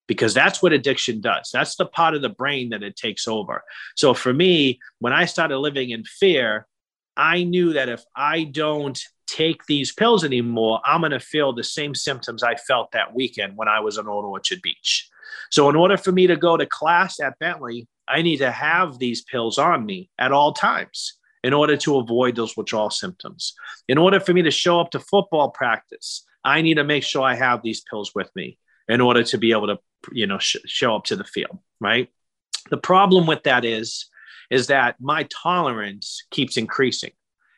because 0.08 0.34
that's 0.34 0.62
what 0.62 0.74
addiction 0.74 1.22
does. 1.22 1.52
That's 1.54 1.76
the 1.76 1.86
part 1.86 2.16
of 2.16 2.22
the 2.22 2.30
brain 2.30 2.70
that 2.70 2.84
it 2.84 2.96
takes 2.96 3.28
over. 3.28 3.64
So 3.96 4.14
for 4.14 4.34
me, 4.34 4.80
when 5.00 5.14
I 5.14 5.26
started 5.26 5.60
living 5.60 5.92
in 5.92 6.04
fear, 6.04 6.66
I 7.16 7.44
knew 7.44 7.74
that 7.74 7.90
if 7.90 8.04
I 8.16 8.46
don't 8.46 9.00
take 9.28 9.66
these 9.66 9.94
pills 9.94 10.24
anymore, 10.24 10.82
I'm 10.84 11.02
going 11.02 11.12
to 11.12 11.20
feel 11.20 11.54
the 11.54 11.64
same 11.64 11.94
symptoms 11.94 12.42
I 12.42 12.56
felt 12.56 12.92
that 12.94 13.14
weekend 13.14 13.56
when 13.56 13.68
I 13.68 13.82
was 13.82 13.98
on 13.98 14.08
Old 14.08 14.26
Orchard 14.26 14.62
Beach. 14.64 15.08
So 15.52 15.70
in 15.70 15.76
order 15.76 15.98
for 15.98 16.12
me 16.12 16.26
to 16.28 16.36
go 16.36 16.58
to 16.58 16.66
class 16.66 17.20
at 17.20 17.38
Bentley, 17.40 17.88
I 18.08 18.24
need 18.24 18.38
to 18.38 18.50
have 18.50 18.98
these 18.98 19.22
pills 19.22 19.60
on 19.60 19.86
me 19.86 20.10
at 20.18 20.32
all 20.32 20.54
times 20.54 21.19
in 21.44 21.54
order 21.54 21.78
to 21.78 21.98
avoid 21.98 22.36
those 22.36 22.58
withdrawal 22.58 22.90
symptoms. 22.90 23.54
In 23.88 23.98
order 23.98 24.20
for 24.20 24.34
me 24.34 24.42
to 24.42 24.52
show 24.52 24.80
up 24.80 24.92
to 24.92 25.00
football 25.00 25.50
practice, 25.50 26.26
I 26.44 26.62
need 26.62 26.76
to 26.76 26.84
make 26.84 27.04
sure 27.04 27.24
I 27.24 27.36
have 27.36 27.62
these 27.62 27.82
pills 27.82 28.14
with 28.14 28.30
me 28.36 28.58
in 28.88 29.02
order 29.02 29.24
to 29.24 29.38
be 29.38 29.52
able 29.52 29.68
to, 29.68 29.80
you 30.12 30.28
know, 30.28 30.40
sh- 30.40 30.58
show 30.66 30.96
up 30.96 31.06
to 31.06 31.16
the 31.16 31.24
field, 31.24 31.60
right? 31.80 32.10
The 32.70 32.78
problem 32.78 33.28
with 33.28 33.44
that 33.44 33.66
is 33.66 34.06
is 34.50 34.68
that 34.68 34.96
my 35.00 35.28
tolerance 35.32 36.24
keeps 36.32 36.58
increasing. 36.58 37.12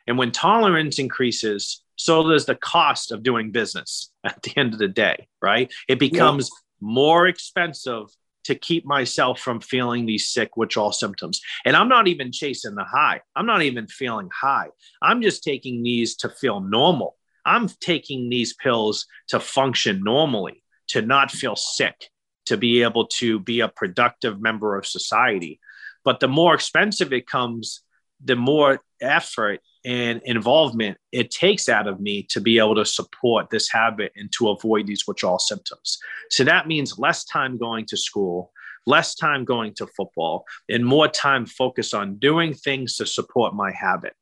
And 0.07 0.17
when 0.17 0.31
tolerance 0.31 0.99
increases, 0.99 1.81
so 1.95 2.29
does 2.29 2.45
the 2.45 2.55
cost 2.55 3.11
of 3.11 3.23
doing 3.23 3.51
business 3.51 4.11
at 4.25 4.41
the 4.43 4.51
end 4.57 4.73
of 4.73 4.79
the 4.79 4.89
day, 4.89 5.27
right? 5.41 5.71
It 5.87 5.99
becomes 5.99 6.49
more 6.81 7.27
expensive 7.27 8.07
to 8.45 8.55
keep 8.55 8.85
myself 8.85 9.39
from 9.39 9.61
feeling 9.61 10.05
these 10.05 10.29
sick 10.29 10.57
withdrawal 10.57 10.91
symptoms. 10.91 11.41
And 11.65 11.75
I'm 11.75 11.89
not 11.89 12.07
even 12.07 12.31
chasing 12.31 12.75
the 12.75 12.83
high. 12.83 13.21
I'm 13.35 13.45
not 13.45 13.61
even 13.61 13.87
feeling 13.87 14.29
high. 14.33 14.69
I'm 15.01 15.21
just 15.21 15.43
taking 15.43 15.83
these 15.83 16.15
to 16.17 16.29
feel 16.29 16.59
normal. 16.59 17.17
I'm 17.45 17.67
taking 17.67 18.29
these 18.29 18.53
pills 18.53 19.05
to 19.29 19.39
function 19.39 20.03
normally, 20.03 20.63
to 20.89 21.01
not 21.01 21.31
feel 21.31 21.55
sick, 21.55 22.09
to 22.45 22.57
be 22.57 22.83
able 22.83 23.07
to 23.07 23.39
be 23.39 23.61
a 23.61 23.67
productive 23.67 24.41
member 24.41 24.77
of 24.77 24.85
society. 24.85 25.59
But 26.03 26.19
the 26.19 26.27
more 26.27 26.53
expensive 26.53 27.13
it 27.13 27.27
comes, 27.27 27.81
the 28.23 28.35
more 28.35 28.81
effort 29.01 29.61
and 29.83 30.21
involvement 30.25 30.97
it 31.11 31.31
takes 31.31 31.67
out 31.67 31.87
of 31.87 31.99
me 31.99 32.23
to 32.29 32.39
be 32.39 32.59
able 32.59 32.75
to 32.75 32.85
support 32.85 33.49
this 33.49 33.69
habit 33.69 34.11
and 34.15 34.31
to 34.31 34.49
avoid 34.49 34.87
these 34.87 35.07
withdrawal 35.07 35.39
symptoms. 35.39 35.97
So 36.29 36.43
that 36.43 36.67
means 36.67 36.99
less 36.99 37.23
time 37.25 37.57
going 37.57 37.85
to 37.87 37.97
school, 37.97 38.51
less 38.85 39.15
time 39.15 39.43
going 39.43 39.73
to 39.75 39.87
football, 39.87 40.45
and 40.69 40.85
more 40.85 41.07
time 41.07 41.45
focused 41.45 41.93
on 41.93 42.17
doing 42.17 42.53
things 42.53 42.95
to 42.97 43.05
support 43.05 43.53
my 43.53 43.71
habit. 43.71 44.13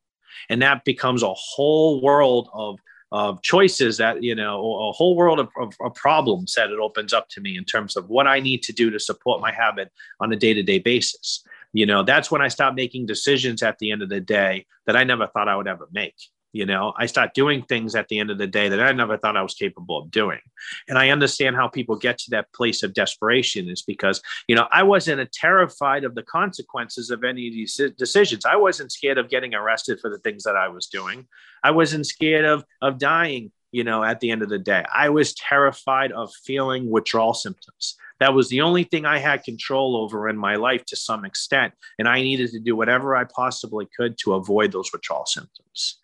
And 0.48 0.62
that 0.62 0.84
becomes 0.84 1.22
a 1.22 1.34
whole 1.34 2.02
world 2.02 2.48
of 2.52 2.78
of 3.12 3.42
choices 3.42 3.96
that 3.96 4.22
you 4.22 4.34
know 4.36 4.56
a 4.88 4.92
whole 4.92 5.16
world 5.16 5.40
of, 5.40 5.48
of, 5.60 5.74
of, 5.80 5.94
problems 5.94 6.54
that 6.54 6.70
it 6.70 6.78
opens 6.78 7.12
up 7.12 7.28
to 7.28 7.40
me 7.40 7.56
in 7.56 7.64
terms 7.64 7.96
of 7.96 8.08
what 8.08 8.28
i 8.28 8.38
need 8.38 8.62
to 8.62 8.72
do 8.72 8.88
to 8.88 9.00
support 9.00 9.40
my 9.40 9.50
habit 9.50 9.90
on 10.20 10.32
a 10.32 10.36
day-to-day 10.36 10.78
basis 10.78 11.44
you 11.72 11.86
know 11.86 12.02
that's 12.02 12.30
when 12.30 12.42
i 12.42 12.48
stopped 12.48 12.76
making 12.76 13.06
decisions 13.06 13.62
at 13.62 13.78
the 13.78 13.90
end 13.90 14.02
of 14.02 14.08
the 14.08 14.20
day 14.20 14.66
that 14.86 14.96
i 14.96 15.04
never 15.04 15.26
thought 15.28 15.48
i 15.48 15.56
would 15.56 15.68
ever 15.68 15.88
make. 15.92 16.14
You 16.52 16.66
know 16.66 16.92
i 16.98 17.06
start 17.06 17.32
doing 17.32 17.62
things 17.62 17.94
at 17.94 18.08
the 18.08 18.18
end 18.18 18.30
of 18.30 18.38
the 18.38 18.46
day 18.46 18.68
that 18.68 18.80
i 18.80 18.90
never 18.90 19.16
thought 19.16 19.36
i 19.36 19.42
was 19.42 19.54
capable 19.54 19.98
of 19.98 20.10
doing. 20.10 20.40
And 20.88 20.98
i 20.98 21.10
understand 21.10 21.54
how 21.54 21.68
people 21.68 21.94
get 21.94 22.18
to 22.18 22.30
that 22.30 22.52
place 22.52 22.82
of 22.82 22.92
desperation 22.92 23.68
is 23.68 23.82
because 23.82 24.20
you 24.48 24.56
know 24.56 24.66
i 24.72 24.82
wasn't 24.82 25.30
terrified 25.30 26.02
of 26.02 26.16
the 26.16 26.24
consequences 26.24 27.10
of 27.10 27.22
any 27.22 27.46
of 27.46 27.54
these 27.54 27.80
decisions. 27.96 28.44
I 28.44 28.56
wasn't 28.56 28.90
scared 28.90 29.18
of 29.18 29.30
getting 29.30 29.54
arrested 29.54 30.00
for 30.00 30.10
the 30.10 30.18
things 30.18 30.42
that 30.42 30.56
i 30.56 30.66
was 30.68 30.86
doing. 30.86 31.28
I 31.62 31.70
wasn't 31.70 32.06
scared 32.06 32.44
of 32.44 32.64
of 32.82 32.98
dying 32.98 33.52
you 33.72 33.84
know 33.84 34.02
at 34.02 34.20
the 34.20 34.30
end 34.30 34.42
of 34.42 34.48
the 34.48 34.58
day 34.58 34.84
i 34.94 35.08
was 35.08 35.34
terrified 35.34 36.12
of 36.12 36.32
feeling 36.44 36.90
withdrawal 36.90 37.34
symptoms 37.34 37.96
that 38.18 38.34
was 38.34 38.48
the 38.48 38.60
only 38.60 38.84
thing 38.84 39.06
i 39.06 39.18
had 39.18 39.44
control 39.44 39.96
over 39.96 40.28
in 40.28 40.36
my 40.36 40.56
life 40.56 40.84
to 40.84 40.96
some 40.96 41.24
extent 41.24 41.72
and 41.98 42.08
i 42.08 42.20
needed 42.20 42.50
to 42.50 42.60
do 42.60 42.76
whatever 42.76 43.16
i 43.16 43.24
possibly 43.24 43.86
could 43.96 44.16
to 44.18 44.34
avoid 44.34 44.72
those 44.72 44.90
withdrawal 44.92 45.26
symptoms 45.26 45.98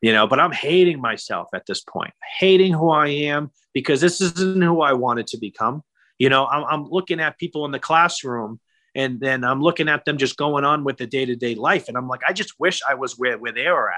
you 0.00 0.12
know, 0.12 0.26
but 0.26 0.40
I'm 0.40 0.52
hating 0.52 1.00
myself 1.00 1.48
at 1.54 1.66
this 1.66 1.80
point, 1.80 2.12
hating 2.38 2.72
who 2.72 2.90
I 2.90 3.08
am 3.08 3.50
because 3.72 4.00
this 4.00 4.20
isn't 4.20 4.62
who 4.62 4.80
I 4.80 4.92
wanted 4.92 5.28
to 5.28 5.38
become. 5.38 5.82
You 6.18 6.28
know, 6.28 6.46
I'm, 6.46 6.64
I'm 6.64 6.88
looking 6.88 7.20
at 7.20 7.38
people 7.38 7.64
in 7.64 7.72
the 7.72 7.78
classroom 7.78 8.60
and 8.94 9.20
then 9.20 9.44
I'm 9.44 9.60
looking 9.60 9.88
at 9.88 10.04
them 10.04 10.18
just 10.18 10.36
going 10.36 10.64
on 10.64 10.84
with 10.84 10.98
the 10.98 11.06
day 11.06 11.24
to 11.24 11.36
day 11.36 11.54
life. 11.54 11.88
And 11.88 11.96
I'm 11.96 12.08
like, 12.08 12.20
I 12.26 12.32
just 12.32 12.58
wish 12.58 12.80
I 12.86 12.94
was 12.94 13.18
where, 13.18 13.38
where 13.38 13.52
they 13.52 13.68
were 13.68 13.90
at 13.90 13.96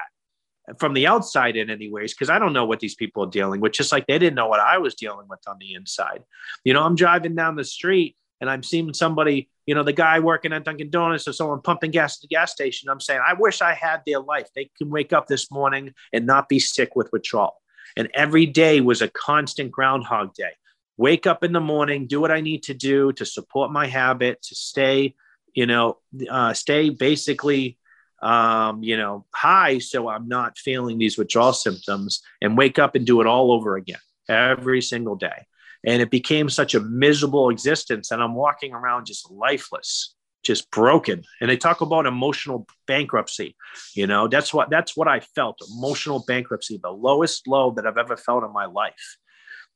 from 0.79 0.95
the 0.95 1.07
outside 1.07 1.57
in 1.57 1.71
anyways 1.71 2.15
because 2.15 2.31
i 2.31 2.39
don't 2.39 2.53
know 2.53 2.65
what 2.65 2.81
these 2.81 2.95
people 2.95 3.25
are 3.25 3.31
dealing 3.31 3.61
with 3.61 3.73
just 3.73 3.93
like 3.93 4.07
they 4.07 4.19
didn't 4.19 4.35
know 4.35 4.49
what 4.49 4.61
i 4.61 4.79
was 4.79 4.95
dealing 4.95 5.27
with 5.29 5.41
on 5.47 5.57
the 5.59 5.75
inside 5.75 6.23
you 6.65 6.73
know 6.73 6.83
i'm 6.83 6.95
driving 6.95 7.35
down 7.35 7.57
the 7.57 7.65
street 7.65 8.17
and 8.41 8.49
i'm 8.49 8.63
seeing 8.63 8.93
somebody 8.95 9.49
you 9.67 9.75
know, 9.75 9.83
the 9.83 9.93
guy 9.93 10.21
working 10.21 10.53
at 10.53 10.65
Dunkin' 10.65 10.91
Donuts 10.91 11.27
or 11.27 11.33
someone 11.33 11.63
pumping 11.63 11.91
gas 11.91 12.19
at 12.19 12.23
the 12.23 12.29
gas 12.29 12.53
station. 12.53 12.89
I'm 12.89 13.01
saying, 13.01 13.21
I 13.27 13.35
wish 13.35 13.63
I 13.63 13.73
had 13.73 14.03
their 14.07 14.21
life. 14.21 14.49
They 14.55 14.71
can 14.77 14.91
wake 14.91 15.13
up 15.13 15.27
this 15.27 15.51
morning 15.51 15.95
and 16.13 16.27
not 16.27 16.49
be 16.49 16.59
sick 16.59 16.95
with 16.95 17.11
withdrawal. 17.13 17.61
And 17.97 18.09
every 18.15 18.47
day 18.47 18.81
was 18.81 19.01
a 19.01 19.09
constant 19.09 19.71
groundhog 19.71 20.35
day. 20.35 20.53
Wake 20.97 21.27
up 21.27 21.43
in 21.43 21.53
the 21.53 21.61
morning, 21.61 22.07
do 22.07 22.21
what 22.21 22.31
I 22.31 22.41
need 22.41 22.65
to 22.65 22.75
do 22.75 23.13
to 23.15 23.25
support 23.25 23.73
my 23.73 23.87
habit, 23.87 24.43
to 24.43 24.55
stay, 24.55 25.15
you 25.55 25.67
know, 25.67 25.99
uh, 26.31 26.53
stay 26.53 26.91
basically, 26.91 27.79
um, 28.25 28.83
you 28.83 28.97
know, 28.97 29.27
high 29.35 29.79
so 29.79 30.09
I'm 30.09 30.27
not 30.29 30.57
feeling 30.57 30.99
these 30.99 31.19
withdrawal 31.19 31.53
symptoms 31.53 32.23
and 32.41 32.57
wake 32.57 32.79
up 32.79 32.95
and 32.95 33.07
do 33.07 33.21
it 33.21 33.27
all 33.27 33.53
over 33.53 33.77
again 33.77 33.99
every 34.29 34.81
single 34.81 35.15
day. 35.15 35.47
And 35.87 36.01
it 36.01 36.11
became 36.11 36.49
such 36.49 36.75
a 36.75 36.81
miserable 36.81 37.51
existence 37.51 38.11
and 38.11 38.23
i'm 38.23 38.35
walking 38.35 38.73
around 38.73 39.05
just 39.07 39.31
lifeless 39.31 40.15
just 40.43 40.71
broken. 40.71 41.23
And 41.41 41.49
they 41.49 41.57
talk 41.57 41.81
about 41.81 42.07
emotional 42.07 42.67
bankruptcy 42.87 43.57
you 43.95 44.07
know? 44.07 44.27
That's 44.27 44.55
what 44.55 44.71
that's 44.71 44.97
what 44.97 45.09
i 45.09 45.21
felt 45.21 45.61
emotional 45.77 46.25
bankruptcy 46.27 46.81
the 46.83 46.91
lowest 46.91 47.47
low 47.47 47.73
that 47.73 47.87
i've 47.87 47.99
ever 47.99 48.17
felt 48.17 48.45
in 48.45 48.53
my 48.53 48.65
life 48.65 49.19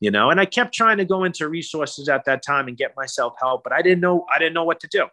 you 0.00 0.10
know? 0.10 0.30
And 0.30 0.40
i 0.40 0.46
kept 0.46 0.72
trying 0.72 0.96
to 0.96 1.04
go 1.04 1.24
into 1.24 1.46
resources 1.48 2.08
at 2.08 2.24
that 2.24 2.42
time 2.42 2.68
and 2.68 2.76
get 2.78 2.96
myself 2.96 3.34
help 3.38 3.62
but 3.62 3.74
i 3.74 3.82
didn't 3.82 4.00
know 4.00 4.24
i 4.34 4.38
didn't 4.38 4.54
know 4.54 4.64
what 4.64 4.80
to 4.80 4.88
do 4.88 5.06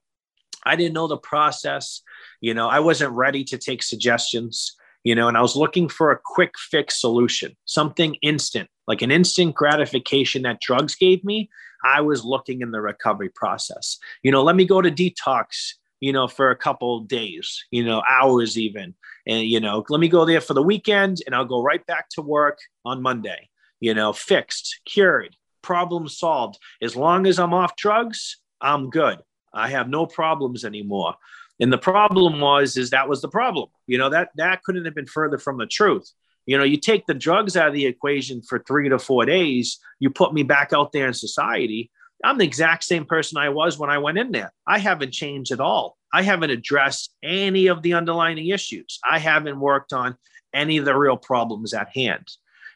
i 0.65 0.75
didn't 0.75 0.93
know 0.93 1.07
the 1.07 1.17
process 1.17 2.01
you 2.41 2.53
know 2.53 2.67
i 2.67 2.79
wasn't 2.79 3.11
ready 3.11 3.43
to 3.43 3.57
take 3.57 3.81
suggestions 3.81 4.75
you 5.03 5.15
know 5.15 5.27
and 5.27 5.37
i 5.37 5.41
was 5.41 5.55
looking 5.55 5.87
for 5.87 6.11
a 6.11 6.19
quick 6.23 6.53
fix 6.57 6.99
solution 6.99 7.55
something 7.65 8.15
instant 8.21 8.69
like 8.87 9.01
an 9.01 9.11
instant 9.11 9.55
gratification 9.55 10.43
that 10.43 10.61
drugs 10.61 10.95
gave 10.95 11.23
me, 11.23 11.49
I 11.83 12.01
was 12.01 12.23
looking 12.23 12.61
in 12.61 12.71
the 12.71 12.81
recovery 12.81 13.29
process. 13.29 13.97
You 14.23 14.31
know, 14.31 14.43
let 14.43 14.55
me 14.55 14.65
go 14.65 14.81
to 14.81 14.91
detox, 14.91 15.73
you 15.99 16.13
know, 16.13 16.27
for 16.27 16.51
a 16.51 16.55
couple 16.55 17.01
days, 17.01 17.65
you 17.71 17.83
know, 17.83 18.03
hours 18.09 18.57
even. 18.57 18.95
And, 19.27 19.47
you 19.47 19.59
know, 19.59 19.83
let 19.89 19.99
me 19.99 20.07
go 20.07 20.25
there 20.25 20.41
for 20.41 20.53
the 20.53 20.63
weekend 20.63 21.19
and 21.25 21.35
I'll 21.35 21.45
go 21.45 21.61
right 21.61 21.85
back 21.85 22.09
to 22.11 22.21
work 22.21 22.59
on 22.83 23.01
Monday, 23.01 23.49
you 23.79 23.93
know, 23.93 24.13
fixed, 24.13 24.81
cured, 24.85 25.35
problem 25.61 26.07
solved. 26.07 26.57
As 26.81 26.95
long 26.95 27.27
as 27.27 27.39
I'm 27.39 27.53
off 27.53 27.75
drugs, 27.75 28.37
I'm 28.61 28.89
good. 28.89 29.19
I 29.55 29.69
have 29.69 29.89
no 29.89 30.05
problems 30.05 30.65
anymore. 30.65 31.15
And 31.59 31.71
the 31.71 31.77
problem 31.77 32.39
was, 32.41 32.77
is 32.77 32.89
that 32.89 33.07
was 33.07 33.21
the 33.21 33.29
problem. 33.29 33.69
You 33.87 33.97
know, 33.97 34.09
that 34.09 34.29
that 34.35 34.63
couldn't 34.63 34.85
have 34.85 34.95
been 34.95 35.05
further 35.05 35.37
from 35.37 35.57
the 35.57 35.65
truth. 35.65 36.11
You 36.45 36.57
know, 36.57 36.63
you 36.63 36.77
take 36.77 37.07
the 37.07 37.13
drugs 37.13 37.57
out 37.57 37.69
of 37.69 37.73
the 37.73 37.85
equation 37.85 38.41
for 38.41 38.59
three 38.59 38.89
to 38.89 38.99
four 38.99 39.25
days, 39.25 39.79
you 39.99 40.09
put 40.09 40.33
me 40.33 40.43
back 40.43 40.73
out 40.73 40.91
there 40.91 41.07
in 41.07 41.13
society. 41.13 41.91
I'm 42.23 42.37
the 42.37 42.45
exact 42.45 42.83
same 42.83 43.05
person 43.05 43.37
I 43.37 43.49
was 43.49 43.77
when 43.77 43.89
I 43.89 43.97
went 43.97 44.17
in 44.17 44.31
there. 44.31 44.53
I 44.67 44.79
haven't 44.79 45.11
changed 45.11 45.51
at 45.51 45.59
all. 45.59 45.97
I 46.13 46.21
haven't 46.21 46.51
addressed 46.51 47.13
any 47.23 47.67
of 47.67 47.81
the 47.81 47.93
underlying 47.93 48.47
issues. 48.47 48.99
I 49.09 49.19
haven't 49.19 49.59
worked 49.59 49.91
on 49.91 50.15
any 50.53 50.77
of 50.77 50.85
the 50.85 50.95
real 50.95 51.17
problems 51.17 51.73
at 51.73 51.89
hand. 51.93 52.27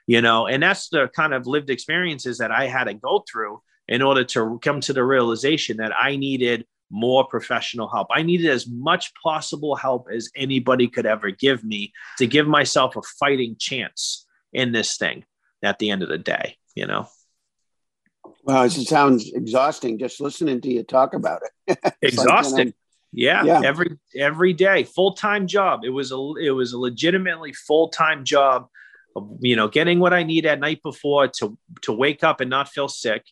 You 0.07 0.21
know, 0.21 0.47
and 0.47 0.61
that's 0.61 0.89
the 0.89 1.09
kind 1.15 1.33
of 1.33 1.45
lived 1.45 1.69
experiences 1.69 2.39
that 2.39 2.51
I 2.51 2.65
had 2.65 2.85
to 2.85 2.95
go 2.95 3.23
through 3.31 3.61
in 3.89 4.01
order 4.03 4.23
to 4.23 4.59
come 4.61 4.79
to 4.81 4.93
the 4.93 5.03
realization 5.03 5.77
that 5.77 5.91
I 5.99 6.15
needed 6.15 6.65
more 6.91 7.25
professional 7.25 7.89
help. 7.89 8.07
I 8.11 8.21
needed 8.21 8.49
as 8.49 8.67
much 8.67 9.13
possible 9.15 9.75
help 9.75 10.07
as 10.13 10.29
anybody 10.35 10.87
could 10.87 11.05
ever 11.05 11.31
give 11.31 11.63
me 11.63 11.91
to 12.19 12.27
give 12.27 12.47
myself 12.47 12.95
a 12.95 13.01
fighting 13.19 13.55
chance 13.59 14.25
in 14.53 14.71
this 14.71 14.97
thing 14.97 15.25
at 15.63 15.79
the 15.79 15.89
end 15.89 16.03
of 16.03 16.09
the 16.09 16.17
day, 16.17 16.55
you 16.75 16.85
know. 16.85 17.07
Well, 18.43 18.63
it 18.63 18.71
sounds 18.71 19.31
exhausting 19.33 19.99
just 19.99 20.21
listening 20.21 20.61
to 20.61 20.71
you 20.71 20.83
talk 20.83 21.13
about 21.13 21.41
it. 21.67 21.95
exhausting. 22.01 22.67
Like, 22.67 22.75
yeah, 23.11 23.43
yeah, 23.43 23.61
every 23.63 23.97
every 24.15 24.53
day, 24.53 24.83
full 24.83 25.13
time 25.13 25.47
job. 25.47 25.81
It 25.83 25.89
was 25.89 26.11
a 26.11 26.33
it 26.39 26.51
was 26.51 26.73
a 26.73 26.79
legitimately 26.79 27.53
full 27.53 27.89
time 27.89 28.23
job. 28.23 28.67
Of, 29.15 29.37
you 29.41 29.55
know, 29.55 29.67
getting 29.67 29.99
what 29.99 30.13
I 30.13 30.21
need 30.21 30.45
at 30.45 30.59
night 30.59 30.81
before 30.83 31.27
to 31.39 31.57
to 31.81 31.91
wake 31.91 32.23
up 32.23 32.39
and 32.39 32.49
not 32.49 32.69
feel 32.69 32.87
sick, 32.87 33.25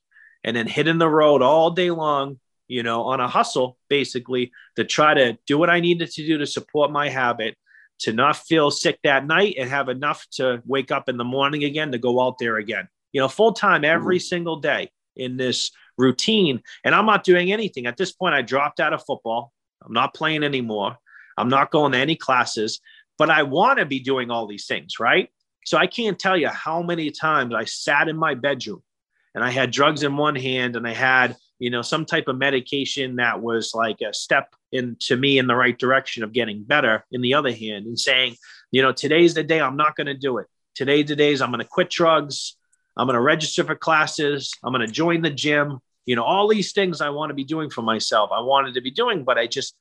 and 0.43 0.55
then 0.55 0.67
hitting 0.67 0.97
the 0.97 1.09
road 1.09 1.41
all 1.41 1.71
day 1.71 1.91
long 1.91 2.39
you 2.67 2.83
know, 2.83 3.03
on 3.03 3.19
a 3.19 3.27
hustle 3.27 3.77
basically 3.89 4.51
to 4.75 4.83
try 4.83 5.13
to 5.13 5.37
do 5.47 5.57
what 5.57 5.69
I 5.69 5.79
needed 5.79 6.11
to 6.11 6.25
do 6.25 6.37
to 6.37 6.45
support 6.45 6.91
my 6.91 7.09
habit, 7.09 7.55
to 7.99 8.13
not 8.13 8.37
feel 8.37 8.69
sick 8.71 8.99
that 9.03 9.25
night 9.25 9.55
and 9.57 9.69
have 9.69 9.89
enough 9.89 10.25
to 10.33 10.61
wake 10.65 10.91
up 10.91 11.09
in 11.09 11.17
the 11.17 11.23
morning 11.23 11.63
again 11.63 11.91
to 11.91 11.97
go 11.97 12.21
out 12.21 12.37
there 12.39 12.57
again. 12.57 12.87
You 13.13 13.21
know, 13.21 13.27
full 13.27 13.53
time 13.53 13.85
every 13.85 14.17
mm-hmm. 14.17 14.23
single 14.27 14.59
day 14.59 14.91
in 15.15 15.37
this 15.37 15.71
routine. 15.97 16.61
And 16.83 16.93
I'm 16.93 17.05
not 17.05 17.23
doing 17.23 17.51
anything. 17.51 17.87
At 17.87 17.97
this 17.97 18.11
point, 18.11 18.35
I 18.35 18.41
dropped 18.41 18.79
out 18.79 18.93
of 18.93 19.03
football. 19.05 19.51
I'm 19.83 19.93
not 19.93 20.13
playing 20.13 20.43
anymore. 20.43 20.97
I'm 21.37 21.49
not 21.49 21.71
going 21.71 21.93
to 21.93 21.97
any 21.97 22.15
classes, 22.15 22.79
but 23.17 23.29
I 23.29 23.43
want 23.43 23.79
to 23.79 23.85
be 23.85 23.99
doing 23.99 24.29
all 24.29 24.47
these 24.47 24.65
things, 24.65 24.99
right? 24.99 25.29
So 25.65 25.77
I 25.77 25.87
can't 25.87 26.19
tell 26.19 26.37
you 26.37 26.49
how 26.49 26.81
many 26.81 27.11
times 27.11 27.53
I 27.53 27.65
sat 27.65 28.09
in 28.09 28.17
my 28.17 28.35
bedroom 28.35 28.81
and 29.37 29.45
I 29.45 29.51
had 29.51 29.69
drugs 29.69 30.01
in 30.01 30.17
one 30.17 30.35
hand 30.35 30.75
and 30.75 30.87
I 30.87 30.93
had 30.93 31.37
you 31.59 31.69
know 31.69 31.83
some 31.83 32.05
type 32.05 32.27
of 32.27 32.39
medication 32.39 33.17
that 33.17 33.39
was 33.39 33.71
like 33.75 34.01
a 34.01 34.11
step 34.11 34.55
into 34.71 35.15
me 35.15 35.37
in 35.37 35.45
the 35.45 35.55
right 35.55 35.77
direction 35.77 36.23
of 36.23 36.33
getting 36.33 36.63
better 36.63 37.05
in 37.11 37.21
the 37.21 37.35
other 37.35 37.51
hand 37.51 37.85
and 37.85 37.99
saying 37.99 38.35
you 38.71 38.81
know 38.81 38.91
today's 38.91 39.35
the 39.35 39.43
day 39.43 39.61
i'm 39.61 39.77
not 39.77 39.95
going 39.95 40.07
to 40.07 40.13
do 40.13 40.39
it. 40.39 40.47
Today, 40.73 41.03
today's 41.03 41.41
i'm 41.41 41.51
going 41.51 41.61
to 41.61 41.67
quit 41.69 41.91
drugs 41.91 42.57
i'm 42.97 43.05
going 43.05 43.13
to 43.13 43.21
register 43.21 43.63
for 43.63 43.75
classes 43.75 44.51
i'm 44.63 44.73
going 44.73 44.85
to 44.85 44.91
join 44.91 45.21
the 45.21 45.29
gym 45.29 45.79
you 46.07 46.15
know 46.15 46.23
all 46.23 46.47
these 46.47 46.71
things 46.71 46.99
i 46.99 47.09
want 47.09 47.29
to 47.29 47.35
be 47.35 47.43
doing 47.43 47.69
for 47.69 47.83
myself. 47.83 48.31
I 48.33 48.41
wanted 48.41 48.73
to 48.73 48.81
be 48.81 48.91
doing 48.91 49.23
but 49.23 49.37
i 49.37 49.45
just 49.45 49.75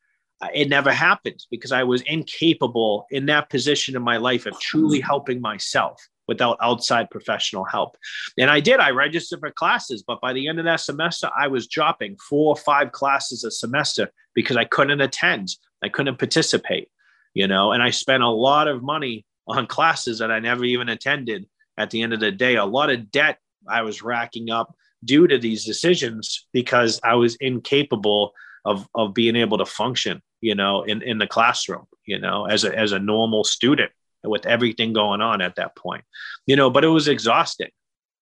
it 0.55 0.69
never 0.69 0.92
happened 0.92 1.42
because 1.51 1.73
i 1.73 1.83
was 1.83 2.03
incapable 2.03 3.07
in 3.11 3.25
that 3.27 3.49
position 3.49 3.97
in 3.97 4.03
my 4.03 4.19
life 4.19 4.45
of 4.45 4.61
truly 4.61 5.01
helping 5.01 5.40
myself 5.40 5.99
without 6.28 6.58
outside 6.60 7.10
professional 7.10 7.64
help. 7.64 7.96
And 8.38 8.50
I 8.50 8.60
did, 8.60 8.80
I 8.80 8.90
registered 8.90 9.40
for 9.40 9.50
classes, 9.50 10.02
but 10.06 10.20
by 10.20 10.32
the 10.32 10.48
end 10.48 10.58
of 10.58 10.64
that 10.64 10.80
semester, 10.80 11.30
I 11.36 11.48
was 11.48 11.68
dropping 11.68 12.16
four 12.16 12.52
or 12.52 12.56
five 12.56 12.92
classes 12.92 13.44
a 13.44 13.50
semester 13.50 14.10
because 14.34 14.56
I 14.56 14.64
couldn't 14.64 15.00
attend, 15.00 15.48
I 15.82 15.88
couldn't 15.88 16.18
participate, 16.18 16.88
you 17.34 17.46
know, 17.46 17.72
and 17.72 17.82
I 17.82 17.90
spent 17.90 18.22
a 18.22 18.28
lot 18.28 18.68
of 18.68 18.82
money 18.82 19.24
on 19.46 19.66
classes 19.66 20.18
that 20.18 20.30
I 20.30 20.40
never 20.40 20.64
even 20.64 20.88
attended 20.88 21.46
at 21.78 21.90
the 21.90 22.02
end 22.02 22.12
of 22.12 22.20
the 22.20 22.32
day. 22.32 22.56
A 22.56 22.64
lot 22.64 22.90
of 22.90 23.10
debt 23.10 23.38
I 23.68 23.82
was 23.82 24.02
racking 24.02 24.50
up 24.50 24.74
due 25.04 25.26
to 25.26 25.38
these 25.38 25.64
decisions 25.64 26.46
because 26.52 27.00
I 27.04 27.14
was 27.14 27.36
incapable 27.36 28.32
of, 28.64 28.88
of 28.94 29.14
being 29.14 29.36
able 29.36 29.58
to 29.58 29.66
function, 29.66 30.20
you 30.40 30.54
know, 30.54 30.82
in, 30.82 31.02
in 31.02 31.18
the 31.18 31.26
classroom, 31.26 31.86
you 32.04 32.18
know, 32.18 32.46
as 32.46 32.64
a, 32.64 32.76
as 32.76 32.92
a 32.92 32.98
normal 32.98 33.44
student 33.44 33.92
with 34.26 34.46
everything 34.46 34.92
going 34.92 35.20
on 35.20 35.40
at 35.40 35.56
that 35.56 35.76
point, 35.76 36.04
you 36.46 36.56
know, 36.56 36.70
but 36.70 36.84
it 36.84 36.88
was 36.88 37.08
exhausting, 37.08 37.70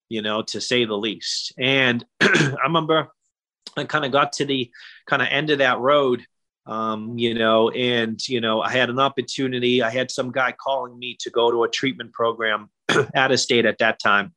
you 0.08 0.22
know, 0.22 0.42
to 0.42 0.60
say 0.60 0.84
the 0.84 0.96
least. 0.96 1.52
And 1.58 2.04
I 2.20 2.56
remember 2.64 3.08
I 3.76 3.84
kind 3.84 4.04
of 4.04 4.12
got 4.12 4.34
to 4.34 4.44
the 4.44 4.70
kind 5.06 5.22
of 5.22 5.28
end 5.30 5.50
of 5.50 5.58
that 5.58 5.78
road, 5.78 6.24
um, 6.66 7.18
you 7.18 7.34
know, 7.34 7.70
and, 7.70 8.20
you 8.28 8.40
know, 8.40 8.62
I 8.62 8.70
had 8.70 8.90
an 8.90 8.98
opportunity. 8.98 9.82
I 9.82 9.90
had 9.90 10.10
some 10.10 10.30
guy 10.30 10.52
calling 10.52 10.98
me 10.98 11.16
to 11.20 11.30
go 11.30 11.50
to 11.50 11.64
a 11.64 11.68
treatment 11.68 12.12
program 12.12 12.70
out 13.14 13.32
of 13.32 13.40
state 13.40 13.66
at 13.66 13.78
that 13.78 13.98
time. 13.98 14.34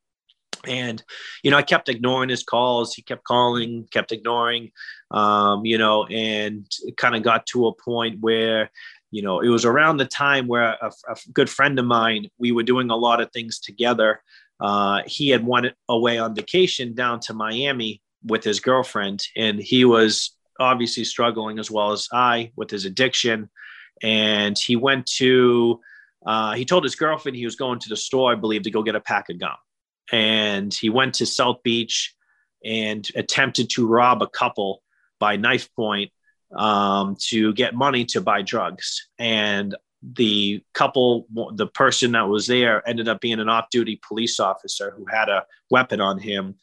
And, 0.66 1.02
you 1.42 1.50
know, 1.50 1.56
I 1.56 1.62
kept 1.62 1.88
ignoring 1.88 2.30
his 2.30 2.42
calls. 2.42 2.94
He 2.94 3.02
kept 3.02 3.24
calling, 3.24 3.86
kept 3.92 4.10
ignoring, 4.10 4.72
um, 5.10 5.64
you 5.64 5.78
know, 5.78 6.04
and 6.06 6.66
it 6.82 6.96
kind 6.96 7.14
of 7.14 7.22
got 7.22 7.46
to 7.46 7.68
a 7.68 7.72
point 7.72 8.18
where 8.20 8.70
you 9.10 9.22
know, 9.22 9.40
it 9.40 9.48
was 9.48 9.64
around 9.64 9.96
the 9.96 10.04
time 10.04 10.46
where 10.46 10.76
a, 10.82 10.92
a 11.08 11.16
good 11.32 11.48
friend 11.48 11.78
of 11.78 11.84
mine, 11.84 12.30
we 12.38 12.52
were 12.52 12.62
doing 12.62 12.90
a 12.90 12.96
lot 12.96 13.20
of 13.20 13.32
things 13.32 13.58
together. 13.58 14.22
Uh, 14.60 15.02
he 15.06 15.30
had 15.30 15.46
went 15.46 15.66
away 15.88 16.18
on 16.18 16.34
vacation 16.34 16.94
down 16.94 17.20
to 17.20 17.32
Miami 17.32 18.02
with 18.24 18.44
his 18.44 18.60
girlfriend, 18.60 19.26
and 19.36 19.58
he 19.58 19.84
was 19.84 20.36
obviously 20.60 21.04
struggling 21.04 21.58
as 21.58 21.70
well 21.70 21.92
as 21.92 22.08
I 22.12 22.52
with 22.56 22.70
his 22.70 22.84
addiction. 22.84 23.48
And 24.02 24.58
he 24.58 24.76
went 24.76 25.06
to, 25.16 25.80
uh, 26.26 26.54
he 26.54 26.64
told 26.64 26.84
his 26.84 26.96
girlfriend 26.96 27.36
he 27.36 27.44
was 27.44 27.56
going 27.56 27.78
to 27.80 27.88
the 27.88 27.96
store, 27.96 28.32
I 28.32 28.34
believe, 28.34 28.62
to 28.62 28.70
go 28.70 28.82
get 28.82 28.96
a 28.96 29.00
pack 29.00 29.30
of 29.30 29.38
gum. 29.38 29.56
And 30.12 30.72
he 30.74 30.90
went 30.90 31.14
to 31.14 31.26
South 31.26 31.62
Beach 31.62 32.14
and 32.64 33.08
attempted 33.14 33.70
to 33.70 33.86
rob 33.86 34.22
a 34.22 34.28
couple 34.28 34.82
by 35.20 35.36
knife 35.36 35.72
point 35.74 36.10
um, 36.54 37.16
to 37.28 37.52
get 37.54 37.74
money 37.74 38.04
to 38.06 38.20
buy 38.20 38.42
drugs. 38.42 39.08
And 39.18 39.76
the 40.02 40.62
couple, 40.74 41.26
the 41.54 41.66
person 41.66 42.12
that 42.12 42.28
was 42.28 42.46
there 42.46 42.88
ended 42.88 43.08
up 43.08 43.20
being 43.20 43.40
an 43.40 43.48
off 43.48 43.70
duty 43.70 44.00
police 44.06 44.38
officer 44.38 44.94
who 44.96 45.04
had 45.06 45.28
a 45.28 45.44
weapon 45.70 46.00
on 46.00 46.18
him. 46.18 46.54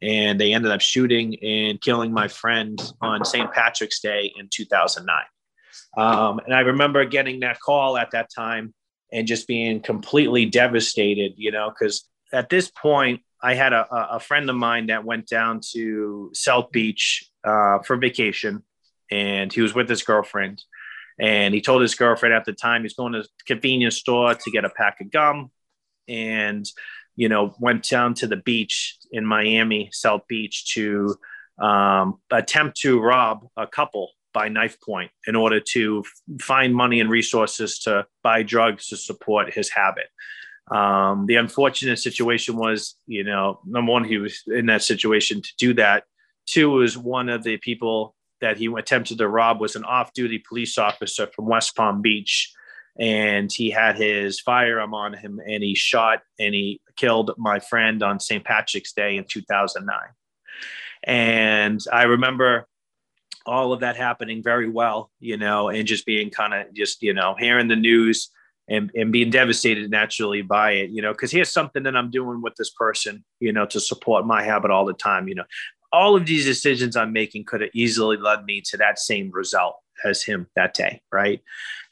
And 0.00 0.38
they 0.38 0.52
ended 0.52 0.70
up 0.70 0.80
shooting 0.80 1.42
and 1.42 1.80
killing 1.80 2.12
my 2.12 2.28
friend 2.28 2.80
on 3.00 3.24
St. 3.24 3.50
Patrick's 3.52 4.00
Day 4.00 4.32
in 4.38 4.48
2009. 4.52 5.16
Um, 5.96 6.40
and 6.44 6.54
I 6.54 6.60
remember 6.60 7.04
getting 7.04 7.40
that 7.40 7.60
call 7.60 7.96
at 7.96 8.10
that 8.10 8.28
time 8.34 8.74
and 9.12 9.26
just 9.26 9.46
being 9.46 9.80
completely 9.80 10.44
devastated, 10.44 11.34
you 11.36 11.52
know, 11.52 11.70
because 11.70 12.06
at 12.32 12.48
this 12.50 12.70
point, 12.70 13.22
I 13.42 13.54
had 13.54 13.72
a, 13.72 13.86
a 13.92 14.20
friend 14.20 14.48
of 14.48 14.56
mine 14.56 14.86
that 14.86 15.04
went 15.04 15.26
down 15.26 15.60
to 15.72 16.30
South 16.32 16.72
Beach 16.72 17.30
uh, 17.44 17.78
for 17.80 17.96
vacation 17.96 18.62
and 19.10 19.52
he 19.52 19.60
was 19.60 19.74
with 19.74 19.88
his 19.88 20.02
girlfriend. 20.02 20.62
And 21.18 21.54
he 21.54 21.60
told 21.60 21.82
his 21.82 21.94
girlfriend 21.94 22.34
at 22.34 22.44
the 22.44 22.52
time 22.52 22.82
he's 22.82 22.94
going 22.94 23.12
to 23.12 23.22
the 23.22 23.28
convenience 23.46 23.96
store 23.96 24.34
to 24.34 24.50
get 24.50 24.64
a 24.64 24.70
pack 24.70 25.00
of 25.00 25.10
gum, 25.10 25.50
and 26.08 26.66
you 27.16 27.28
know 27.28 27.54
went 27.60 27.88
down 27.88 28.14
to 28.14 28.26
the 28.26 28.36
beach 28.36 28.96
in 29.12 29.24
Miami, 29.24 29.90
South 29.92 30.22
Beach, 30.28 30.74
to 30.74 31.14
um, 31.58 32.18
attempt 32.32 32.78
to 32.78 33.00
rob 33.00 33.46
a 33.56 33.66
couple 33.66 34.10
by 34.32 34.48
knife 34.48 34.78
point 34.80 35.10
in 35.26 35.36
order 35.36 35.60
to 35.60 36.04
find 36.40 36.74
money 36.74 37.00
and 37.00 37.08
resources 37.08 37.78
to 37.78 38.04
buy 38.22 38.42
drugs 38.42 38.88
to 38.88 38.96
support 38.96 39.54
his 39.54 39.70
habit. 39.70 40.06
Um, 40.70 41.26
the 41.26 41.36
unfortunate 41.36 41.98
situation 41.98 42.56
was, 42.56 42.96
you 43.06 43.22
know, 43.22 43.60
number 43.64 43.92
one, 43.92 44.04
he 44.04 44.18
was 44.18 44.42
in 44.46 44.66
that 44.66 44.82
situation 44.82 45.40
to 45.40 45.50
do 45.58 45.74
that. 45.74 46.04
Two 46.46 46.70
was 46.70 46.98
one 46.98 47.28
of 47.28 47.44
the 47.44 47.56
people 47.58 48.14
that 48.44 48.58
he 48.58 48.66
attempted 48.66 49.16
to 49.16 49.26
rob 49.26 49.58
was 49.58 49.74
an 49.74 49.84
off-duty 49.84 50.44
police 50.46 50.76
officer 50.76 51.26
from 51.34 51.46
West 51.46 51.74
Palm 51.74 52.02
Beach, 52.02 52.52
and 53.00 53.50
he 53.50 53.70
had 53.70 53.96
his 53.96 54.38
firearm 54.38 54.92
on 54.92 55.14
him, 55.14 55.40
and 55.48 55.62
he 55.62 55.74
shot 55.74 56.20
and 56.38 56.54
he 56.54 56.78
killed 56.94 57.30
my 57.38 57.58
friend 57.58 58.02
on 58.02 58.20
St. 58.20 58.44
Patrick's 58.44 58.92
Day 58.92 59.16
in 59.16 59.24
2009. 59.24 59.96
And 61.04 61.82
I 61.90 62.02
remember 62.02 62.68
all 63.46 63.72
of 63.72 63.80
that 63.80 63.96
happening 63.96 64.42
very 64.42 64.68
well, 64.68 65.10
you 65.20 65.38
know, 65.38 65.70
and 65.70 65.88
just 65.88 66.04
being 66.04 66.28
kind 66.28 66.52
of 66.52 66.74
just 66.74 67.02
you 67.02 67.14
know 67.14 67.34
hearing 67.38 67.68
the 67.68 67.76
news 67.76 68.28
and, 68.68 68.90
and 68.94 69.10
being 69.10 69.30
devastated 69.30 69.90
naturally 69.90 70.42
by 70.42 70.72
it, 70.72 70.90
you 70.90 71.02
know, 71.02 71.12
because 71.12 71.30
here's 71.30 71.52
something 71.52 71.82
that 71.82 71.96
I'm 71.96 72.10
doing 72.10 72.40
with 72.42 72.54
this 72.56 72.70
person, 72.70 73.24
you 73.40 73.52
know, 73.52 73.66
to 73.66 73.80
support 73.80 74.26
my 74.26 74.42
habit 74.42 74.70
all 74.70 74.84
the 74.84 74.94
time. 74.94 75.28
You 75.28 75.36
know, 75.36 75.44
all 75.94 76.16
of 76.16 76.26
these 76.26 76.44
decisions 76.44 76.96
I'm 76.96 77.12
making 77.12 77.44
could 77.44 77.60
have 77.60 77.70
easily 77.72 78.16
led 78.16 78.44
me 78.44 78.60
to 78.66 78.76
that 78.78 78.98
same 78.98 79.30
result 79.30 79.76
as 80.04 80.24
him 80.24 80.48
that 80.56 80.74
day, 80.74 81.00
right? 81.12 81.40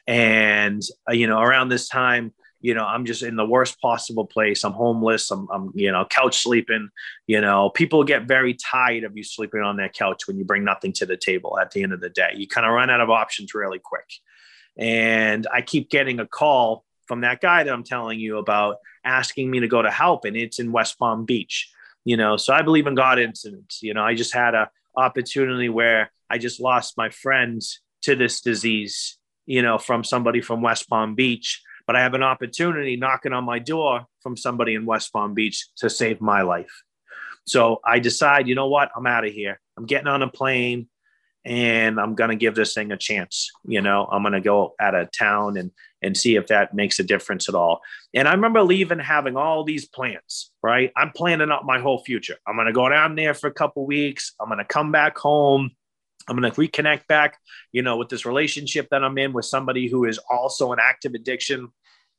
And 0.06 0.82
uh, 1.08 1.12
you 1.12 1.28
know, 1.28 1.40
around 1.40 1.68
this 1.68 1.88
time, 1.88 2.34
you 2.60 2.74
know, 2.74 2.84
I'm 2.84 3.04
just 3.04 3.22
in 3.22 3.36
the 3.36 3.46
worst 3.46 3.80
possible 3.80 4.24
place. 4.24 4.64
I'm 4.64 4.72
homeless. 4.72 5.30
I'm, 5.30 5.48
I'm, 5.52 5.72
you 5.74 5.90
know, 5.90 6.04
couch 6.04 6.42
sleeping. 6.42 6.90
You 7.26 7.40
know, 7.40 7.70
people 7.70 8.04
get 8.04 8.28
very 8.28 8.54
tired 8.54 9.04
of 9.04 9.16
you 9.16 9.24
sleeping 9.24 9.62
on 9.62 9.76
their 9.76 9.88
couch 9.88 10.26
when 10.26 10.38
you 10.38 10.44
bring 10.44 10.64
nothing 10.64 10.92
to 10.94 11.06
the 11.06 11.16
table. 11.16 11.58
At 11.58 11.72
the 11.72 11.82
end 11.82 11.92
of 11.92 12.00
the 12.00 12.10
day, 12.10 12.30
you 12.36 12.46
kind 12.46 12.66
of 12.66 12.72
run 12.72 12.90
out 12.90 13.00
of 13.00 13.10
options 13.10 13.54
really 13.54 13.80
quick. 13.80 14.08
And 14.76 15.46
I 15.52 15.62
keep 15.62 15.90
getting 15.90 16.20
a 16.20 16.26
call 16.26 16.84
from 17.06 17.22
that 17.22 17.40
guy 17.40 17.64
that 17.64 17.72
I'm 17.72 17.84
telling 17.84 18.20
you 18.20 18.38
about, 18.38 18.76
asking 19.04 19.50
me 19.50 19.60
to 19.60 19.68
go 19.68 19.82
to 19.82 19.90
help, 19.90 20.24
and 20.24 20.36
it's 20.36 20.60
in 20.60 20.72
West 20.72 20.98
Palm 20.98 21.24
Beach 21.24 21.71
you 22.04 22.16
know? 22.16 22.36
So 22.36 22.52
i 22.52 22.62
believe 22.62 22.86
in 22.86 22.94
god 22.94 23.18
incidents 23.18 23.82
you 23.82 23.94
know? 23.94 24.02
I 24.02 24.14
just 24.14 24.34
had 24.34 24.54
a 24.54 24.70
opportunity 24.96 25.68
where 25.68 26.10
i 26.28 26.38
just 26.38 26.60
lost 26.60 26.98
my 26.98 27.08
friends 27.08 27.80
to 28.02 28.14
this 28.14 28.40
disease 28.40 29.18
you 29.46 29.62
know 29.62 29.78
from 29.78 30.04
somebody 30.04 30.40
from 30.40 30.60
west 30.60 30.88
palm 30.88 31.14
beach 31.14 31.62
but 31.86 31.96
i 31.96 32.00
have 32.00 32.14
an 32.14 32.22
opportunity 32.22 32.96
knocking 32.96 33.32
on 33.32 33.44
my 33.44 33.58
door 33.58 34.06
from 34.22 34.36
somebody 34.36 34.74
in 34.74 34.86
west 34.86 35.12
palm 35.12 35.34
beach 35.34 35.66
to 35.76 35.90
save 35.90 36.20
my 36.20 36.42
life. 36.42 36.82
So 37.46 37.80
i 37.84 37.98
decide 37.98 38.48
you 38.48 38.54
know 38.54 38.68
what? 38.68 38.90
I'm 38.96 39.06
out 39.06 39.26
of 39.26 39.32
here. 39.32 39.60
I'm 39.76 39.86
getting 39.86 40.08
on 40.08 40.22
a 40.22 40.28
plane 40.28 40.88
and 41.44 41.98
I'm 41.98 42.14
going 42.14 42.30
to 42.30 42.36
give 42.36 42.54
this 42.54 42.74
thing 42.74 42.92
a 42.92 42.96
chance. 42.96 43.50
You 43.64 43.80
know, 43.80 44.08
I'm 44.10 44.22
going 44.22 44.34
to 44.34 44.40
go 44.40 44.74
out 44.80 44.94
of 44.94 45.10
town 45.10 45.56
and 45.56 45.70
and 46.02 46.16
see 46.16 46.36
if 46.36 46.48
that 46.48 46.74
makes 46.74 46.98
a 46.98 47.04
difference 47.04 47.48
at 47.48 47.54
all. 47.54 47.80
And 48.14 48.26
I 48.26 48.32
remember 48.32 48.62
leaving 48.62 48.98
having 48.98 49.36
all 49.36 49.64
these 49.64 49.86
plans, 49.86 50.50
right? 50.62 50.90
I'm 50.96 51.12
planning 51.12 51.50
out 51.50 51.64
my 51.64 51.78
whole 51.78 52.02
future. 52.02 52.36
I'm 52.46 52.56
going 52.56 52.66
to 52.66 52.72
go 52.72 52.88
down 52.88 53.14
there 53.14 53.34
for 53.34 53.46
a 53.46 53.52
couple 53.52 53.86
weeks. 53.86 54.34
I'm 54.40 54.48
going 54.48 54.58
to 54.58 54.64
come 54.64 54.92
back 54.92 55.16
home. 55.16 55.70
I'm 56.28 56.36
going 56.36 56.50
to 56.50 56.60
reconnect 56.60 57.06
back, 57.06 57.38
you 57.72 57.82
know, 57.82 57.96
with 57.96 58.08
this 58.08 58.26
relationship 58.26 58.88
that 58.90 59.02
I'm 59.02 59.18
in 59.18 59.32
with 59.32 59.44
somebody 59.44 59.88
who 59.88 60.04
is 60.04 60.18
also 60.30 60.72
an 60.72 60.78
active 60.80 61.14
addiction. 61.14 61.68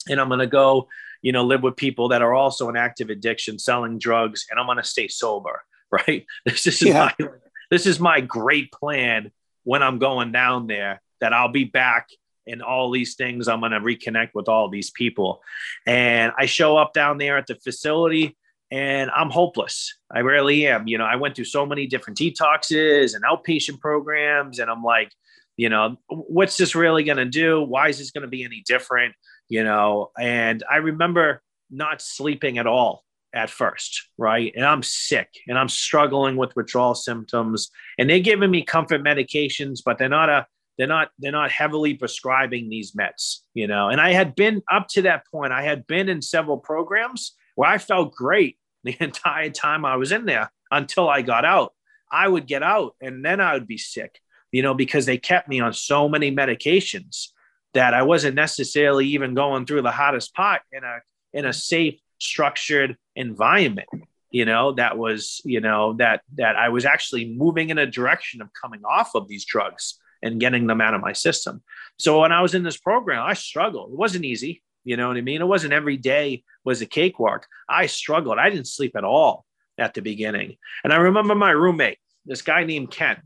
And 0.10 0.20
I'm 0.20 0.28
going 0.28 0.40
to 0.40 0.48
go, 0.48 0.88
you 1.22 1.32
know, 1.32 1.46
live 1.46 1.64
with 1.64 1.78
people 1.78 2.10
that 2.10 2.22
are 2.22 2.34
also 2.34 2.70
an 2.70 2.76
active 2.76 3.10
addiction, 3.10 3.58
selling 3.58 3.98
drugs, 3.98 4.46
and 4.50 4.60
I'm 4.60 4.66
going 4.66 4.78
to 4.78 4.84
stay 4.84 5.08
sober, 5.08 5.64
right? 5.92 6.26
This 6.46 6.68
is 6.68 6.82
yeah. 6.82 7.12
my 7.20 7.28
this 7.72 7.86
is 7.86 8.00
my 8.00 8.22
great 8.22 8.72
plan 8.72 9.32
when 9.64 9.82
I'm 9.82 9.98
going 9.98 10.32
down 10.32 10.68
there 10.68 11.02
that 11.22 11.34
I'll 11.34 11.52
be 11.52 11.64
back 11.64 12.10
and 12.48 12.62
all 12.62 12.92
these 12.92 13.16
things. 13.16 13.48
I'm 13.48 13.60
going 13.60 13.72
to 13.72 13.80
reconnect 13.80 14.30
with 14.34 14.48
all 14.48 14.70
these 14.70 14.92
people. 14.92 15.42
And 15.86 16.32
I 16.38 16.46
show 16.46 16.78
up 16.78 16.94
down 16.94 17.18
there 17.18 17.38
at 17.38 17.48
the 17.48 17.56
facility 17.56 18.38
and 18.74 19.12
I'm 19.16 19.30
hopeless. 19.30 19.96
I 20.12 20.20
really 20.20 20.66
am. 20.66 20.88
You 20.88 20.98
know, 20.98 21.06
I 21.06 21.16
went 21.16 21.36
through 21.36 21.46
so 21.46 21.64
many 21.66 21.86
different 21.86 22.18
detoxes 22.18 23.14
and 23.14 23.24
outpatient 23.24 23.80
programs, 23.80 24.58
and 24.58 24.70
I'm 24.70 24.82
like, 24.84 25.12
you 25.58 25.70
know, 25.70 25.98
what's 26.08 26.58
this 26.58 26.74
really 26.74 27.04
going 27.04 27.18
to 27.18 27.26
do? 27.26 27.62
Why 27.62 27.90
is 27.90 28.00
this 28.00 28.10
going 28.10 28.24
to 28.24 28.28
be 28.28 28.44
any 28.44 28.64
different? 28.66 29.14
You 29.48 29.64
know, 29.64 30.10
and 30.20 30.64
I 30.68 30.78
remember 30.78 31.44
not 31.70 32.02
sleeping 32.02 32.58
at 32.58 32.66
all 32.66 33.04
at 33.34 33.52
first, 33.52 34.08
right? 34.18 34.52
And 34.56 34.66
I'm 34.66 34.82
sick 34.82 35.30
and 35.48 35.58
I'm 35.58 35.70
struggling 35.70 36.36
with 36.36 36.56
withdrawal 36.56 36.96
symptoms 36.96 37.70
and 37.98 38.10
they're 38.10 38.20
giving 38.20 38.52
me 38.52 38.64
comfort 38.64 39.04
medications, 39.04 39.82
but 39.84 39.98
they're 39.98 40.10
not 40.10 40.30
a 40.30 40.48
they're 40.78 40.88
not 40.88 41.10
they're 41.20 41.32
not 41.32 41.52
heavily 41.52 41.94
prescribing 41.94 42.70
these 42.70 42.94
meds, 42.94 43.40
you 43.54 43.68
know. 43.68 43.90
And 43.90 44.02
I 44.02 44.14
had 44.14 44.36
been 44.36 44.62
up 44.72 44.88
to 44.90 45.04
that 45.04 45.26
point, 45.32 45.54
I 45.54 45.64
had 45.64 45.86
been 45.88 46.10
in 46.10 46.22
several 46.22 46.58
programs 46.58 47.36
where 47.56 47.70
I 47.70 47.78
felt 47.78 48.14
great 48.14 48.58
the 48.84 48.96
entire 49.00 49.50
time 49.50 49.86
I 49.86 49.96
was 49.96 50.12
in 50.12 50.26
there 50.26 50.52
until 50.72 51.10
I 51.10 51.22
got 51.22 51.46
out. 51.46 51.74
I 52.12 52.28
would 52.28 52.48
get 52.48 52.64
out 52.64 52.96
and 53.02 53.24
then 53.24 53.40
I 53.40 53.54
would 53.54 53.68
be 53.68 53.78
sick, 53.78 54.20
you 54.52 54.62
know, 54.62 54.74
because 54.74 55.06
they 55.06 55.18
kept 55.18 55.48
me 55.48 55.62
on 55.62 55.74
so 55.74 56.08
many 56.10 56.36
medications 56.36 57.30
that 57.74 57.94
I 57.94 58.04
wasn't 58.04 58.36
necessarily 58.36 59.08
even 59.08 59.34
going 59.34 59.66
through 59.66 59.82
the 59.82 59.92
hottest 59.92 60.36
pot 60.36 60.62
in 60.72 60.84
a 60.84 61.00
in 61.34 61.46
a 61.46 61.54
safe 61.54 62.00
structured 62.20 62.96
environment 63.16 63.90
you 64.34 64.46
know 64.46 64.72
that 64.74 64.98
was 64.98 65.42
you 65.46 65.62
know 65.62 65.94
that 65.94 66.22
that 66.36 66.56
i 66.56 66.70
was 66.70 66.86
actually 66.86 67.34
moving 67.36 67.70
in 67.70 67.78
a 67.78 67.86
direction 67.86 68.42
of 68.42 68.50
coming 68.60 68.82
off 68.84 69.16
of 69.16 69.28
these 69.28 69.46
drugs 69.46 70.00
and 70.24 70.40
getting 70.40 70.66
them 70.66 70.82
out 70.82 70.94
of 70.94 71.02
my 71.02 71.14
system. 71.14 71.62
So 72.00 72.22
when 72.22 72.32
i 72.32 72.42
was 72.42 72.56
in 72.56 72.64
this 72.64 72.78
program 72.78 73.24
i 73.24 73.34
struggled. 73.34 73.92
It 73.92 73.98
wasn't 73.98 74.26
easy. 74.26 74.64
You 74.84 74.98
know 74.98 75.08
what 75.08 75.18
i 75.18 75.22
mean? 75.22 75.42
It 75.42 75.48
wasn't 75.48 75.74
every 75.74 75.98
day 75.98 76.44
was 76.66 76.82
a 76.82 76.86
cakewalk. 76.86 77.48
I 77.70 77.86
struggled. 77.86 78.40
I 78.40 78.50
didn't 78.50 78.68
sleep 78.68 78.96
at 78.96 79.04
all 79.04 79.46
at 79.78 79.94
the 79.94 80.02
beginning. 80.02 80.58
And 80.84 80.92
i 80.92 80.98
remember 80.98 81.36
my 81.36 81.52
roommate 81.52 82.00
this 82.26 82.42
guy 82.42 82.64
named 82.64 82.92
ken. 82.92 83.22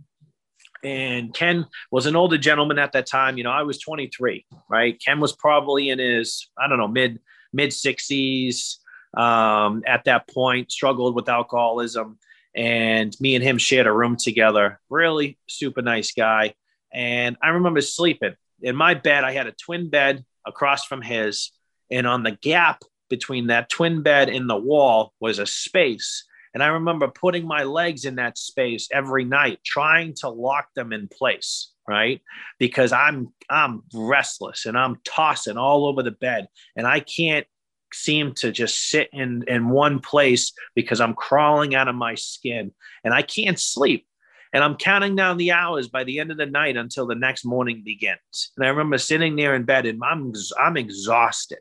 And 0.84 1.34
ken 1.34 1.66
was 1.92 2.06
an 2.06 2.16
older 2.16 2.38
gentleman 2.38 2.80
at 2.80 2.92
that 2.92 3.06
time. 3.06 3.38
You 3.38 3.44
know 3.44 3.52
i 3.52 3.64
was 3.64 3.80
23 3.80 4.46
right? 4.70 5.02
Ken 5.04 5.20
was 5.20 5.36
probably 5.36 5.90
in 5.90 6.00
his 6.00 6.50
i 6.58 6.68
don't 6.68 6.80
know 6.80 6.88
mid 6.88 7.20
mid 7.54 7.70
60s 7.70 8.78
um, 9.18 9.84
at 9.86 10.04
that 10.06 10.28
point, 10.28 10.72
struggled 10.72 11.16
with 11.16 11.30
alcoholism. 11.30 12.20
And 12.56 13.16
me 13.20 13.36
and 13.36 13.44
him 13.44 13.58
shared 13.58 13.88
a 13.88 13.94
room 13.94 14.16
together. 14.16 14.80
Really 14.90 15.38
super 15.48 15.82
nice 15.82 16.12
guy. 16.12 16.56
And 16.98 17.38
I 17.44 17.50
remember 17.50 17.80
sleeping 17.80 18.34
in 18.60 18.76
my 18.76 18.96
bed. 18.96 19.24
I 19.24 19.32
had 19.32 19.46
a 19.46 19.52
twin 19.52 19.92
bed 19.92 20.26
across 20.48 20.84
from 20.84 21.04
his. 21.04 21.52
And 21.92 22.08
on 22.08 22.24
the 22.24 22.32
gap 22.32 22.82
between 23.08 23.48
that 23.48 23.70
twin 23.70 24.02
bed 24.02 24.30
and 24.30 24.50
the 24.50 24.58
wall 24.58 25.14
was 25.20 25.38
a 25.38 25.46
space. 25.46 26.26
And 26.56 26.64
I 26.64 26.70
remember 26.70 27.08
putting 27.08 27.46
my 27.46 27.64
legs 27.64 28.06
in 28.06 28.16
that 28.16 28.40
space 28.40 28.90
every 28.92 29.26
night, 29.26 29.60
trying 29.64 30.16
to 30.22 30.30
lock 30.30 30.74
them 30.76 30.92
in 30.92 31.08
place, 31.08 31.72
right? 31.88 32.20
Because 32.58 32.92
I'm 32.92 33.32
I'm 33.48 33.84
restless 33.94 34.66
and 34.66 34.76
I'm 34.76 35.00
tossing 35.06 35.58
all 35.58 35.86
over 35.86 36.02
the 36.02 36.10
bed 36.10 36.48
and 36.76 36.88
I 36.88 37.00
can't 37.02 37.46
seem 37.94 38.34
to 38.34 38.52
just 38.52 38.90
sit 38.90 39.10
in 39.14 39.44
in 39.48 39.70
one 39.70 40.00
place 40.00 40.52
because 40.74 41.00
I'm 41.00 41.14
crawling 41.14 41.76
out 41.76 41.88
of 41.88 41.96
my 41.96 42.16
skin 42.16 42.72
and 43.04 43.14
I 43.14 43.22
can't 43.22 43.60
sleep. 43.60 44.08
And 44.54 44.64
I'm 44.64 44.76
counting 44.76 45.16
down 45.16 45.38
the 45.38 45.52
hours 45.52 45.88
by 45.88 46.04
the 46.04 46.20
end 46.20 46.32
of 46.32 46.38
the 46.38 46.46
night 46.46 46.78
until 46.78 47.06
the 47.06 47.16
next 47.16 47.46
morning 47.46 47.82
begins. 47.84 48.52
And 48.56 48.66
I 48.66 48.70
remember 48.70 48.98
sitting 48.98 49.36
there 49.36 49.56
in 49.56 49.64
bed 49.64 49.86
and 49.86 50.02
I'm 50.04 50.34
I'm 50.60 50.78
exhausted 50.78 51.60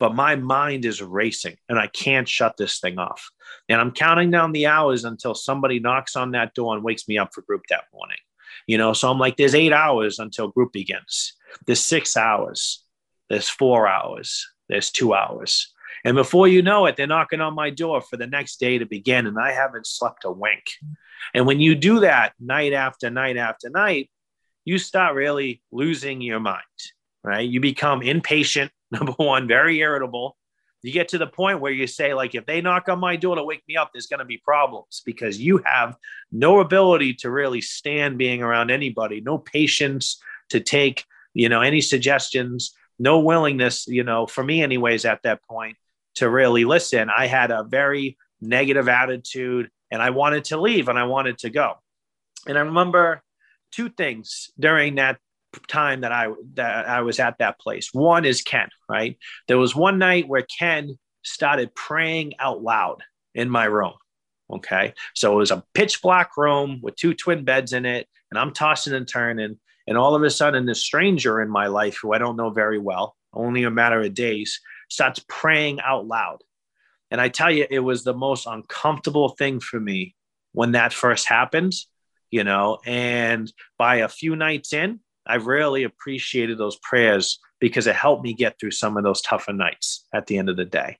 but 0.00 0.14
my 0.14 0.34
mind 0.34 0.86
is 0.86 1.02
racing 1.02 1.56
and 1.68 1.78
I 1.78 1.86
can't 1.86 2.26
shut 2.26 2.56
this 2.56 2.80
thing 2.80 2.98
off. 2.98 3.30
And 3.68 3.78
I'm 3.80 3.92
counting 3.92 4.30
down 4.30 4.52
the 4.52 4.66
hours 4.66 5.04
until 5.04 5.34
somebody 5.34 5.78
knocks 5.78 6.16
on 6.16 6.32
that 6.32 6.54
door 6.54 6.74
and 6.74 6.82
wakes 6.82 7.06
me 7.06 7.18
up 7.18 7.34
for 7.34 7.42
group 7.42 7.62
that 7.68 7.84
morning. 7.92 8.16
You 8.66 8.78
know, 8.78 8.94
so 8.94 9.10
I'm 9.10 9.18
like, 9.18 9.36
there's 9.36 9.54
eight 9.54 9.74
hours 9.74 10.18
until 10.18 10.48
group 10.48 10.72
begins. 10.72 11.34
There's 11.66 11.84
six 11.84 12.16
hours. 12.16 12.82
There's 13.28 13.48
four 13.48 13.86
hours. 13.86 14.48
There's 14.68 14.90
two 14.90 15.12
hours. 15.12 15.72
And 16.04 16.16
before 16.16 16.48
you 16.48 16.62
know 16.62 16.86
it, 16.86 16.96
they're 16.96 17.06
knocking 17.06 17.42
on 17.42 17.54
my 17.54 17.68
door 17.68 18.00
for 18.00 18.16
the 18.16 18.26
next 18.26 18.58
day 18.58 18.78
to 18.78 18.86
begin. 18.86 19.26
And 19.26 19.38
I 19.38 19.52
haven't 19.52 19.86
slept 19.86 20.24
a 20.24 20.30
wink. 20.30 20.64
And 21.34 21.46
when 21.46 21.60
you 21.60 21.74
do 21.74 22.00
that 22.00 22.32
night 22.40 22.72
after 22.72 23.10
night 23.10 23.36
after 23.36 23.70
night, 23.70 24.10
you 24.64 24.78
start 24.78 25.14
really 25.14 25.62
losing 25.72 26.20
your 26.20 26.40
mind, 26.40 26.62
right? 27.24 27.48
You 27.48 27.60
become 27.60 28.02
impatient 28.02 28.70
number 28.90 29.12
one, 29.12 29.46
very 29.46 29.78
irritable. 29.78 30.36
You 30.82 30.92
get 30.92 31.08
to 31.08 31.18
the 31.18 31.26
point 31.26 31.60
where 31.60 31.72
you 31.72 31.86
say, 31.86 32.14
like, 32.14 32.34
if 32.34 32.46
they 32.46 32.62
knock 32.62 32.88
on 32.88 32.98
my 32.98 33.16
door 33.16 33.36
to 33.36 33.44
wake 33.44 33.62
me 33.68 33.76
up, 33.76 33.90
there's 33.92 34.06
going 34.06 34.20
to 34.20 34.24
be 34.24 34.38
problems 34.38 35.02
because 35.04 35.38
you 35.38 35.62
have 35.64 35.96
no 36.32 36.60
ability 36.60 37.14
to 37.14 37.30
really 37.30 37.60
stand 37.60 38.16
being 38.16 38.42
around 38.42 38.70
anybody, 38.70 39.20
no 39.20 39.36
patience 39.36 40.20
to 40.48 40.58
take, 40.58 41.04
you 41.34 41.50
know, 41.50 41.60
any 41.60 41.82
suggestions, 41.82 42.72
no 42.98 43.20
willingness, 43.20 43.86
you 43.88 44.02
know, 44.02 44.26
for 44.26 44.42
me, 44.42 44.62
anyways, 44.62 45.04
at 45.04 45.22
that 45.22 45.42
point 45.42 45.76
to 46.14 46.30
really 46.30 46.64
listen. 46.64 47.10
I 47.14 47.26
had 47.26 47.50
a 47.50 47.62
very 47.62 48.16
negative 48.40 48.88
attitude 48.88 49.70
and 49.90 50.02
I 50.02 50.10
wanted 50.10 50.44
to 50.46 50.60
leave 50.60 50.88
and 50.88 50.98
I 50.98 51.04
wanted 51.04 51.38
to 51.38 51.50
go. 51.50 51.74
And 52.46 52.56
I 52.56 52.62
remember 52.62 53.22
two 53.72 53.88
things 53.88 54.50
during 54.58 54.96
that 54.96 55.18
time 55.68 56.02
that 56.02 56.12
I 56.12 56.28
that 56.54 56.88
I 56.88 57.02
was 57.02 57.18
at 57.18 57.38
that 57.38 57.58
place. 57.58 57.92
One 57.92 58.24
is 58.24 58.42
Ken, 58.42 58.68
right? 58.88 59.18
There 59.48 59.58
was 59.58 59.74
one 59.74 59.98
night 59.98 60.28
where 60.28 60.46
Ken 60.58 60.98
started 61.22 61.74
praying 61.74 62.34
out 62.38 62.62
loud 62.62 63.02
in 63.34 63.50
my 63.50 63.64
room. 63.64 63.92
Okay. 64.52 64.94
So 65.14 65.32
it 65.32 65.36
was 65.36 65.50
a 65.50 65.64
pitch 65.74 66.02
black 66.02 66.36
room 66.36 66.80
with 66.82 66.96
two 66.96 67.14
twin 67.14 67.44
beds 67.44 67.72
in 67.72 67.86
it, 67.86 68.08
and 68.30 68.38
I'm 68.38 68.52
tossing 68.52 68.94
and 68.94 69.06
turning. 69.06 69.58
And 69.86 69.98
all 69.98 70.14
of 70.14 70.22
a 70.22 70.30
sudden, 70.30 70.66
this 70.66 70.82
stranger 70.82 71.40
in 71.40 71.48
my 71.48 71.66
life, 71.66 71.98
who 72.00 72.12
I 72.12 72.18
don't 72.18 72.36
know 72.36 72.50
very 72.50 72.78
well, 72.78 73.16
only 73.32 73.64
a 73.64 73.70
matter 73.70 74.00
of 74.00 74.14
days, 74.14 74.60
starts 74.88 75.24
praying 75.28 75.80
out 75.80 76.06
loud. 76.06 76.42
And 77.10 77.20
I 77.20 77.28
tell 77.28 77.50
you, 77.50 77.66
it 77.68 77.80
was 77.80 78.04
the 78.04 78.14
most 78.14 78.46
uncomfortable 78.46 79.30
thing 79.30 79.60
for 79.60 79.80
me 79.80 80.14
when 80.52 80.72
that 80.72 80.92
first 80.92 81.28
happened, 81.28 81.72
you 82.30 82.44
know. 82.44 82.78
And 82.86 83.52
by 83.78 83.96
a 83.96 84.08
few 84.08 84.36
nights 84.36 84.72
in, 84.72 85.00
I 85.26 85.36
really 85.36 85.84
appreciated 85.84 86.58
those 86.58 86.76
prayers 86.76 87.38
because 87.60 87.86
it 87.86 87.94
helped 87.94 88.24
me 88.24 88.34
get 88.34 88.58
through 88.58 88.70
some 88.72 88.96
of 88.96 89.04
those 89.04 89.20
tougher 89.20 89.52
nights 89.52 90.06
at 90.14 90.26
the 90.26 90.38
end 90.38 90.48
of 90.48 90.56
the 90.56 90.64
day. 90.64 90.98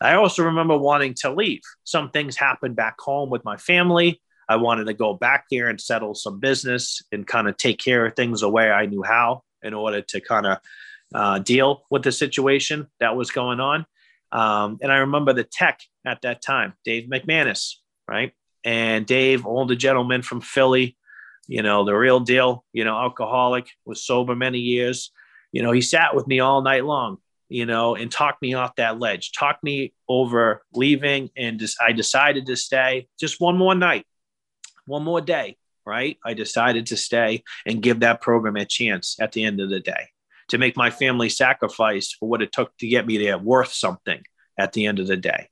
I 0.00 0.14
also 0.14 0.44
remember 0.44 0.76
wanting 0.76 1.14
to 1.20 1.32
leave. 1.32 1.62
Some 1.84 2.10
things 2.10 2.36
happened 2.36 2.76
back 2.76 3.00
home 3.00 3.30
with 3.30 3.44
my 3.44 3.56
family. 3.56 4.20
I 4.48 4.56
wanted 4.56 4.86
to 4.86 4.94
go 4.94 5.14
back 5.14 5.46
there 5.50 5.68
and 5.68 5.80
settle 5.80 6.14
some 6.14 6.38
business 6.38 7.02
and 7.12 7.26
kind 7.26 7.48
of 7.48 7.56
take 7.56 7.78
care 7.78 8.06
of 8.06 8.14
things 8.14 8.40
the 8.40 8.50
way 8.50 8.70
I 8.70 8.86
knew 8.86 9.02
how 9.02 9.42
in 9.62 9.74
order 9.74 10.02
to 10.02 10.20
kind 10.20 10.46
of 10.46 10.58
uh, 11.14 11.38
deal 11.38 11.84
with 11.90 12.02
the 12.02 12.12
situation 12.12 12.86
that 13.00 13.16
was 13.16 13.30
going 13.30 13.60
on. 13.60 13.86
Um, 14.32 14.78
and 14.82 14.92
I 14.92 14.98
remember 14.98 15.32
the 15.32 15.44
tech 15.44 15.80
at 16.04 16.22
that 16.22 16.42
time, 16.42 16.74
Dave 16.84 17.08
McManus, 17.08 17.74
right? 18.08 18.32
And 18.64 19.06
Dave, 19.06 19.46
older 19.46 19.76
gentleman 19.76 20.22
from 20.22 20.40
Philly, 20.40 20.96
you 21.46 21.62
know, 21.62 21.84
the 21.84 21.94
real 21.94 22.20
deal, 22.20 22.64
you 22.72 22.84
know, 22.84 22.96
alcoholic, 22.96 23.68
was 23.84 24.04
sober 24.04 24.34
many 24.34 24.58
years. 24.58 25.12
You 25.52 25.62
know, 25.62 25.72
he 25.72 25.80
sat 25.80 26.14
with 26.14 26.26
me 26.26 26.40
all 26.40 26.62
night 26.62 26.84
long, 26.84 27.18
you 27.48 27.66
know, 27.66 27.94
and 27.94 28.10
talked 28.10 28.42
me 28.42 28.54
off 28.54 28.76
that 28.76 28.98
ledge, 28.98 29.32
talked 29.32 29.62
me 29.62 29.92
over 30.08 30.62
leaving. 30.74 31.30
And 31.36 31.60
just, 31.60 31.80
I 31.80 31.92
decided 31.92 32.46
to 32.46 32.56
stay 32.56 33.08
just 33.18 33.40
one 33.40 33.56
more 33.56 33.74
night, 33.74 34.04
one 34.86 35.04
more 35.04 35.20
day, 35.20 35.56
right? 35.84 36.18
I 36.24 36.34
decided 36.34 36.86
to 36.86 36.96
stay 36.96 37.44
and 37.64 37.82
give 37.82 38.00
that 38.00 38.20
program 38.20 38.56
a 38.56 38.64
chance 38.64 39.16
at 39.20 39.32
the 39.32 39.44
end 39.44 39.60
of 39.60 39.70
the 39.70 39.80
day 39.80 40.08
to 40.48 40.58
make 40.58 40.76
my 40.76 40.90
family 40.90 41.28
sacrifice 41.28 42.12
for 42.12 42.28
what 42.28 42.42
it 42.42 42.52
took 42.52 42.76
to 42.78 42.88
get 42.88 43.06
me 43.06 43.18
there 43.18 43.38
worth 43.38 43.72
something 43.72 44.22
at 44.58 44.72
the 44.72 44.86
end 44.86 44.98
of 44.98 45.06
the 45.06 45.16
day. 45.16 45.48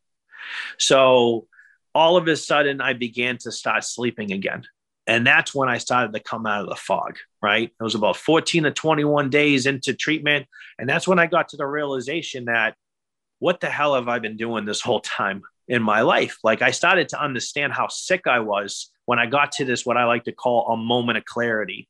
So 0.79 1.47
all 1.95 2.17
of 2.17 2.27
a 2.27 2.37
sudden, 2.37 2.81
I 2.81 2.93
began 2.93 3.39
to 3.39 3.53
start 3.53 3.85
sleeping 3.85 4.33
again. 4.33 4.65
And 5.07 5.27
that's 5.27 5.55
when 5.55 5.69
I 5.69 5.79
started 5.79 6.13
to 6.15 6.21
come 6.21 6.47
out 6.47 6.63
of 6.63 6.71
the 6.71 6.77
fog, 6.77 7.19
right? 7.43 7.69
It 7.69 7.83
was 7.83 7.95
about 7.95 8.17
14 8.17 8.65
to 8.65 8.71
21 8.71 9.29
days 9.31 9.67
into 9.67 9.93
treatment. 9.93 10.47
And 10.79 10.89
that's 10.89 11.07
when 11.07 11.19
I 11.19 11.27
got 11.27 11.51
to 11.51 11.57
the 11.57 11.67
realization 11.67 12.47
that 12.47 12.75
what 13.39 13.61
the 13.61 13.69
hell 13.69 13.95
have 13.95 14.09
I 14.09 14.19
been 14.19 14.37
doing 14.37 14.65
this 14.65 14.81
whole 14.81 15.01
time 15.01 15.43
in 15.69 15.83
my 15.83 16.01
life? 16.01 16.39
Like 16.43 16.63
I 16.63 16.71
started 16.71 17.11
to 17.11 17.23
understand 17.23 17.75
how 17.75 17.89
sick 17.89 18.27
I 18.27 18.41
was 18.41 18.91
when 19.05 19.19
I 19.19 19.27
got 19.27 19.53
to 19.53 19.65
this, 19.67 19.85
what 19.85 19.99
I 19.99 20.05
like 20.05 20.25
to 20.25 20.33
call 20.33 20.69
a 20.69 20.77
moment 20.77 21.19
of 21.19 21.27
clarity. 21.27 21.89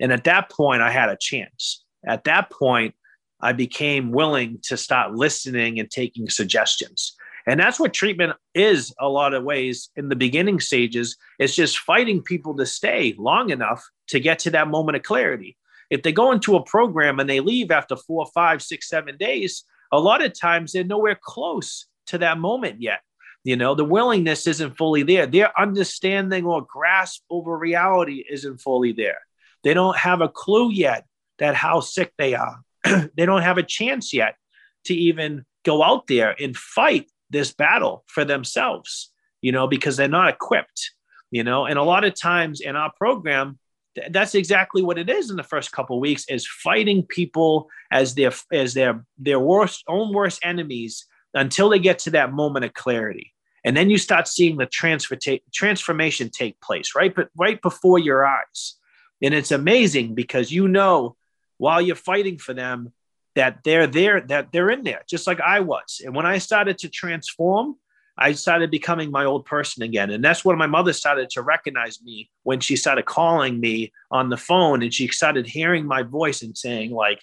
And 0.00 0.12
at 0.12 0.24
that 0.24 0.50
point, 0.50 0.82
I 0.82 0.90
had 0.90 1.08
a 1.08 1.16
chance. 1.16 1.84
At 2.04 2.24
that 2.24 2.50
point, 2.50 2.94
I 3.40 3.52
became 3.52 4.12
willing 4.12 4.58
to 4.64 4.76
stop 4.76 5.12
listening 5.14 5.78
and 5.78 5.90
taking 5.90 6.28
suggestions. 6.28 7.16
And 7.46 7.60
that's 7.60 7.78
what 7.78 7.94
treatment 7.94 8.32
is 8.54 8.92
a 8.98 9.08
lot 9.08 9.34
of 9.34 9.44
ways 9.44 9.90
in 9.94 10.08
the 10.08 10.16
beginning 10.16 10.58
stages. 10.58 11.16
It's 11.38 11.54
just 11.54 11.78
fighting 11.78 12.22
people 12.22 12.56
to 12.56 12.66
stay 12.66 13.14
long 13.16 13.50
enough 13.50 13.84
to 14.08 14.18
get 14.18 14.40
to 14.40 14.50
that 14.50 14.68
moment 14.68 14.96
of 14.96 15.02
clarity. 15.02 15.56
If 15.88 16.02
they 16.02 16.12
go 16.12 16.32
into 16.32 16.56
a 16.56 16.64
program 16.64 17.20
and 17.20 17.30
they 17.30 17.40
leave 17.40 17.70
after 17.70 17.94
four, 17.94 18.26
five, 18.34 18.62
six, 18.62 18.88
seven 18.88 19.16
days, 19.16 19.62
a 19.92 20.00
lot 20.00 20.24
of 20.24 20.38
times 20.38 20.72
they're 20.72 20.82
nowhere 20.82 21.18
close 21.20 21.86
to 22.06 22.18
that 22.18 22.38
moment 22.38 22.80
yet. 22.82 23.00
You 23.44 23.54
know, 23.54 23.76
the 23.76 23.84
willingness 23.84 24.48
isn't 24.48 24.76
fully 24.76 25.04
there. 25.04 25.26
Their 25.26 25.58
understanding 25.58 26.44
or 26.44 26.62
grasp 26.62 27.22
over 27.30 27.56
reality 27.56 28.24
isn't 28.28 28.60
fully 28.60 28.90
there. 28.90 29.18
They 29.62 29.72
don't 29.72 29.96
have 29.96 30.20
a 30.20 30.28
clue 30.28 30.72
yet 30.72 31.06
that 31.38 31.54
how 31.54 31.80
sick 31.80 32.12
they 32.18 32.34
are. 32.34 32.60
they 32.84 33.26
don't 33.26 33.42
have 33.42 33.58
a 33.58 33.62
chance 33.62 34.12
yet 34.12 34.36
to 34.84 34.94
even 34.94 35.44
go 35.64 35.82
out 35.82 36.06
there 36.06 36.34
and 36.40 36.56
fight 36.56 37.10
this 37.30 37.52
battle 37.52 38.04
for 38.06 38.24
themselves, 38.24 39.12
you 39.42 39.52
know, 39.52 39.66
because 39.66 39.96
they're 39.96 40.08
not 40.08 40.28
equipped, 40.28 40.92
you 41.30 41.42
know. 41.44 41.66
And 41.66 41.78
a 41.78 41.82
lot 41.82 42.04
of 42.04 42.14
times 42.14 42.60
in 42.60 42.76
our 42.76 42.92
program, 42.96 43.58
th- 43.96 44.12
that's 44.12 44.34
exactly 44.34 44.82
what 44.82 44.98
it 44.98 45.10
is 45.10 45.30
in 45.30 45.36
the 45.36 45.42
first 45.42 45.72
couple 45.72 45.98
weeks 46.00 46.24
is 46.28 46.46
fighting 46.46 47.02
people 47.02 47.68
as 47.90 48.14
their 48.14 48.32
as 48.52 48.74
their 48.74 49.04
their 49.18 49.40
worst 49.40 49.82
own 49.88 50.14
worst 50.14 50.38
enemies 50.42 51.06
until 51.34 51.68
they 51.68 51.78
get 51.78 51.98
to 52.00 52.10
that 52.10 52.32
moment 52.32 52.64
of 52.64 52.72
clarity. 52.72 53.32
And 53.64 53.76
then 53.76 53.90
you 53.90 53.98
start 53.98 54.28
seeing 54.28 54.56
the 54.56 54.66
transfer 54.66 55.16
ta- 55.16 55.42
transformation 55.52 56.30
take 56.30 56.60
place 56.60 56.94
right 56.94 57.14
but 57.14 57.28
right 57.36 57.60
before 57.60 57.98
your 57.98 58.24
eyes. 58.24 58.76
And 59.22 59.34
it's 59.34 59.50
amazing 59.50 60.14
because 60.14 60.52
you 60.52 60.68
know 60.68 61.16
while 61.58 61.80
you're 61.80 61.96
fighting 61.96 62.38
for 62.38 62.54
them, 62.54 62.92
that 63.34 63.58
they're 63.64 63.86
there, 63.86 64.20
that 64.22 64.50
they're 64.52 64.70
in 64.70 64.82
there, 64.82 65.02
just 65.08 65.26
like 65.26 65.40
I 65.40 65.60
was. 65.60 66.00
And 66.04 66.14
when 66.14 66.26
I 66.26 66.38
started 66.38 66.78
to 66.78 66.88
transform, 66.88 67.76
I 68.18 68.32
started 68.32 68.70
becoming 68.70 69.10
my 69.10 69.26
old 69.26 69.44
person 69.44 69.82
again. 69.82 70.10
And 70.10 70.24
that's 70.24 70.44
when 70.44 70.56
my 70.56 70.66
mother 70.66 70.94
started 70.94 71.28
to 71.30 71.42
recognize 71.42 72.02
me 72.02 72.30
when 72.44 72.60
she 72.60 72.74
started 72.74 73.04
calling 73.04 73.60
me 73.60 73.92
on 74.10 74.30
the 74.30 74.38
phone 74.38 74.82
and 74.82 74.92
she 74.92 75.08
started 75.08 75.46
hearing 75.46 75.86
my 75.86 76.02
voice 76.02 76.40
and 76.42 76.56
saying, 76.56 76.92
like, 76.92 77.22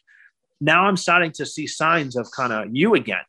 now 0.61 0.85
I'm 0.85 0.97
starting 0.97 1.31
to 1.33 1.47
see 1.47 1.65
signs 1.65 2.15
of 2.15 2.29
kind 2.31 2.53
of 2.53 2.75
you 2.75 2.93
again, 2.93 3.25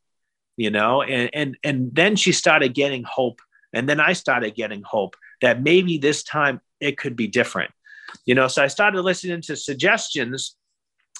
you 0.57 0.71
know, 0.71 1.03
and 1.03 1.31
and 1.33 1.57
and 1.65 1.95
then 1.95 2.17
she 2.17 2.33
started 2.33 2.75
getting 2.75 3.03
hope. 3.03 3.41
And 3.73 3.89
then 3.89 3.99
I 3.99 4.13
started 4.13 4.55
getting 4.55 4.83
hope 4.83 5.17
that 5.41 5.63
maybe 5.63 5.99
this 5.99 6.23
time 6.23 6.61
it 6.81 6.99
could 6.99 7.17
be 7.17 7.27
different. 7.27 7.73
You 8.27 8.35
know, 8.35 8.47
so 8.47 8.63
I 8.63 8.69
started 8.69 9.01
listening 9.03 9.41
to 9.43 9.57
suggestions 9.57 10.55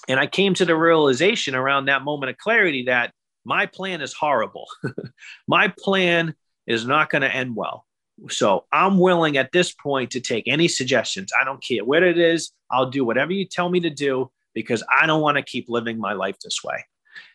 and 0.07 0.19
I 0.19 0.27
came 0.27 0.53
to 0.55 0.65
the 0.65 0.75
realization 0.75 1.55
around 1.55 1.85
that 1.85 2.03
moment 2.03 2.29
of 2.29 2.37
clarity 2.37 2.83
that 2.83 3.13
my 3.43 3.65
plan 3.65 4.01
is 4.01 4.13
horrible. 4.13 4.67
my 5.47 5.73
plan 5.79 6.35
is 6.67 6.85
not 6.85 7.09
going 7.09 7.21
to 7.21 7.33
end 7.33 7.55
well. 7.55 7.85
So 8.29 8.65
I'm 8.71 8.97
willing 8.97 9.37
at 9.37 9.51
this 9.51 9.73
point 9.73 10.11
to 10.11 10.21
take 10.21 10.47
any 10.47 10.67
suggestions. 10.67 11.31
I 11.39 11.43
don't 11.43 11.63
care 11.63 11.83
what 11.83 12.03
it 12.03 12.17
is. 12.17 12.51
I'll 12.71 12.89
do 12.89 13.03
whatever 13.03 13.33
you 13.33 13.45
tell 13.45 13.69
me 13.69 13.81
to 13.81 13.89
do 13.89 14.31
because 14.53 14.83
I 15.01 15.05
don't 15.05 15.21
want 15.21 15.37
to 15.37 15.43
keep 15.43 15.69
living 15.69 15.99
my 15.99 16.13
life 16.13 16.37
this 16.39 16.63
way. 16.63 16.85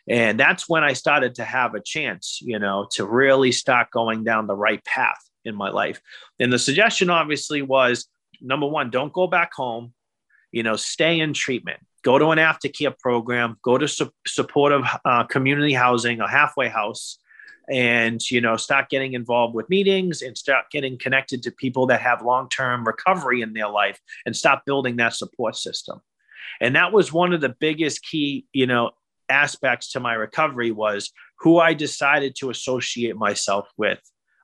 And 0.07 0.39
that's 0.39 0.67
when 0.67 0.83
I 0.83 0.93
started 0.93 1.35
to 1.35 1.43
have 1.43 1.75
a 1.75 1.81
chance, 1.81 2.39
you 2.41 2.59
know, 2.59 2.87
to 2.91 3.05
really 3.05 3.51
start 3.51 3.91
going 3.91 4.23
down 4.23 4.47
the 4.47 4.55
right 4.55 4.83
path. 4.83 5.19
in 5.43 5.55
my 5.55 5.69
life. 5.69 5.99
And 6.39 6.53
the 6.53 6.59
suggestion 6.59 7.09
obviously 7.09 7.63
was 7.63 8.07
number 8.41 8.67
one, 8.67 8.91
don't 8.91 9.11
go 9.11 9.25
back 9.25 9.53
home, 9.53 9.93
you 10.51 10.61
know, 10.61 10.75
stay 10.75 11.19
in 11.19 11.33
treatment, 11.33 11.79
go 12.03 12.17
to 12.17 12.29
an 12.29 12.37
aftercare 12.37 12.97
program, 12.97 13.57
go 13.63 13.77
to 13.77 13.87
su- 13.87 14.11
supportive 14.25 14.83
uh, 15.05 15.23
community 15.25 15.73
housing, 15.73 16.19
a 16.19 16.29
halfway 16.29 16.67
house, 16.67 17.17
and 17.69 18.29
you 18.29 18.41
know 18.41 18.57
start 18.57 18.89
getting 18.89 19.13
involved 19.13 19.55
with 19.55 19.69
meetings 19.69 20.21
and 20.21 20.37
start 20.37 20.65
getting 20.71 20.97
connected 20.97 21.43
to 21.43 21.51
people 21.51 21.87
that 21.87 22.01
have 22.01 22.21
long-term 22.21 22.85
recovery 22.85 23.41
in 23.41 23.53
their 23.53 23.69
life 23.69 23.99
and 24.25 24.35
stop 24.35 24.63
building 24.65 24.97
that 24.97 25.13
support 25.13 25.55
system. 25.55 26.01
And 26.59 26.75
that 26.75 26.91
was 26.91 27.13
one 27.13 27.33
of 27.33 27.41
the 27.41 27.55
biggest 27.59 28.03
key 28.03 28.45
you 28.53 28.67
know 28.67 28.91
aspects 29.29 29.91
to 29.91 29.99
my 29.99 30.13
recovery 30.13 30.71
was 30.71 31.11
who 31.39 31.57
i 31.57 31.73
decided 31.73 32.35
to 32.35 32.49
associate 32.49 33.15
myself 33.15 33.69
with 33.77 33.99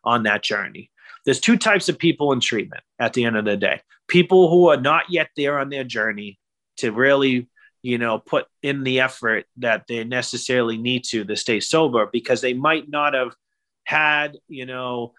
on 0.05 0.23
that 0.23 0.41
journey. 0.41 0.89
There's 1.25 1.41
two 1.41 1.57
types 1.57 1.89
of 1.89 1.99
people 1.99 2.31
in 2.31 2.39
treatment 2.39 2.83
at 2.99 3.13
the 3.13 3.25
end 3.25 3.35
of 3.35 3.43
the 3.43 3.57
day. 3.57 3.81
People 4.07 4.49
who 4.49 4.69
are 4.69 4.79
not 4.79 5.03
yet 5.09 5.29
there 5.35 5.59
on 5.59 5.69
their 5.69 5.83
journey 5.83 6.39
to 6.77 6.91
really 6.91 7.47
you 7.81 7.97
know 7.97 8.19
put 8.19 8.45
in 8.61 8.83
the 8.83 8.99
effort 8.99 9.45
that 9.57 9.85
they 9.87 10.03
necessarily 10.03 10.77
need 10.77 11.03
to 11.03 11.23
to 11.23 11.35
stay 11.35 11.59
sober 11.59 12.07
because 12.11 12.41
they 12.41 12.53
might 12.53 12.89
not 12.89 13.13
have 13.13 13.33
had 13.85 14.37
you 14.47 14.65
know 14.65 15.13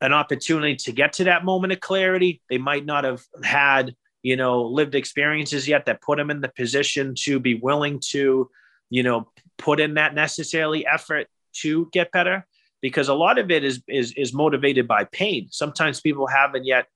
an 0.00 0.12
opportunity 0.12 0.76
to 0.76 0.92
get 0.92 1.14
to 1.14 1.24
that 1.24 1.44
moment 1.44 1.72
of 1.72 1.80
clarity. 1.80 2.42
They 2.50 2.58
might 2.58 2.84
not 2.84 3.04
have 3.04 3.22
had 3.42 3.94
you 4.22 4.36
know 4.36 4.62
lived 4.62 4.94
experiences 4.94 5.68
yet 5.68 5.86
that 5.86 6.02
put 6.02 6.18
them 6.18 6.30
in 6.30 6.40
the 6.40 6.52
position 6.56 7.14
to 7.24 7.38
be 7.38 7.54
willing 7.54 8.00
to 8.10 8.50
you 8.90 9.02
know 9.02 9.30
put 9.58 9.80
in 9.80 9.94
that 9.94 10.14
necessarily 10.14 10.86
effort 10.86 11.28
to 11.62 11.88
get 11.92 12.12
better 12.12 12.46
because 12.82 13.08
a 13.08 13.14
lot 13.14 13.38
of 13.38 13.50
it 13.50 13.64
is 13.64 13.82
is 13.88 14.12
is 14.12 14.34
motivated 14.34 14.86
by 14.86 15.04
pain. 15.04 15.48
Sometimes 15.50 16.00
people 16.00 16.26
haven't 16.26 16.64
yet 16.64 16.86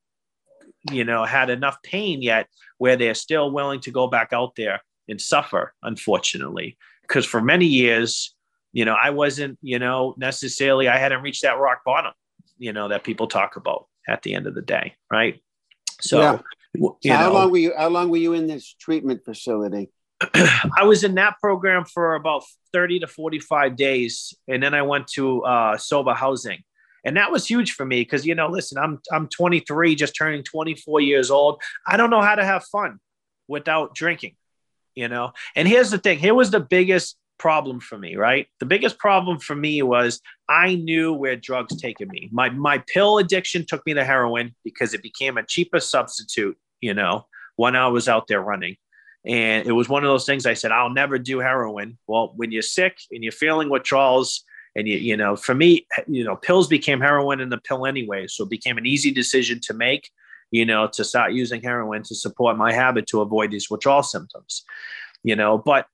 you 0.91 1.05
know 1.05 1.25
had 1.25 1.51
enough 1.51 1.77
pain 1.83 2.23
yet 2.23 2.47
where 2.79 2.97
they're 2.97 3.15
still 3.15 3.51
willing 3.51 3.81
to 3.81 3.91
go 3.91 4.07
back 4.07 4.33
out 4.33 4.55
there 4.57 4.81
and 5.09 5.21
suffer 5.21 5.75
unfortunately 5.83 6.77
because 7.03 7.27
for 7.27 7.41
many 7.41 7.67
years 7.67 8.35
you 8.73 8.85
know 8.85 8.97
i 9.01 9.11
wasn't 9.11 9.59
you 9.61 9.79
know 9.79 10.15
necessarily 10.17 10.89
i 10.89 10.97
hadn't 10.97 11.23
reached 11.23 11.43
that 11.43 11.59
rock 11.59 11.83
bottom 11.85 12.13
you 12.59 12.73
know 12.73 12.89
that 12.89 13.05
people 13.05 13.27
talk 13.27 13.57
about 13.57 13.87
at 14.09 14.23
the 14.23 14.35
end 14.35 14.47
of 14.47 14.55
the 14.55 14.63
day 14.63 14.95
right 15.11 15.43
so, 16.01 16.43
yeah. 17.03 17.17
how 17.17 17.29
know, 17.29 17.35
long 17.35 17.51
were 17.51 17.59
you 17.59 17.73
how 17.77 17.89
long 17.89 18.09
were 18.09 18.17
you 18.17 18.33
in 18.33 18.47
this 18.47 18.75
treatment 18.75 19.23
facility 19.25 19.91
I 20.35 20.85
was 20.85 21.03
in 21.03 21.15
that 21.15 21.37
program 21.41 21.85
for 21.87 22.15
about 22.15 22.45
30 22.75 23.01
to 23.01 23.07
45 23.07 23.75
days. 23.75 24.35
And 24.49 24.63
then 24.63 24.75
I 24.75 24.83
went 24.83 25.09
to 25.15 25.43
uh, 25.45 25.79
sober 25.79 26.13
housing 26.13 26.63
and 27.05 27.17
that 27.17 27.33
was 27.33 27.47
huge 27.47 27.73
for 27.73 27.85
me 27.85 28.01
because 28.03 28.27
you 28.27 28.35
know 28.35 28.49
listen 28.49 28.79
i'm 28.79 29.01
i'm 29.13 29.29
23 29.29 29.95
just 29.95 30.15
turning 30.17 30.43
24 30.43 31.01
years 31.01 31.31
old. 31.31 31.61
I 31.87 31.97
don't 31.97 32.11
know 32.11 32.23
how 32.23 32.35
to 32.35 32.45
have 32.45 32.65
fun 32.65 32.99
without 33.49 33.95
drinking 33.95 34.37
you 34.95 35.09
know? 35.09 35.33
And 35.57 35.67
here's 35.67 35.91
the 35.91 35.99
thing 35.99 36.19
here 36.19 36.35
was 36.35 36.51
the 36.51 36.61
biggest 36.61 37.17
problem 37.39 37.81
for 37.81 37.97
me 37.97 38.17
right? 38.17 38.47
The 38.59 38.67
biggest 38.67 38.99
problem 38.99 39.39
for 39.39 39.57
me 39.57 39.83
was 39.83 40.21
i 40.49 40.75
knew 40.75 41.13
where 41.13 41.37
drugs 41.37 41.81
taken 41.81 42.09
me. 42.09 42.29
My 42.33 42.51
my 42.51 42.83
pill 42.93 43.19
addiction 43.19 43.65
took 43.67 43.85
me 43.87 43.95
to 43.95 44.05
heroin 44.05 44.55
because 44.65 44.95
it 44.95 45.03
became 45.03 45.39
a 45.39 45.47
cheaper 45.47 45.81
substitute 45.81 46.57
you 46.81 46.95
know 46.95 47.27
when 47.57 47.77
i 47.77 47.89
was 47.89 48.09
out 48.09 48.27
there 48.29 48.43
running. 48.43 48.77
And 49.25 49.67
it 49.67 49.73
was 49.73 49.89
one 49.89 50.03
of 50.03 50.09
those 50.09 50.27
things 50.27 50.47
i 50.47 50.55
said 50.55 50.73
i'll 50.73 50.91
never 50.91 51.19
do 51.19 51.39
heroin. 51.39 51.99
Well 52.07 52.33
when 52.37 52.53
you're 52.53 52.63
sick 52.63 52.99
and 53.11 53.23
you're 53.23 53.33
feeling 53.33 53.71
withdrawals 53.71 54.45
and 54.77 54.87
you, 54.87 54.97
you 54.97 55.17
know 55.17 55.37
for 55.37 55.55
me 55.55 55.87
you 56.07 56.25
know 56.25 56.37
pills 56.37 56.69
became 56.69 57.01
heroin 57.01 57.41
in 57.41 57.49
the 57.49 57.59
pill 57.59 57.87
anyway 57.87 58.27
so 58.27 58.45
it 58.45 58.51
became 58.51 58.79
an 58.79 58.87
easy 58.87 59.11
decision 59.11 59.61
to 59.61 59.75
make 59.75 60.11
you 60.51 60.65
know 60.65 60.87
to 60.87 61.05
start 61.05 61.33
using 61.33 61.63
heroin 61.63 62.03
to 62.03 62.15
support 62.15 62.57
my 62.57 62.73
habit 62.73 63.07
to 63.07 63.21
avoid 63.21 63.51
these 63.51 63.71
withdrawal 63.71 64.03
symptoms 64.03 64.65
you 65.23 65.37
know. 65.37 65.59
But 65.59 65.87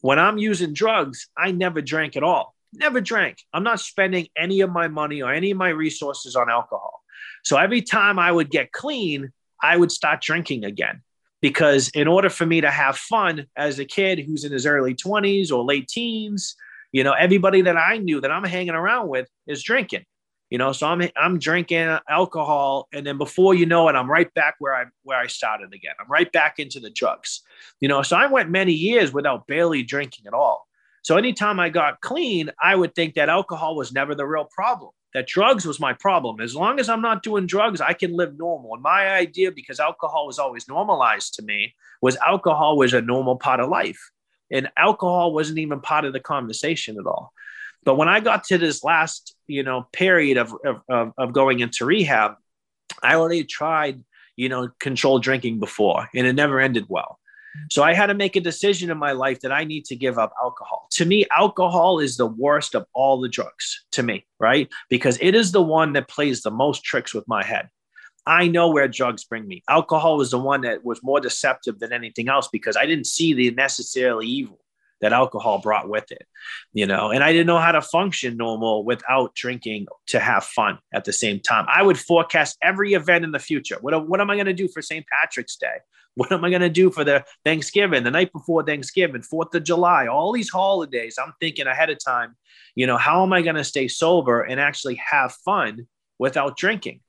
when 0.00 0.18
i'm 0.18 0.38
using 0.38 0.72
drugs 0.72 1.28
i 1.36 1.50
never 1.50 1.80
drank 1.80 2.16
at 2.16 2.22
all 2.22 2.54
never 2.72 3.00
drank. 3.00 3.38
I'm 3.52 3.62
not 3.62 3.80
spending 3.80 4.26
any 4.36 4.60
of 4.60 4.70
my 4.70 4.88
money 4.88 5.22
or 5.22 5.32
any 5.32 5.50
of 5.50 5.56
my 5.56 5.70
resources 5.70 6.36
on 6.36 6.50
alcohol. 6.50 7.02
So 7.44 7.56
every 7.56 7.82
time 7.82 8.18
i 8.18 8.30
would 8.30 8.50
get 8.50 8.72
clean 8.72 9.32
i 9.62 9.76
would 9.76 9.90
start 9.90 10.20
drinking 10.20 10.64
again 10.64 11.02
because 11.40 11.88
in 11.90 12.08
order 12.08 12.28
for 12.28 12.46
me 12.46 12.60
to 12.60 12.70
have 12.70 12.96
fun 12.96 13.46
as 13.56 13.78
a 13.78 13.84
kid 13.84 14.18
who's 14.18 14.44
in 14.44 14.52
his 14.52 14.66
early 14.66 14.94
20s 14.94 15.50
or 15.50 15.64
late 15.64 15.88
teens 15.88 16.56
you 16.92 17.04
know, 17.04 17.12
everybody 17.12 17.62
that 17.62 17.76
I 17.76 17.98
knew 17.98 18.20
that 18.20 18.30
I'm 18.30 18.44
hanging 18.44 18.74
around 18.74 19.08
with 19.08 19.28
is 19.46 19.62
drinking. 19.62 20.04
You 20.50 20.58
know, 20.58 20.70
so 20.70 20.86
I'm 20.86 21.02
I'm 21.16 21.40
drinking 21.40 21.98
alcohol, 22.08 22.86
and 22.92 23.04
then 23.04 23.18
before 23.18 23.54
you 23.54 23.66
know 23.66 23.88
it, 23.88 23.96
I'm 23.96 24.08
right 24.08 24.32
back 24.34 24.54
where 24.60 24.76
I 24.76 24.84
where 25.02 25.18
I 25.18 25.26
started 25.26 25.74
again. 25.74 25.94
I'm 25.98 26.08
right 26.08 26.30
back 26.30 26.60
into 26.60 26.78
the 26.78 26.90
drugs. 26.90 27.42
You 27.80 27.88
know, 27.88 28.02
so 28.02 28.16
I 28.16 28.26
went 28.26 28.50
many 28.50 28.72
years 28.72 29.12
without 29.12 29.48
barely 29.48 29.82
drinking 29.82 30.26
at 30.28 30.34
all. 30.34 30.66
So 31.02 31.16
anytime 31.16 31.58
I 31.58 31.68
got 31.68 32.00
clean, 32.00 32.50
I 32.62 32.76
would 32.76 32.94
think 32.94 33.14
that 33.14 33.28
alcohol 33.28 33.76
was 33.76 33.92
never 33.92 34.14
the 34.14 34.26
real 34.26 34.44
problem. 34.44 34.92
That 35.14 35.26
drugs 35.26 35.66
was 35.66 35.80
my 35.80 35.94
problem. 35.94 36.40
As 36.40 36.54
long 36.54 36.78
as 36.78 36.88
I'm 36.88 37.00
not 37.00 37.22
doing 37.22 37.46
drugs, 37.46 37.80
I 37.80 37.92
can 37.92 38.16
live 38.16 38.36
normal. 38.38 38.74
And 38.74 38.82
my 38.82 39.08
idea, 39.08 39.50
because 39.50 39.80
alcohol 39.80 40.26
was 40.26 40.38
always 40.38 40.68
normalized 40.68 41.34
to 41.34 41.42
me, 41.42 41.74
was 42.02 42.16
alcohol 42.16 42.76
was 42.76 42.92
a 42.92 43.00
normal 43.00 43.36
part 43.36 43.60
of 43.60 43.68
life 43.68 44.00
and 44.50 44.68
alcohol 44.76 45.32
wasn't 45.32 45.58
even 45.58 45.80
part 45.80 46.04
of 46.04 46.12
the 46.12 46.20
conversation 46.20 46.98
at 46.98 47.06
all. 47.06 47.32
But 47.84 47.96
when 47.96 48.08
i 48.08 48.20
got 48.20 48.44
to 48.44 48.58
this 48.58 48.82
last 48.82 49.34
you 49.46 49.62
know 49.62 49.86
period 49.92 50.38
of 50.38 50.54
of, 50.88 51.12
of 51.16 51.32
going 51.32 51.60
into 51.60 51.84
rehab 51.84 52.32
i 53.02 53.14
already 53.14 53.44
tried 53.44 54.02
you 54.34 54.48
know 54.48 54.68
controlled 54.80 55.22
drinking 55.22 55.60
before 55.60 56.08
and 56.14 56.26
it 56.26 56.34
never 56.34 56.60
ended 56.60 56.86
well. 56.88 57.18
So 57.70 57.82
i 57.82 57.94
had 57.94 58.06
to 58.06 58.14
make 58.14 58.36
a 58.36 58.40
decision 58.40 58.90
in 58.90 58.98
my 58.98 59.12
life 59.12 59.40
that 59.40 59.52
i 59.52 59.64
need 59.64 59.84
to 59.86 59.96
give 59.96 60.18
up 60.18 60.32
alcohol. 60.42 60.88
To 60.92 61.04
me 61.04 61.26
alcohol 61.30 62.00
is 62.00 62.16
the 62.16 62.26
worst 62.26 62.74
of 62.74 62.86
all 62.92 63.20
the 63.20 63.28
drugs 63.28 63.84
to 63.92 64.02
me 64.02 64.26
right? 64.38 64.68
Because 64.90 65.16
it 65.20 65.34
is 65.34 65.52
the 65.52 65.62
one 65.62 65.92
that 65.94 66.08
plays 66.08 66.42
the 66.42 66.50
most 66.50 66.84
tricks 66.84 67.14
with 67.14 67.26
my 67.28 67.44
head 67.44 67.68
I 68.26 68.48
know 68.48 68.70
where 68.70 68.88
drugs 68.88 69.24
bring 69.24 69.46
me. 69.46 69.62
Alcohol 69.68 70.16
was 70.16 70.30
the 70.30 70.38
one 70.38 70.62
that 70.62 70.84
was 70.84 71.02
more 71.02 71.20
deceptive 71.20 71.78
than 71.78 71.92
anything 71.92 72.28
else 72.28 72.48
because 72.48 72.76
I 72.76 72.86
didn't 72.86 73.06
see 73.06 73.32
the 73.34 73.50
necessarily 73.52 74.26
evil 74.26 74.58
that 75.00 75.12
alcohol 75.12 75.58
brought 75.58 75.88
with 75.88 76.10
it, 76.10 76.26
you 76.72 76.86
know, 76.86 77.10
and 77.10 77.22
I 77.22 77.32
didn't 77.32 77.46
know 77.46 77.58
how 77.58 77.72
to 77.72 77.82
function 77.82 78.36
normal 78.36 78.84
without 78.84 79.34
drinking 79.34 79.86
to 80.06 80.18
have 80.18 80.44
fun 80.44 80.78
at 80.92 81.04
the 81.04 81.12
same 81.12 81.40
time. 81.40 81.66
I 81.68 81.82
would 81.82 81.98
forecast 81.98 82.56
every 82.62 82.94
event 82.94 83.24
in 83.24 83.30
the 83.30 83.38
future. 83.38 83.76
What, 83.80 84.08
what 84.08 84.20
am 84.20 84.30
I 84.30 84.36
going 84.36 84.46
to 84.46 84.54
do 84.54 84.68
for 84.68 84.80
St. 84.80 85.04
Patrick's 85.06 85.56
Day? 85.56 85.76
What 86.14 86.32
am 86.32 86.42
I 86.44 86.48
going 86.48 86.62
to 86.62 86.70
do 86.70 86.90
for 86.90 87.04
the 87.04 87.24
Thanksgiving, 87.44 88.02
the 88.02 88.10
night 88.10 88.32
before 88.32 88.62
Thanksgiving, 88.62 89.20
4th 89.20 89.54
of 89.54 89.64
July, 89.64 90.06
all 90.06 90.32
these 90.32 90.48
holidays? 90.48 91.18
I'm 91.22 91.34
thinking 91.40 91.66
ahead 91.66 91.90
of 91.90 92.02
time, 92.02 92.36
you 92.74 92.86
know, 92.86 92.96
how 92.96 93.22
am 93.22 93.34
I 93.34 93.42
going 93.42 93.56
to 93.56 93.64
stay 93.64 93.86
sober 93.86 94.40
and 94.40 94.58
actually 94.58 94.94
have 94.94 95.34
fun 95.44 95.86
without 96.18 96.56
drinking? 96.56 97.00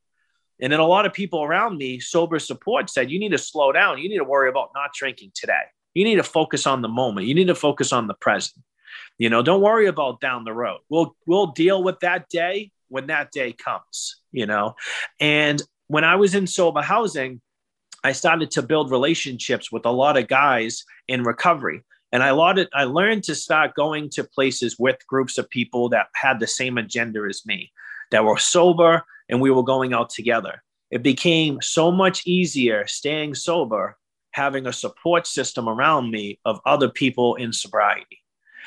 And 0.59 0.73
then 0.73 0.79
a 0.79 0.85
lot 0.85 1.05
of 1.05 1.13
people 1.13 1.43
around 1.43 1.77
me, 1.77 1.99
sober 1.99 2.39
support, 2.39 2.89
said, 2.89 3.11
You 3.11 3.19
need 3.19 3.31
to 3.31 3.37
slow 3.37 3.71
down. 3.71 3.99
You 3.99 4.09
need 4.09 4.17
to 4.17 4.23
worry 4.23 4.49
about 4.49 4.71
not 4.73 4.91
drinking 4.93 5.31
today. 5.35 5.63
You 5.93 6.03
need 6.03 6.15
to 6.15 6.23
focus 6.23 6.67
on 6.67 6.81
the 6.81 6.87
moment. 6.87 7.27
You 7.27 7.35
need 7.35 7.47
to 7.47 7.55
focus 7.55 7.91
on 7.91 8.07
the 8.07 8.13
present. 8.15 8.63
You 9.17 9.29
know, 9.29 9.41
don't 9.41 9.61
worry 9.61 9.87
about 9.87 10.21
down 10.21 10.43
the 10.43 10.53
road. 10.53 10.79
We'll 10.89 11.15
we'll 11.25 11.47
deal 11.47 11.83
with 11.83 11.99
that 12.01 12.29
day 12.29 12.71
when 12.89 13.07
that 13.07 13.31
day 13.31 13.53
comes, 13.53 14.21
you 14.31 14.45
know. 14.45 14.75
And 15.19 15.61
when 15.87 16.03
I 16.03 16.15
was 16.15 16.35
in 16.35 16.47
sober 16.47 16.81
housing, 16.81 17.41
I 18.03 18.11
started 18.11 18.51
to 18.51 18.61
build 18.61 18.91
relationships 18.91 19.71
with 19.71 19.85
a 19.85 19.91
lot 19.91 20.17
of 20.17 20.27
guys 20.27 20.83
in 21.07 21.23
recovery. 21.23 21.83
And 22.11 22.23
I 22.23 22.29
I 22.73 22.83
learned 22.83 23.23
to 23.25 23.35
start 23.35 23.75
going 23.75 24.09
to 24.11 24.23
places 24.23 24.77
with 24.79 25.05
groups 25.07 25.37
of 25.37 25.49
people 25.49 25.89
that 25.89 26.07
had 26.13 26.39
the 26.39 26.47
same 26.47 26.77
agenda 26.77 27.25
as 27.27 27.45
me, 27.45 27.71
that 28.11 28.23
were 28.23 28.37
sober, 28.37 29.03
and 29.29 29.41
we 29.41 29.51
were 29.51 29.63
going 29.63 29.93
out 29.93 30.09
together. 30.09 30.63
It 30.89 31.03
became 31.03 31.59
so 31.61 31.91
much 31.91 32.25
easier 32.25 32.87
staying 32.87 33.35
sober, 33.35 33.97
having 34.31 34.67
a 34.67 34.73
support 34.73 35.27
system 35.27 35.67
around 35.67 36.11
me 36.11 36.39
of 36.45 36.61
other 36.65 36.89
people 36.89 37.35
in 37.35 37.51
sobriety. 37.51 38.23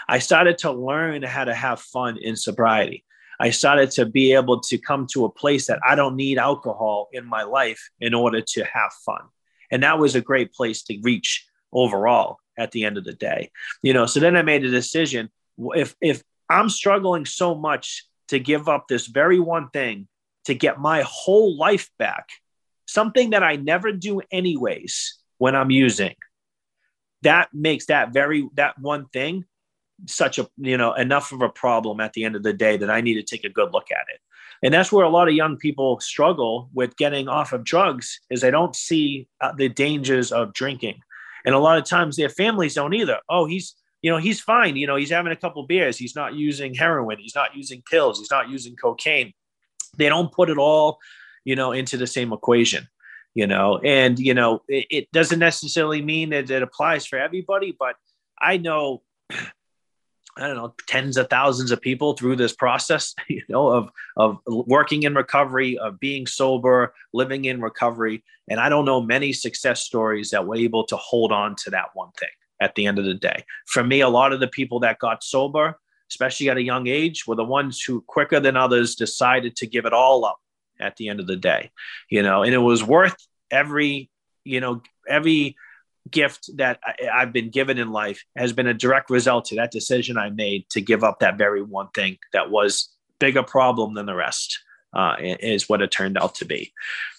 I 0.09 0.19
started 0.19 0.59
to 0.59 0.73
learn 0.73 1.23
how 1.23 1.45
to 1.45 1.55
have 1.55 1.81
fun 1.81 2.19
in 2.21 2.37
sobriety. 2.37 3.05
I 3.39 3.51
started 3.51 3.91
to 3.93 4.05
be 4.05 4.35
able 4.35 4.61
to 4.61 4.77
come 4.77 5.07
to 5.13 5.25
a 5.25 5.31
place 5.31 5.67
that 5.69 5.81
I 5.87 5.95
don't 5.95 6.17
need 6.17 6.37
alcohol 6.37 7.09
in 7.13 7.25
my 7.25 7.43
life 7.43 7.91
in 7.99 8.13
order 8.13 8.43
to 8.43 8.65
have 8.65 8.93
fun. 9.07 9.23
And 9.71 9.83
that 9.83 9.99
was 9.99 10.15
a 10.15 10.21
great 10.21 10.53
place 10.53 10.83
to 10.85 10.99
reach 11.03 11.47
overall 11.73 12.39
at 12.59 12.73
the 12.73 12.85
end 12.85 12.99
of 12.99 13.05
the 13.05 13.15
day. 13.15 13.51
You 13.83 13.95
know, 13.95 14.05
so 14.05 14.21
then 14.21 14.37
I 14.37 14.43
made 14.43 14.65
a 14.65 14.71
decision 14.71 15.31
if 15.75 15.95
if 16.03 16.23
I'm 16.51 16.69
struggling 16.69 17.25
so 17.25 17.55
much 17.55 18.05
to 18.29 18.39
give 18.39 18.69
up 18.69 18.89
this 18.89 19.07
very 19.07 19.41
one 19.41 19.71
thing 19.71 20.09
to 20.47 20.55
get 20.55 20.79
my 20.79 21.03
whole 21.07 21.57
life 21.57 21.91
back, 21.99 22.29
something 22.87 23.31
that 23.31 23.43
I 23.43 23.57
never 23.57 23.93
do 23.93 24.21
anyways 24.31 25.19
when 25.39 25.55
I'm 25.55 25.71
using. 25.71 26.15
That 27.23 27.49
makes 27.53 27.87
that 27.87 28.13
very 28.13 28.49
that 28.55 28.79
one 28.79 29.07
thing 29.09 29.45
such 30.07 30.39
a 30.39 30.49
you 30.57 30.77
know 30.77 30.95
enough 30.95 31.33
of 31.33 31.43
a 31.43 31.49
problem 31.49 32.01
at 32.01 32.13
the 32.15 32.25
end 32.25 32.37
of 32.37 32.43
the 32.43 32.53
day 32.53 32.77
that 32.77 32.91
I 32.91 33.01
need 33.01 33.15
to 33.15 33.23
take 33.23 33.45
a 33.45 33.51
good 33.51 33.73
look 33.73 33.91
at 33.91 34.07
it. 34.13 34.21
and 34.63 34.73
that's 34.73 34.93
where 34.93 35.05
a 35.05 35.11
lot 35.11 35.29
of 35.29 35.35
young 35.35 35.57
people 35.57 36.01
struggle 36.01 36.71
with 36.73 36.97
getting 36.97 37.29
off 37.29 37.53
of 37.53 37.65
drugs 37.65 38.21
is 38.31 38.41
they 38.41 38.51
don't 38.51 38.75
see 38.75 39.29
uh, 39.41 39.53
the 39.57 39.69
dangers 39.69 40.33
of 40.33 40.53
drinking. 40.53 41.01
And 41.45 41.55
a 41.55 41.59
lot 41.59 41.79
of 41.79 41.85
times 41.85 42.17
their 42.17 42.29
families 42.29 42.75
don't 42.75 42.95
either. 42.95 43.19
Oh 43.29 43.47
he's 43.47 43.75
you 44.03 44.11
know 44.11 44.19
he's 44.19 44.41
fine. 44.41 44.77
You 44.77 44.87
know 44.87 44.97
he's 44.97 45.11
having 45.11 45.33
a 45.33 45.37
couple 45.37 45.63
beers. 45.67 45.99
He's 45.99 46.17
not 46.17 46.35
using 46.35 46.75
heroin. 46.75 47.19
He's 47.19 47.35
not 47.35 47.55
using 47.55 47.83
pills. 47.91 48.19
He's 48.19 48.31
not 48.31 48.49
using 48.49 48.77
cocaine 48.77 49.35
they 49.97 50.09
don't 50.09 50.33
put 50.33 50.51
it 50.51 50.59
all 50.59 50.99
you 51.45 51.57
know 51.57 51.73
into 51.73 51.97
the 51.97 52.07
same 52.07 52.33
equation 52.33 52.89
you 53.35 53.47
know 53.47 53.79
and 53.79 54.19
you 54.19 54.35
know 54.35 54.63
it, 54.69 54.87
it 54.91 55.13
doesn't 55.13 55.39
necessarily 55.39 56.03
mean 56.03 56.31
that 56.31 56.51
it 56.51 56.63
applies 56.63 57.07
for 57.07 57.19
everybody 57.19 57.75
but 57.79 57.97
i 58.39 58.57
know 58.57 59.03
I 60.37 60.47
don't 60.47 60.57
know, 60.57 60.75
tens 60.87 61.17
of 61.17 61.29
thousands 61.29 61.71
of 61.71 61.81
people 61.81 62.15
through 62.15 62.37
this 62.37 62.55
process, 62.55 63.15
you 63.29 63.43
know, 63.49 63.69
of 63.69 63.91
of 64.17 64.39
working 64.47 65.03
in 65.03 65.15
recovery, 65.15 65.77
of 65.77 66.01
being 66.01 66.27
sober, 66.27 66.95
living 67.13 67.45
in 67.45 67.61
recovery. 67.61 68.23
And 68.49 68.61
I 68.61 68.69
don't 68.69 68.85
know 68.85 69.03
many 69.03 69.33
success 69.33 69.83
stories 69.83 70.31
that 70.31 70.47
were 70.47 70.57
able 70.57 70.85
to 70.87 70.97
hold 70.97 71.33
on 71.33 71.57
to 71.57 71.71
that 71.71 71.91
one 71.95 72.11
thing 72.19 72.31
at 72.61 72.75
the 72.75 72.87
end 72.87 72.99
of 72.99 73.05
the 73.05 73.15
day. 73.15 73.45
For 73.67 73.83
me, 73.83 74.01
a 74.01 74.09
lot 74.09 74.33
of 74.33 74.41
the 74.41 74.49
people 74.49 74.81
that 74.81 74.99
got 74.99 75.25
sober, 75.25 75.79
especially 76.11 76.51
at 76.51 76.57
a 76.57 76.63
young 76.63 76.87
age, 76.87 77.27
were 77.27 77.37
the 77.37 77.45
ones 77.45 77.81
who 77.81 78.03
quicker 78.03 78.41
than 78.41 78.57
others 78.57 78.95
decided 78.95 79.57
to 79.57 79.67
give 79.67 79.87
it 79.87 79.93
all 79.93 80.25
up 80.25 80.39
at 80.79 80.97
the 80.97 81.09
end 81.09 81.21
of 81.21 81.27
the 81.27 81.37
day. 81.37 81.71
You 82.09 82.23
know, 82.23 82.43
and 82.43 82.55
it 82.55 82.59
was 82.59 82.85
worth 82.85 83.17
every, 83.51 84.11
you 84.45 84.61
know, 84.61 84.83
every 85.09 85.57
gift 86.11 86.51
that 86.57 86.81
I, 86.85 87.21
have 87.21 87.33
been 87.33 87.51
given 87.51 87.79
in 87.79 87.93
life 87.93 88.25
has 88.37 88.53
been 88.53 88.67
a 88.67 88.75
direct 88.75 89.11
result 89.11 89.47
to 89.47 89.57
that 89.57 89.71
decision 89.71 90.17
I 90.17 90.31
made 90.31 90.69
to 90.71 90.81
give 90.81 91.05
up 91.05 91.21
that 91.21 91.39
very 91.39 91.63
one 91.63 91.89
thing 91.95 92.19
that 92.33 92.51
was 92.51 92.89
bigger 93.19 93.43
problem 93.43 93.95
than 93.95 94.07
the 94.07 94.15
rest. 94.15 94.59
Uh, 94.93 95.15
is 95.21 95.69
what 95.69 95.81
it 95.81 95.93
turned 95.93 96.19
out 96.19 96.35
to 96.35 96.45
be, 96.45 96.73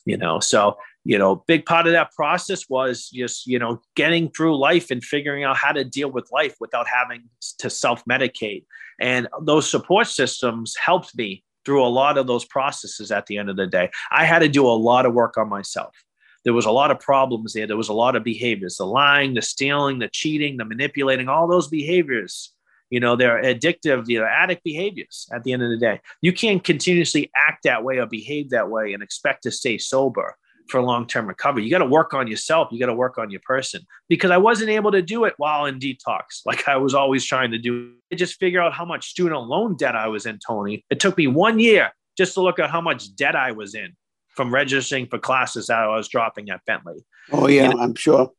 you 0.03 0.17
know. 0.17 0.41
So 0.41 0.75
you 1.03 1.17
know, 1.17 1.43
big 1.47 1.65
part 1.65 1.87
of 1.87 1.93
that 1.93 2.11
process 2.11 2.69
was 2.69 3.09
just 3.09 3.47
you 3.47 3.59
know 3.59 3.81
getting 3.95 4.29
through 4.29 4.57
life 4.57 4.91
and 4.91 5.03
figuring 5.03 5.43
out 5.43 5.57
how 5.57 5.71
to 5.71 5.83
deal 5.83 6.11
with 6.11 6.31
life 6.31 6.55
without 6.59 6.87
having 6.87 7.23
to 7.59 7.69
self 7.69 8.03
medicate. 8.05 8.65
And 8.99 9.27
those 9.41 9.69
support 9.69 10.07
systems 10.07 10.75
helped 10.75 11.15
me 11.17 11.43
through 11.65 11.83
a 11.83 11.89
lot 11.89 12.17
of 12.17 12.27
those 12.27 12.45
processes. 12.45 13.11
At 13.11 13.25
the 13.25 13.37
end 13.37 13.49
of 13.49 13.55
the 13.55 13.67
day, 13.67 13.89
I 14.11 14.25
had 14.25 14.39
to 14.39 14.49
do 14.49 14.65
a 14.67 14.69
lot 14.69 15.05
of 15.05 15.13
work 15.13 15.37
on 15.37 15.49
myself 15.49 15.95
there 16.43 16.53
was 16.53 16.65
a 16.65 16.71
lot 16.71 16.91
of 16.91 16.99
problems 16.99 17.53
there. 17.53 17.67
There 17.67 17.77
was 17.77 17.89
a 17.89 17.93
lot 17.93 18.15
of 18.15 18.23
behaviors, 18.23 18.77
the 18.77 18.85
lying, 18.85 19.33
the 19.33 19.41
stealing, 19.41 19.99
the 19.99 20.09
cheating, 20.09 20.57
the 20.57 20.65
manipulating, 20.65 21.29
all 21.29 21.47
those 21.47 21.67
behaviors. 21.67 22.53
You 22.89 22.99
know, 22.99 23.15
they're 23.15 23.41
addictive, 23.41 24.09
you 24.09 24.19
know, 24.19 24.25
addict 24.25 24.63
behaviors 24.63 25.27
at 25.31 25.43
the 25.43 25.53
end 25.53 25.63
of 25.63 25.69
the 25.69 25.77
day. 25.77 26.01
You 26.21 26.33
can't 26.33 26.63
continuously 26.63 27.31
act 27.35 27.63
that 27.63 27.83
way 27.83 27.99
or 27.99 28.05
behave 28.05 28.49
that 28.49 28.69
way 28.69 28.93
and 28.93 29.03
expect 29.03 29.43
to 29.43 29.51
stay 29.51 29.77
sober 29.77 30.35
for 30.71 30.81
long 30.81 31.05
term 31.05 31.27
recovery. 31.27 31.63
You 31.63 31.69
got 31.69 31.79
to 31.79 31.85
work 31.85 32.13
on 32.13 32.27
yourself. 32.27 32.69
You 32.71 32.79
got 32.79 32.87
to 32.87 32.95
work 32.95 33.17
on 33.17 33.29
your 33.29 33.41
person 33.41 33.85
because 34.07 34.31
I 34.31 34.37
wasn't 34.37 34.69
able 34.69 34.91
to 34.93 35.01
do 35.01 35.25
it 35.25 35.33
while 35.37 35.65
in 35.65 35.77
detox 35.77 36.41
like 36.45 36.67
I 36.67 36.77
was 36.77 36.93
always 36.95 37.23
trying 37.25 37.51
to 37.51 37.59
do. 37.59 37.93
I 38.11 38.15
just 38.15 38.39
figure 38.39 38.61
out 38.61 38.73
how 38.73 38.85
much 38.85 39.09
student 39.09 39.41
loan 39.47 39.75
debt 39.75 39.95
I 39.95 40.07
was 40.07 40.25
in, 40.25 40.39
Tony. 40.45 40.83
It 40.89 40.99
took 40.99 41.17
me 41.17 41.27
one 41.27 41.59
year 41.59 41.91
just 42.17 42.33
to 42.35 42.41
look 42.41 42.57
at 42.59 42.69
how 42.69 42.81
much 42.81 43.15
debt 43.15 43.35
I 43.35 43.51
was 43.51 43.75
in 43.75 43.95
from 44.29 44.53
registering 44.53 45.07
for 45.07 45.19
classes 45.19 45.67
that 45.67 45.79
I 45.79 45.95
was 45.95 46.07
dropping 46.07 46.49
at 46.49 46.61
Bentley. 46.65 47.05
Oh 47.31 47.47
yeah, 47.47 47.69
you 47.69 47.75
know? 47.75 47.81
I'm 47.81 47.95
sure. 47.95 48.31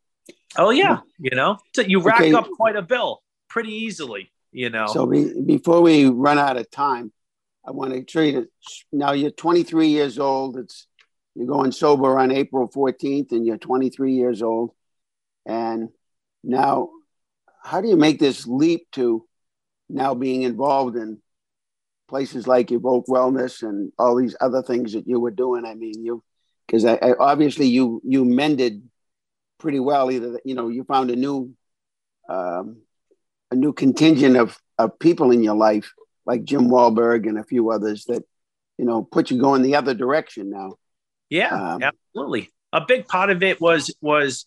Oh 0.56 0.70
yeah, 0.70 1.00
you 1.18 1.36
know, 1.36 1.58
so 1.74 1.82
you 1.82 2.00
rack 2.00 2.20
okay. 2.22 2.34
up 2.34 2.48
quite 2.56 2.76
a 2.76 2.82
bill 2.82 3.22
pretty 3.48 3.72
easily. 3.72 4.32
You 4.50 4.70
know. 4.70 4.86
So 4.86 5.06
be, 5.06 5.32
before 5.40 5.80
we 5.80 6.06
run 6.06 6.38
out 6.38 6.56
of 6.56 6.70
time, 6.70 7.12
I 7.66 7.70
want 7.70 7.92
to 7.92 8.02
treat 8.02 8.34
it. 8.34 8.48
Now 8.92 9.12
you're 9.12 9.30
23 9.30 9.88
years 9.88 10.18
old. 10.18 10.56
It's 10.56 10.86
you're 11.34 11.46
going 11.46 11.72
sober 11.72 12.18
on 12.18 12.30
April 12.30 12.68
14th, 12.68 13.32
and 13.32 13.46
you're 13.46 13.58
23 13.58 14.14
years 14.14 14.42
old. 14.42 14.70
And 15.46 15.88
now, 16.44 16.90
how 17.62 17.80
do 17.80 17.88
you 17.88 17.96
make 17.96 18.18
this 18.18 18.46
leap 18.46 18.90
to 18.92 19.26
now 19.88 20.14
being 20.14 20.42
involved 20.42 20.96
in 20.96 21.20
places 22.12 22.46
like 22.46 22.70
Evoke 22.70 23.06
Wellness 23.06 23.62
and 23.62 23.90
all 23.98 24.14
these 24.14 24.36
other 24.38 24.62
things 24.62 24.92
that 24.92 25.08
you 25.08 25.18
were 25.18 25.30
doing. 25.30 25.64
I 25.64 25.74
mean, 25.74 26.04
you 26.04 26.22
because 26.66 26.84
I, 26.84 26.96
I, 26.96 27.14
obviously 27.18 27.66
you 27.66 28.02
you 28.04 28.26
mended 28.26 28.82
pretty 29.58 29.80
well. 29.80 30.10
Either 30.10 30.38
you 30.44 30.54
know 30.54 30.68
you 30.68 30.84
found 30.84 31.10
a 31.10 31.16
new 31.16 31.54
um, 32.28 32.82
a 33.50 33.56
new 33.56 33.72
contingent 33.72 34.36
of 34.36 34.58
of 34.76 34.98
people 34.98 35.30
in 35.30 35.42
your 35.42 35.56
life 35.56 35.94
like 36.26 36.44
Jim 36.44 36.68
Wahlberg 36.68 37.26
and 37.26 37.38
a 37.38 37.44
few 37.44 37.70
others 37.70 38.04
that 38.06 38.22
you 38.76 38.84
know 38.84 39.02
put 39.02 39.30
you 39.30 39.40
going 39.40 39.62
the 39.62 39.76
other 39.76 39.94
direction 39.94 40.50
now. 40.50 40.74
Yeah, 41.32 41.74
um, 41.74 41.82
absolutely. 41.82 42.50
A 42.72 42.82
big 42.86 43.08
part 43.08 43.30
of 43.30 43.42
it 43.42 43.60
was 43.60 43.94
was 44.00 44.46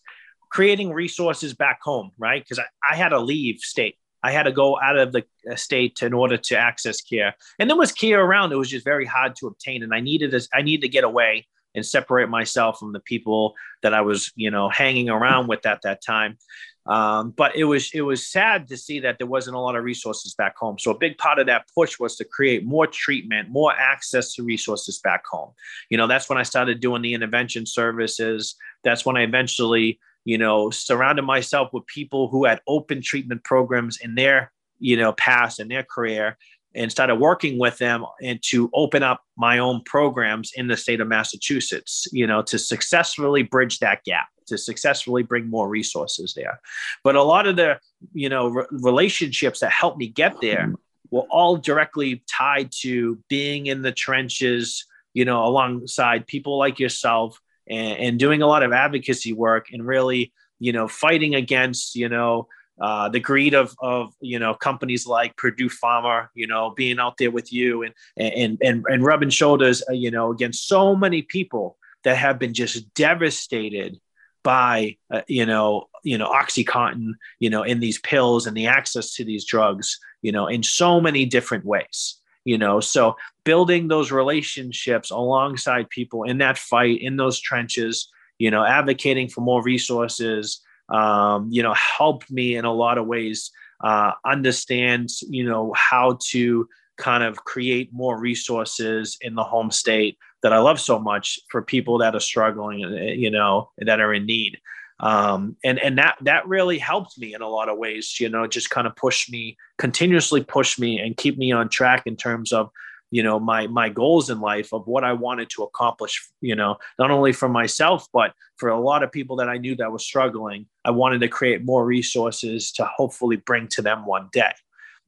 creating 0.50 0.92
resources 0.92 1.54
back 1.54 1.80
home, 1.82 2.12
right? 2.18 2.42
Because 2.42 2.58
I, 2.58 2.92
I 2.92 2.96
had 2.96 3.10
to 3.10 3.20
leave 3.20 3.58
state 3.58 3.96
I 4.26 4.32
had 4.32 4.44
to 4.44 4.52
go 4.52 4.76
out 4.80 4.98
of 4.98 5.12
the 5.12 5.24
uh, 5.48 5.54
state 5.54 6.02
in 6.02 6.12
order 6.12 6.36
to 6.36 6.58
access 6.58 7.00
care. 7.00 7.36
And 7.60 7.70
there 7.70 7.76
was 7.76 7.92
care 7.92 8.20
around. 8.20 8.50
It 8.50 8.56
was 8.56 8.68
just 8.68 8.84
very 8.84 9.04
hard 9.04 9.36
to 9.36 9.46
obtain. 9.46 9.84
And 9.84 9.94
I 9.94 10.00
needed 10.00 10.32
this, 10.32 10.48
I 10.52 10.62
needed 10.62 10.82
to 10.82 10.88
get 10.88 11.04
away 11.04 11.46
and 11.76 11.86
separate 11.86 12.28
myself 12.28 12.78
from 12.78 12.92
the 12.92 13.00
people 13.00 13.54
that 13.82 13.94
I 13.94 14.00
was, 14.00 14.32
you 14.34 14.50
know, 14.50 14.68
hanging 14.68 15.08
around 15.08 15.46
with 15.46 15.64
at 15.66 15.82
that 15.82 16.02
time. 16.02 16.38
Um, 16.86 17.30
but 17.30 17.56
it 17.56 17.64
was 17.64 17.90
it 17.92 18.02
was 18.02 18.26
sad 18.26 18.68
to 18.68 18.76
see 18.76 19.00
that 19.00 19.18
there 19.18 19.26
wasn't 19.26 19.56
a 19.56 19.60
lot 19.60 19.76
of 19.76 19.84
resources 19.84 20.34
back 20.34 20.56
home. 20.56 20.78
So 20.78 20.90
a 20.92 20.98
big 20.98 21.18
part 21.18 21.38
of 21.38 21.46
that 21.46 21.66
push 21.74 21.98
was 21.98 22.16
to 22.16 22.24
create 22.24 22.64
more 22.64 22.86
treatment, 22.86 23.50
more 23.50 23.72
access 23.72 24.34
to 24.34 24.44
resources 24.44 24.98
back 24.98 25.24
home. 25.26 25.50
You 25.90 25.98
know, 25.98 26.06
that's 26.06 26.28
when 26.28 26.38
I 26.38 26.44
started 26.44 26.80
doing 26.80 27.02
the 27.02 27.14
intervention 27.14 27.66
services. 27.66 28.56
That's 28.82 29.04
when 29.04 29.16
I 29.16 29.22
eventually 29.22 30.00
you 30.26 30.36
know, 30.36 30.70
surrounded 30.70 31.22
myself 31.22 31.72
with 31.72 31.86
people 31.86 32.28
who 32.28 32.44
had 32.44 32.60
open 32.66 33.00
treatment 33.00 33.44
programs 33.44 33.98
in 34.02 34.16
their, 34.16 34.52
you 34.80 34.96
know, 34.96 35.12
past 35.12 35.60
and 35.60 35.70
their 35.70 35.84
career 35.84 36.36
and 36.76 36.90
started 36.92 37.16
working 37.16 37.58
with 37.58 37.78
them 37.78 38.04
and 38.22 38.38
to 38.42 38.70
open 38.74 39.02
up 39.02 39.24
my 39.36 39.58
own 39.58 39.82
programs 39.84 40.52
in 40.54 40.68
the 40.68 40.76
state 40.76 41.00
of 41.00 41.08
Massachusetts, 41.08 42.06
you 42.12 42.26
know, 42.26 42.42
to 42.42 42.58
successfully 42.58 43.42
bridge 43.42 43.78
that 43.78 44.04
gap, 44.04 44.26
to 44.46 44.58
successfully 44.58 45.22
bring 45.22 45.48
more 45.48 45.68
resources 45.68 46.34
there. 46.34 46.60
But 47.02 47.16
a 47.16 47.22
lot 47.22 47.46
of 47.46 47.56
the, 47.56 47.80
you 48.12 48.28
know, 48.28 48.48
re- 48.48 48.66
relationships 48.70 49.60
that 49.60 49.72
helped 49.72 49.96
me 49.96 50.08
get 50.08 50.40
there 50.42 50.74
were 51.10 51.26
all 51.30 51.56
directly 51.56 52.22
tied 52.30 52.70
to 52.80 53.18
being 53.28 53.66
in 53.66 53.80
the 53.80 53.92
trenches, 53.92 54.84
you 55.14 55.24
know, 55.24 55.44
alongside 55.46 56.26
people 56.26 56.58
like 56.58 56.78
yourself 56.78 57.40
and, 57.66 57.98
and 57.98 58.18
doing 58.18 58.42
a 58.42 58.46
lot 58.46 58.62
of 58.62 58.72
advocacy 58.72 59.32
work 59.32 59.68
and 59.72 59.86
really, 59.86 60.30
you 60.58 60.72
know, 60.72 60.88
fighting 60.88 61.34
against, 61.34 61.96
you 61.96 62.10
know, 62.10 62.48
uh, 62.80 63.08
the 63.08 63.20
greed 63.20 63.54
of 63.54 63.74
of 63.80 64.14
you 64.20 64.38
know 64.38 64.54
companies 64.54 65.06
like 65.06 65.36
Purdue 65.36 65.68
Pharma, 65.68 66.28
you 66.34 66.46
know, 66.46 66.70
being 66.70 66.98
out 66.98 67.16
there 67.18 67.30
with 67.30 67.52
you 67.52 67.82
and 67.82 67.94
and 68.16 68.58
and 68.62 68.84
and 68.86 69.04
rubbing 69.04 69.30
shoulders, 69.30 69.82
uh, 69.88 69.92
you 69.92 70.10
know, 70.10 70.30
against 70.32 70.68
so 70.68 70.94
many 70.94 71.22
people 71.22 71.76
that 72.04 72.16
have 72.16 72.38
been 72.38 72.54
just 72.54 72.92
devastated 72.94 73.98
by 74.42 74.96
uh, 75.10 75.22
you 75.26 75.46
know 75.46 75.88
you 76.04 76.16
know 76.16 76.30
oxycontin 76.30 77.12
you 77.40 77.50
know 77.50 77.62
in 77.62 77.80
these 77.80 77.98
pills 77.98 78.46
and 78.46 78.56
the 78.56 78.66
access 78.66 79.14
to 79.14 79.24
these 79.24 79.44
drugs 79.44 79.98
you 80.22 80.30
know 80.30 80.46
in 80.46 80.62
so 80.62 81.00
many 81.00 81.24
different 81.24 81.64
ways 81.64 82.20
you 82.46 82.56
know. 82.56 82.80
So 82.80 83.16
building 83.44 83.88
those 83.88 84.10
relationships 84.10 85.10
alongside 85.10 85.90
people 85.90 86.22
in 86.22 86.38
that 86.38 86.56
fight 86.56 87.02
in 87.02 87.16
those 87.16 87.38
trenches 87.40 88.08
you 88.38 88.50
know 88.50 88.64
advocating 88.64 89.28
for 89.28 89.42
more 89.42 89.62
resources 89.62 90.60
um, 90.88 91.48
you 91.50 91.62
know 91.62 91.74
helped 91.74 92.30
me 92.30 92.56
in 92.56 92.64
a 92.64 92.72
lot 92.72 92.98
of 92.98 93.06
ways 93.06 93.50
uh, 93.82 94.12
understand 94.24 95.10
you 95.28 95.44
know 95.44 95.72
how 95.76 96.18
to 96.20 96.68
kind 96.96 97.22
of 97.22 97.44
create 97.44 97.92
more 97.92 98.18
resources 98.18 99.18
in 99.20 99.34
the 99.34 99.44
home 99.44 99.70
state 99.70 100.16
that 100.42 100.52
i 100.52 100.58
love 100.58 100.80
so 100.80 100.98
much 100.98 101.38
for 101.50 101.60
people 101.60 101.98
that 101.98 102.14
are 102.14 102.20
struggling 102.20 102.78
you 102.78 103.30
know 103.30 103.70
that 103.78 104.00
are 104.00 104.14
in 104.14 104.26
need. 104.26 104.58
Um, 104.98 105.56
and 105.62 105.78
and 105.78 105.98
that 105.98 106.16
that 106.22 106.48
really 106.48 106.78
helped 106.78 107.18
me 107.18 107.34
in 107.34 107.42
a 107.42 107.48
lot 107.48 107.68
of 107.68 107.76
ways 107.76 108.16
you 108.18 108.30
know 108.30 108.46
just 108.46 108.70
kind 108.70 108.86
of 108.86 108.96
push 108.96 109.28
me 109.28 109.58
continuously 109.76 110.42
push 110.42 110.78
me 110.78 110.98
and 110.98 111.14
keep 111.18 111.36
me 111.36 111.52
on 111.52 111.68
track 111.68 112.04
in 112.06 112.16
terms 112.16 112.50
of 112.50 112.70
you 113.10 113.22
know 113.22 113.38
my 113.38 113.66
my 113.66 113.88
goals 113.88 114.30
in 114.30 114.40
life 114.40 114.72
of 114.72 114.86
what 114.86 115.04
i 115.04 115.12
wanted 115.12 115.48
to 115.48 115.62
accomplish 115.62 116.28
you 116.40 116.54
know 116.54 116.76
not 116.98 117.10
only 117.10 117.32
for 117.32 117.48
myself 117.48 118.06
but 118.12 118.32
for 118.56 118.68
a 118.68 118.80
lot 118.80 119.02
of 119.02 119.12
people 119.12 119.36
that 119.36 119.48
i 119.48 119.56
knew 119.56 119.76
that 119.76 119.92
was 119.92 120.04
struggling 120.04 120.66
i 120.84 120.90
wanted 120.90 121.20
to 121.20 121.28
create 121.28 121.64
more 121.64 121.84
resources 121.84 122.72
to 122.72 122.84
hopefully 122.84 123.36
bring 123.36 123.68
to 123.68 123.82
them 123.82 124.06
one 124.06 124.28
day 124.32 124.52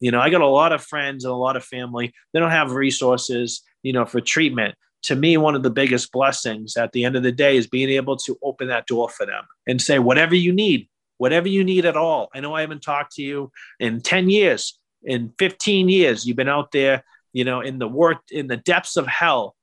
you 0.01 0.11
know 0.11 0.20
i 0.20 0.30
got 0.30 0.40
a 0.40 0.46
lot 0.46 0.72
of 0.72 0.82
friends 0.82 1.24
and 1.24 1.32
a 1.32 1.36
lot 1.36 1.57
of 1.57 1.64
family 1.64 2.12
they 2.32 2.40
don't 2.40 2.51
have 2.51 2.72
resources 2.72 3.62
you 3.82 3.92
know 3.92 4.05
for 4.05 4.20
treatment 4.20 4.74
to 5.05 5.16
me, 5.16 5.36
one 5.36 5.55
of 5.55 5.62
the 5.62 5.70
biggest 5.70 6.12
blessings 6.12 6.76
at 6.76 6.92
the 6.92 7.05
end 7.05 7.16
of 7.16 7.22
the 7.22 7.32
day 7.32 7.57
is 7.57 7.66
being 7.66 7.88
able 7.90 8.16
to 8.16 8.38
open 8.42 8.68
that 8.68 8.86
door 8.86 9.09
for 9.09 9.24
them 9.24 9.44
and 9.66 9.80
say, 9.80 9.99
whatever 9.99 10.34
you 10.34 10.53
need, 10.53 10.88
whatever 11.18 11.49
you 11.49 11.62
need 11.62 11.84
at 11.84 11.96
all. 11.96 12.28
I 12.34 12.40
know 12.40 12.55
I 12.55 12.62
haven't 12.62 12.82
talked 12.82 13.14
to 13.14 13.22
you 13.22 13.53
in 13.78 14.01
10 14.01 14.28
years, 14.28 14.78
in 15.03 15.32
15 15.38 15.88
years. 15.88 16.26
You've 16.26 16.36
been 16.36 16.49
out 16.49 16.72
there, 16.72 17.05
you 17.32 17.44
know, 17.44 17.60
in 17.60 17.78
the 17.78 17.88
work, 17.88 18.18
in 18.30 18.46
the 18.46 18.56
depths 18.56 18.96
of 18.96 19.06
hell. 19.06 19.54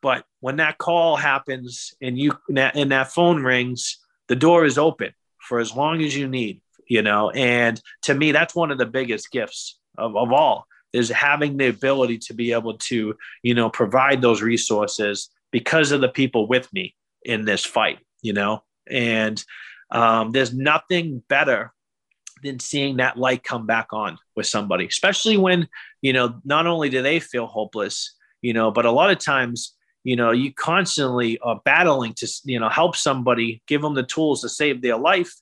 But 0.00 0.24
when 0.40 0.56
that 0.56 0.78
call 0.78 1.16
happens 1.16 1.92
and 2.00 2.18
you, 2.18 2.32
and 2.48 2.92
that 2.92 3.12
phone 3.12 3.42
rings, 3.42 3.98
the 4.28 4.36
door 4.36 4.64
is 4.64 4.78
open 4.78 5.12
for 5.40 5.58
as 5.58 5.74
long 5.74 6.02
as 6.02 6.16
you 6.16 6.28
need, 6.28 6.60
you 6.86 7.02
know. 7.02 7.30
And 7.30 7.80
to 8.02 8.14
me, 8.14 8.32
that's 8.32 8.54
one 8.54 8.70
of 8.70 8.78
the 8.78 8.86
biggest 8.86 9.30
gifts 9.30 9.78
of, 9.96 10.16
of 10.16 10.32
all 10.32 10.66
is 10.92 11.08
having 11.08 11.56
the 11.56 11.68
ability 11.68 12.18
to 12.18 12.34
be 12.34 12.52
able 12.52 12.78
to, 12.78 13.14
you 13.42 13.54
know, 13.54 13.68
provide 13.68 14.22
those 14.22 14.40
resources 14.40 15.30
because 15.50 15.92
of 15.92 16.00
the 16.00 16.08
people 16.08 16.46
with 16.46 16.72
me 16.72 16.94
in 17.24 17.44
this 17.44 17.64
fight, 17.64 17.98
you 18.22 18.32
know. 18.32 18.62
And 18.88 19.42
um, 19.90 20.30
there's 20.30 20.54
nothing 20.54 21.22
better 21.28 21.72
than 22.42 22.60
seeing 22.60 22.96
that 22.96 23.16
light 23.16 23.42
come 23.42 23.66
back 23.66 23.88
on 23.92 24.18
with 24.36 24.46
somebody, 24.46 24.86
especially 24.86 25.36
when, 25.36 25.68
you 26.02 26.12
know, 26.12 26.40
not 26.44 26.66
only 26.66 26.88
do 26.88 27.02
they 27.02 27.20
feel 27.20 27.46
hopeless, 27.46 28.14
you 28.42 28.52
know, 28.52 28.70
but 28.70 28.84
a 28.84 28.90
lot 28.90 29.10
of 29.10 29.18
times, 29.18 29.74
you 30.04 30.16
know, 30.16 30.30
you 30.30 30.52
constantly 30.52 31.38
are 31.40 31.60
battling 31.64 32.14
to, 32.14 32.28
you 32.44 32.58
know, 32.60 32.68
help 32.68 32.96
somebody, 32.96 33.62
give 33.66 33.82
them 33.82 33.94
the 33.94 34.02
tools 34.02 34.40
to 34.42 34.48
save 34.48 34.80
their 34.80 34.96
life. 34.96 35.34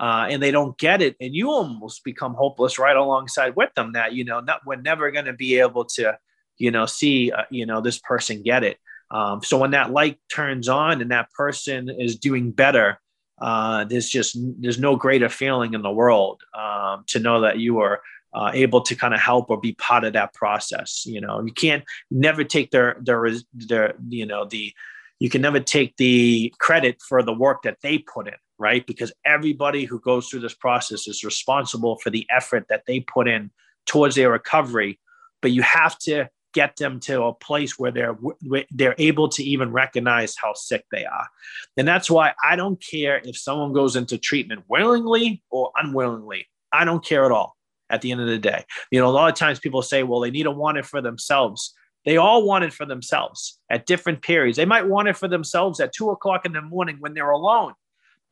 Uh, 0.00 0.26
and 0.30 0.42
they 0.42 0.50
don't 0.50 0.78
get 0.78 1.02
it, 1.02 1.14
and 1.20 1.34
you 1.34 1.50
almost 1.50 2.02
become 2.02 2.32
hopeless 2.32 2.78
right 2.78 2.96
alongside 2.96 3.54
with 3.54 3.68
them. 3.74 3.92
That 3.92 4.14
you 4.14 4.24
know, 4.24 4.40
not, 4.40 4.62
we're 4.64 4.76
never 4.76 5.10
going 5.10 5.26
to 5.26 5.34
be 5.34 5.60
able 5.60 5.84
to, 5.96 6.18
you 6.56 6.70
know, 6.70 6.86
see, 6.86 7.30
uh, 7.30 7.42
you 7.50 7.66
know, 7.66 7.82
this 7.82 7.98
person 7.98 8.42
get 8.42 8.64
it. 8.64 8.78
Um, 9.10 9.42
so 9.42 9.58
when 9.58 9.72
that 9.72 9.92
light 9.92 10.18
turns 10.34 10.66
on 10.66 11.02
and 11.02 11.10
that 11.10 11.30
person 11.32 11.90
is 11.90 12.18
doing 12.18 12.52
better, 12.52 12.98
uh, 13.42 13.84
there's 13.84 14.08
just 14.08 14.38
there's 14.60 14.78
no 14.78 14.94
greater 14.94 15.28
feeling 15.28 15.74
in 15.74 15.82
the 15.82 15.90
world 15.90 16.40
um, 16.54 17.02
to 17.08 17.18
know 17.18 17.40
that 17.40 17.58
you 17.58 17.80
are 17.80 18.00
uh, 18.34 18.52
able 18.54 18.80
to 18.80 18.94
kind 18.94 19.12
of 19.12 19.20
help 19.20 19.50
or 19.50 19.60
be 19.60 19.72
part 19.74 20.04
of 20.04 20.12
that 20.12 20.32
process. 20.32 21.04
You 21.04 21.20
know, 21.20 21.42
you 21.44 21.52
can't 21.52 21.82
never 22.10 22.44
take 22.44 22.70
their 22.70 22.96
their 23.00 23.28
their 23.52 23.94
you 24.08 24.24
know 24.24 24.44
the 24.44 24.72
you 25.18 25.28
can 25.28 25.42
never 25.42 25.58
take 25.58 25.96
the 25.96 26.54
credit 26.60 27.02
for 27.06 27.20
the 27.20 27.32
work 27.32 27.62
that 27.62 27.78
they 27.82 27.98
put 27.98 28.28
in, 28.28 28.34
right? 28.58 28.86
Because 28.86 29.12
everybody 29.24 29.86
who 29.86 29.98
goes 29.98 30.28
through 30.28 30.40
this 30.40 30.54
process 30.54 31.08
is 31.08 31.24
responsible 31.24 31.98
for 31.98 32.10
the 32.10 32.24
effort 32.30 32.66
that 32.68 32.84
they 32.86 33.00
put 33.00 33.26
in 33.26 33.50
towards 33.86 34.14
their 34.14 34.30
recovery. 34.30 35.00
But 35.40 35.50
you 35.50 35.62
have 35.62 35.98
to 36.00 36.28
get 36.52 36.76
them 36.76 37.00
to 37.00 37.22
a 37.22 37.34
place 37.34 37.78
where 37.78 37.90
they're 37.90 38.16
they're 38.70 38.94
able 38.98 39.28
to 39.30 39.42
even 39.42 39.72
recognize 39.72 40.34
how 40.36 40.52
sick 40.54 40.84
they 40.90 41.04
are. 41.04 41.28
And 41.76 41.86
that's 41.86 42.10
why 42.10 42.32
i 42.44 42.56
don't 42.56 42.82
care 42.82 43.20
if 43.24 43.36
someone 43.36 43.72
goes 43.72 43.96
into 43.96 44.18
treatment 44.18 44.64
willingly 44.68 45.42
or 45.50 45.70
unwillingly. 45.76 46.48
I 46.72 46.84
don't 46.84 47.04
care 47.04 47.24
at 47.24 47.32
all 47.32 47.56
at 47.90 48.00
the 48.00 48.12
end 48.12 48.20
of 48.20 48.26
the 48.26 48.38
day. 48.38 48.64
You 48.90 49.00
know 49.00 49.08
a 49.08 49.12
lot 49.12 49.28
of 49.28 49.34
times 49.36 49.58
people 49.58 49.82
say 49.82 50.02
well 50.02 50.20
they 50.20 50.30
need 50.30 50.44
to 50.44 50.50
want 50.50 50.78
it 50.78 50.86
for 50.86 51.00
themselves. 51.00 51.74
They 52.04 52.16
all 52.16 52.44
want 52.44 52.64
it 52.64 52.72
for 52.72 52.84
themselves 52.84 53.60
at 53.70 53.86
different 53.86 54.22
periods. 54.22 54.56
They 54.56 54.64
might 54.64 54.88
want 54.88 55.06
it 55.06 55.16
for 55.16 55.28
themselves 55.28 55.78
at 55.78 55.92
two 55.92 56.10
o'clock 56.10 56.44
in 56.44 56.52
the 56.52 56.60
morning 56.60 56.96
when 56.98 57.14
they're 57.14 57.30
alone 57.30 57.74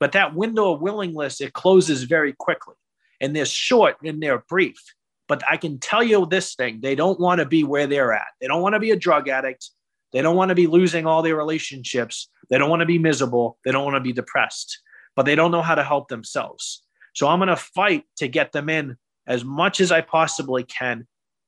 but 0.00 0.12
that 0.12 0.34
window 0.34 0.72
of 0.72 0.80
willingness 0.80 1.40
it 1.40 1.52
closes 1.52 2.04
very 2.04 2.32
quickly. 2.32 2.74
And 3.20 3.36
they're 3.36 3.44
short 3.44 3.96
and 4.02 4.20
they're 4.20 4.42
brief 4.48 4.82
but 5.30 5.44
I 5.48 5.56
can 5.56 5.78
tell 5.78 6.02
you 6.02 6.26
this 6.26 6.56
thing 6.56 6.80
they 6.82 6.96
don't 6.96 7.20
want 7.20 7.38
to 7.38 7.46
be 7.46 7.62
where 7.62 7.86
they're 7.86 8.12
at. 8.12 8.26
They 8.40 8.48
don't 8.48 8.62
want 8.62 8.74
to 8.74 8.80
be 8.80 8.90
a 8.90 8.96
drug 8.96 9.28
addict. 9.28 9.70
They 10.12 10.22
don't 10.22 10.34
want 10.34 10.48
to 10.48 10.56
be 10.56 10.66
losing 10.66 11.06
all 11.06 11.22
their 11.22 11.36
relationships. 11.36 12.28
They 12.50 12.58
don't 12.58 12.68
want 12.68 12.80
to 12.80 12.86
be 12.86 12.98
miserable. 12.98 13.56
They 13.64 13.70
don't 13.70 13.84
want 13.84 13.94
to 13.94 14.00
be 14.00 14.12
depressed, 14.12 14.80
but 15.14 15.26
they 15.26 15.36
don't 15.36 15.52
know 15.52 15.62
how 15.62 15.76
to 15.76 15.84
help 15.84 16.08
themselves. 16.08 16.82
So 17.14 17.28
I'm 17.28 17.38
going 17.38 17.46
to 17.46 17.54
fight 17.54 18.06
to 18.16 18.26
get 18.26 18.50
them 18.50 18.68
in 18.68 18.96
as 19.24 19.44
much 19.44 19.80
as 19.80 19.92
I 19.92 20.00
possibly 20.00 20.64
can 20.64 21.06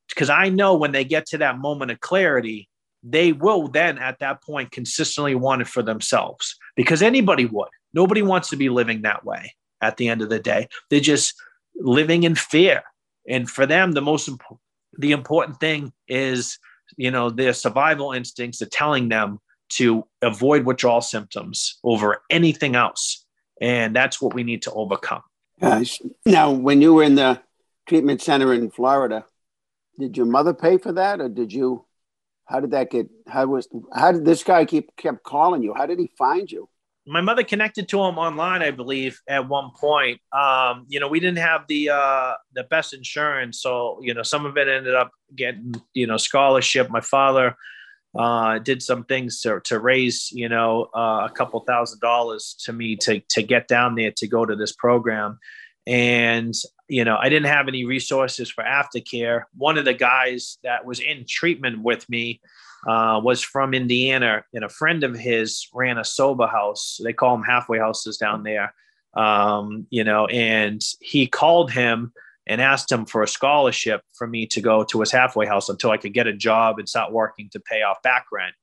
because 0.09 0.31
I 0.31 0.49
know 0.49 0.77
when 0.77 0.93
they 0.93 1.05
get 1.05 1.27
to 1.27 1.39
that 1.39 1.59
moment 1.59 1.91
of 1.91 1.99
clarity, 1.99 2.69
they 3.03 3.33
will 3.33 3.67
then 3.67 3.99
at 3.99 4.21
that 4.21 4.45
point 4.45 4.71
consistently 4.71 5.35
want 5.35 5.63
it 5.63 5.67
for 5.67 5.83
themselves 5.83 6.57
because 6.77 7.03
anybody 7.03 7.47
would. 7.47 7.71
Nobody 7.95 8.23
wants 8.23 8.49
to 8.51 8.57
be 8.57 8.69
living 8.69 9.03
that 9.03 9.25
way 9.25 9.57
at 9.81 9.97
the 9.97 10.07
end 10.07 10.23
of 10.23 10.29
the 10.29 10.39
day. 10.39 10.69
They're 10.89 11.01
just 11.01 11.35
living 11.75 12.23
in 12.23 12.37
fear. 12.37 12.85
And 13.29 13.49
for 13.49 13.67
them, 13.67 13.93
the 13.93 14.03
most 14.03 14.29
important, 14.29 14.61
the 14.99 15.13
important 15.13 15.61
thing 15.61 15.93
is, 16.09 16.59
you 16.97 17.11
know, 17.11 17.31
their 17.31 17.53
survival 17.53 18.13
instincts 18.13 18.61
are 18.63 18.67
telling 18.67 19.09
them 19.09 19.41
to 19.71 20.07
avoid 20.21 20.67
withdrawal 20.67 21.01
symptoms 21.01 21.79
over 21.83 22.23
anything 22.31 22.77
else. 22.77 23.25
And 23.61 23.95
that's 23.95 24.21
what 24.21 24.35
we 24.35 24.43
need 24.43 24.63
to 24.63 24.73
overcome. 24.73 25.23
now, 26.27 26.51
when 26.51 26.83
you 26.83 26.95
were 26.95 27.05
in 27.05 27.15
the 27.15 27.41
treatment 27.87 28.21
center 28.21 28.53
in 28.53 28.71
Florida, 28.71 29.25
did 29.99 30.17
your 30.17 30.27
mother 30.27 30.55
pay 30.55 30.79
for 30.79 30.93
that 30.93 31.21
or 31.21 31.29
did 31.29 31.53
you? 31.53 31.85
How 32.45 32.61
did 32.61 32.73
that 32.73 32.91
get? 32.91 33.09
How 33.29 33.47
was? 33.47 33.69
How 33.95 34.13
did 34.13 34.25
this 34.25 34.43
guy 34.43 34.65
keep 34.65 34.97
kept 34.97 35.23
calling 35.23 35.63
you? 35.63 35.75
How 35.75 35.87
did 35.87 35.99
he 35.99 36.11
find 36.19 36.51
you? 36.51 36.69
My 37.07 37.21
mother 37.21 37.43
connected 37.43 37.89
to 37.89 38.03
him 38.03 38.19
online, 38.19 38.63
I 38.63 38.71
believe, 38.71 39.21
at 39.29 39.49
one 39.49 39.71
point. 39.79 40.21
Um, 40.33 40.87
you 40.89 41.01
know, 41.01 41.09
we 41.09 41.21
didn't 41.21 41.39
have 41.39 41.63
the 41.69 41.91
uh, 41.91 42.35
the 42.55 42.65
best 42.65 42.95
insurance, 42.95 43.61
so 43.61 43.99
you 44.03 44.15
know, 44.15 44.23
some 44.23 44.47
of 44.47 44.57
it 44.57 44.69
ended 44.69 44.95
up 44.95 45.11
getting 45.35 45.75
you 45.95 46.07
know 46.07 46.17
scholarship. 46.17 46.91
My 46.91 47.01
father 47.01 47.57
uh, 48.17 48.59
did 48.59 48.83
some 48.83 49.05
things 49.05 49.41
to, 49.41 49.61
to 49.65 49.79
raise 49.81 50.31
you 50.33 50.49
know 50.49 50.89
uh, 50.95 51.29
a 51.29 51.33
couple 51.35 51.61
thousand 51.61 52.01
dollars 52.01 52.55
to 52.65 52.73
me 52.73 52.97
to 52.97 53.21
to 53.31 53.43
get 53.43 53.69
down 53.69 53.97
there 53.97 54.13
to 54.13 54.29
go 54.29 54.47
to 54.47 54.55
this 54.55 54.73
program, 54.73 55.39
and 55.87 56.55
you 56.93 57.05
know, 57.05 57.17
I 57.19 57.31
didn't 57.31 57.47
have 57.47 57.69
any 57.69 57.85
resources 57.85 58.51
for 58.51 58.63
aftercare. 58.63 59.45
One 59.57 59.79
of 59.79 59.87
the 59.87 59.95
guys 59.95 60.59
that 60.63 60.85
was 60.85 61.01
in 61.01 61.25
treatment 61.27 61.83
with 61.83 62.09
me 62.09 62.43
uh, 62.87 63.21
was 63.23 63.43
from 63.43 63.75
Indiana, 63.75 64.45
and 64.53 64.65
a 64.65 64.69
friend 64.69 65.05
of 65.05 65.17
his 65.17 65.69
ran 65.73 65.99
a 65.99 66.05
sober 66.05 66.47
house. 66.47 67.01
They 67.03 67.13
call 67.13 67.37
them 67.37 67.45
halfway 67.45 67.79
houses 67.79 68.17
down 68.17 68.43
there, 68.43 68.75
um, 69.15 69.87
you 69.91 70.03
know. 70.03 70.27
And 70.27 70.83
he 71.01 71.27
called 71.27 71.71
him 71.71 72.13
and 72.47 72.61
asked 72.61 72.91
him 72.91 73.07
for 73.07 73.23
a 73.23 73.29
scholarship 73.29 74.03
for 74.15 74.27
me 74.27 74.47
to 74.49 74.61
go 74.61 74.83
to 74.85 75.01
his 75.01 75.13
halfway 75.13 75.47
house 75.47 75.69
until 75.69 75.93
I 75.93 75.97
could 75.97 76.13
get 76.13 76.27
a 76.27 76.33
job 76.33 76.79
and 76.79 76.89
start 76.89 77.13
working 77.13 77.49
to 77.53 77.61
pay 77.61 77.83
off 77.83 78.03
back 78.03 78.27
rent. 78.33 78.55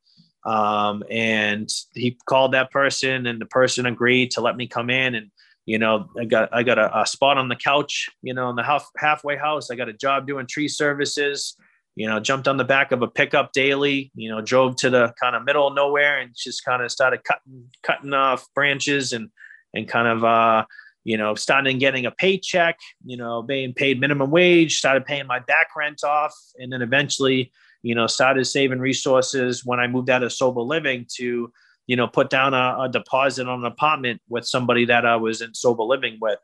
Um, 0.45 1.03
and 1.09 1.69
he 1.93 2.17
called 2.25 2.53
that 2.53 2.71
person, 2.71 3.25
and 3.25 3.39
the 3.39 3.45
person 3.45 3.85
agreed 3.85 4.31
to 4.31 4.41
let 4.41 4.57
me 4.57 4.67
come 4.67 4.89
in 4.89 5.15
and 5.15 5.31
you 5.65 5.77
know, 5.77 6.09
I 6.19 6.25
got 6.25 6.49
I 6.51 6.63
got 6.63 6.79
a, 6.79 7.01
a, 7.01 7.05
spot 7.05 7.37
on 7.37 7.47
the 7.47 7.55
couch, 7.55 8.09
you 8.23 8.33
know, 8.33 8.49
in 8.49 8.55
the 8.55 8.63
half, 8.63 8.89
halfway 8.97 9.37
house. 9.37 9.69
I 9.69 9.75
got 9.75 9.87
a 9.87 9.93
job 9.93 10.25
doing 10.25 10.47
tree 10.47 10.67
services 10.67 11.55
you 11.99 12.07
know, 12.07 12.17
jumped 12.17 12.47
on 12.47 12.55
the 12.55 12.63
back 12.63 12.93
of 12.93 13.01
a 13.01 13.09
pickup 13.09 13.51
daily, 13.51 14.09
you 14.15 14.29
know, 14.29 14.39
drove 14.39 14.77
to 14.77 14.89
the 14.89 15.13
kind 15.21 15.35
of 15.35 15.43
middle 15.43 15.67
of 15.67 15.73
nowhere 15.73 16.19
and 16.19 16.33
just 16.33 16.63
kind 16.63 16.81
of 16.81 16.89
started 16.89 17.25
cutting, 17.25 17.65
cutting 17.83 18.13
off 18.13 18.47
branches 18.55 19.11
and, 19.11 19.29
and 19.73 19.85
kind 19.85 20.07
of, 20.07 20.23
uh, 20.23 20.63
you 21.03 21.17
know, 21.17 21.35
started 21.35 21.77
getting 21.77 22.05
a 22.05 22.11
paycheck, 22.11 22.77
you 23.03 23.17
know, 23.17 23.41
being 23.41 23.73
paid 23.73 23.99
minimum 23.99 24.31
wage, 24.31 24.77
started 24.77 25.03
paying 25.03 25.27
my 25.27 25.39
back 25.39 25.75
rent 25.75 26.01
off. 26.05 26.33
And 26.57 26.71
then 26.71 26.81
eventually, 26.81 27.51
you 27.83 27.95
know, 27.95 28.07
started 28.07 28.45
saving 28.45 28.79
resources 28.79 29.65
when 29.65 29.81
I 29.81 29.87
moved 29.87 30.09
out 30.09 30.23
of 30.23 30.31
sober 30.31 30.61
living 30.61 31.05
to, 31.17 31.51
you 31.85 31.95
know, 31.97 32.07
put 32.07 32.29
down 32.29 32.53
a, 32.53 32.77
a 32.83 32.89
deposit 32.89 33.49
on 33.49 33.59
an 33.59 33.65
apartment 33.65 34.21
with 34.29 34.45
somebody 34.45 34.85
that 34.85 35.05
I 35.05 35.17
was 35.17 35.41
in 35.41 35.53
sober 35.53 35.83
living 35.83 36.17
with. 36.21 36.39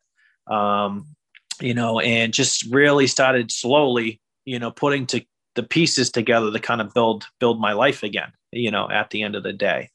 Um, 0.47 1.15
you 1.61 1.73
know, 1.73 2.01
and 2.01 2.33
just 2.33 2.65
really 2.65 3.07
started 3.07 3.53
slowly, 3.53 4.19
you 4.43 4.59
know, 4.59 4.69
putting 4.69 5.05
to 5.07 5.25
the 5.55 5.63
pieces 5.63 6.11
together 6.11 6.51
to 6.51 6.59
kind 6.59 6.81
of 6.81 6.93
build 6.93 7.25
build 7.39 7.59
my 7.59 7.73
life 7.73 8.03
again 8.03 8.31
you 8.51 8.71
know 8.71 8.89
at 8.89 9.09
the 9.09 9.23
end 9.23 9.35
of 9.35 9.43
the 9.43 9.53
day. 9.53 9.89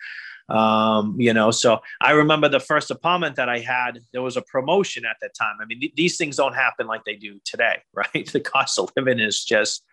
Um, 0.48 1.14
you 1.16 1.32
know 1.32 1.52
so 1.52 1.78
i 2.00 2.10
remember 2.10 2.48
the 2.48 2.58
first 2.58 2.90
apartment 2.90 3.36
that 3.36 3.48
i 3.48 3.60
had 3.60 4.00
there 4.12 4.20
was 4.20 4.36
a 4.36 4.42
promotion 4.42 5.04
at 5.04 5.16
that 5.20 5.32
time. 5.32 5.56
I 5.62 5.64
mean 5.64 5.78
th- 5.78 5.94
these 5.94 6.16
things 6.16 6.36
don't 6.36 6.56
happen 6.56 6.88
like 6.88 7.04
they 7.04 7.14
do 7.14 7.38
today 7.44 7.82
right? 7.94 8.26
The 8.26 8.40
cost 8.40 8.78
of 8.78 8.90
living 8.96 9.20
is 9.20 9.44
just 9.44 9.84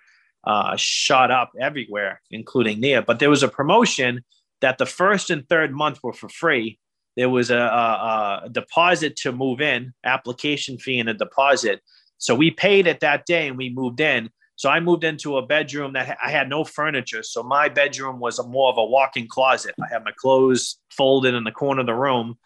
uh, 0.43 0.75
shot 0.77 1.29
up 1.29 1.51
everywhere 1.59 2.21
including 2.31 2.81
there. 2.81 3.01
But 3.01 3.19
there 3.19 3.29
was 3.29 3.43
a 3.43 3.47
promotion 3.47 4.23
that 4.61 4.77
the 4.77 4.85
first 4.85 5.29
and 5.29 5.47
third 5.47 5.71
month 5.73 5.99
were 6.03 6.13
for 6.13 6.29
free. 6.29 6.79
There 7.15 7.29
was 7.29 7.51
a, 7.51 7.57
a, 7.57 8.41
a 8.45 8.49
deposit 8.49 9.15
to 9.17 9.31
move 9.31 9.61
in 9.61 9.93
application 10.03 10.77
fee 10.77 10.99
and 10.99 11.09
a 11.09 11.13
deposit. 11.13 11.81
So 12.17 12.33
we 12.33 12.51
paid 12.51 12.87
it 12.87 12.99
that 13.01 13.25
day 13.25 13.47
and 13.47 13.57
we 13.57 13.69
moved 13.69 13.99
in 13.99 14.29
so 14.57 14.69
I 14.71 14.79
moved 14.79 15.03
into 15.03 15.37
a 15.37 15.45
bedroom 15.45 15.93
that 15.93 16.17
I 16.21 16.31
had 16.31 16.49
no 16.49 16.63
furniture. 16.63 17.21
So 17.21 17.43
my 17.43 17.69
bedroom 17.69 18.19
was 18.19 18.43
more 18.45 18.69
of 18.69 18.79
a 18.79 18.83
walk-in 18.83 19.27
closet. 19.27 19.75
I 19.79 19.87
had 19.93 20.03
my 20.03 20.11
clothes 20.11 20.79
folded 20.89 21.35
in 21.35 21.43
the 21.43 21.51
corner 21.51 21.81
of 21.81 21.85
the 21.85 21.93
room. 21.93 22.39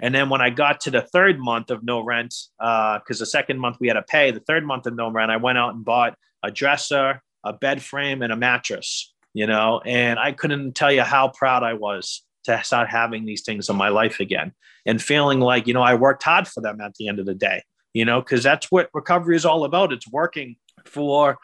And 0.00 0.14
then 0.14 0.30
when 0.30 0.40
I 0.40 0.48
got 0.48 0.80
to 0.82 0.90
the 0.90 1.02
third 1.02 1.38
month 1.38 1.70
of 1.70 1.84
no 1.84 2.00
rent, 2.00 2.34
because 2.58 3.02
uh, 3.02 3.18
the 3.18 3.26
second 3.26 3.58
month 3.58 3.76
we 3.80 3.88
had 3.88 3.94
to 3.94 4.02
pay, 4.02 4.30
the 4.30 4.40
third 4.40 4.64
month 4.64 4.86
of 4.86 4.96
no 4.96 5.10
rent, 5.10 5.30
I 5.30 5.36
went 5.36 5.58
out 5.58 5.74
and 5.74 5.84
bought 5.84 6.16
a 6.42 6.50
dresser, 6.50 7.20
a 7.44 7.52
bed 7.52 7.82
frame, 7.82 8.22
and 8.22 8.32
a 8.32 8.36
mattress. 8.36 9.12
You 9.34 9.46
know, 9.46 9.82
and 9.84 10.18
I 10.18 10.32
couldn't 10.32 10.72
tell 10.72 10.90
you 10.90 11.02
how 11.02 11.28
proud 11.28 11.62
I 11.62 11.74
was 11.74 12.24
to 12.44 12.64
start 12.64 12.88
having 12.88 13.26
these 13.26 13.42
things 13.42 13.68
in 13.68 13.76
my 13.76 13.90
life 13.90 14.20
again 14.20 14.52
and 14.86 15.02
feeling 15.02 15.38
like 15.38 15.66
you 15.66 15.74
know 15.74 15.82
I 15.82 15.94
worked 15.96 16.22
hard 16.22 16.48
for 16.48 16.62
them 16.62 16.80
at 16.80 16.94
the 16.94 17.08
end 17.08 17.18
of 17.18 17.26
the 17.26 17.34
day. 17.34 17.62
You 17.92 18.06
know, 18.06 18.20
because 18.20 18.42
that's 18.42 18.70
what 18.70 18.88
recovery 18.94 19.36
is 19.36 19.44
all 19.44 19.64
about. 19.64 19.92
It's 19.92 20.10
working 20.10 20.56
for 20.86 21.36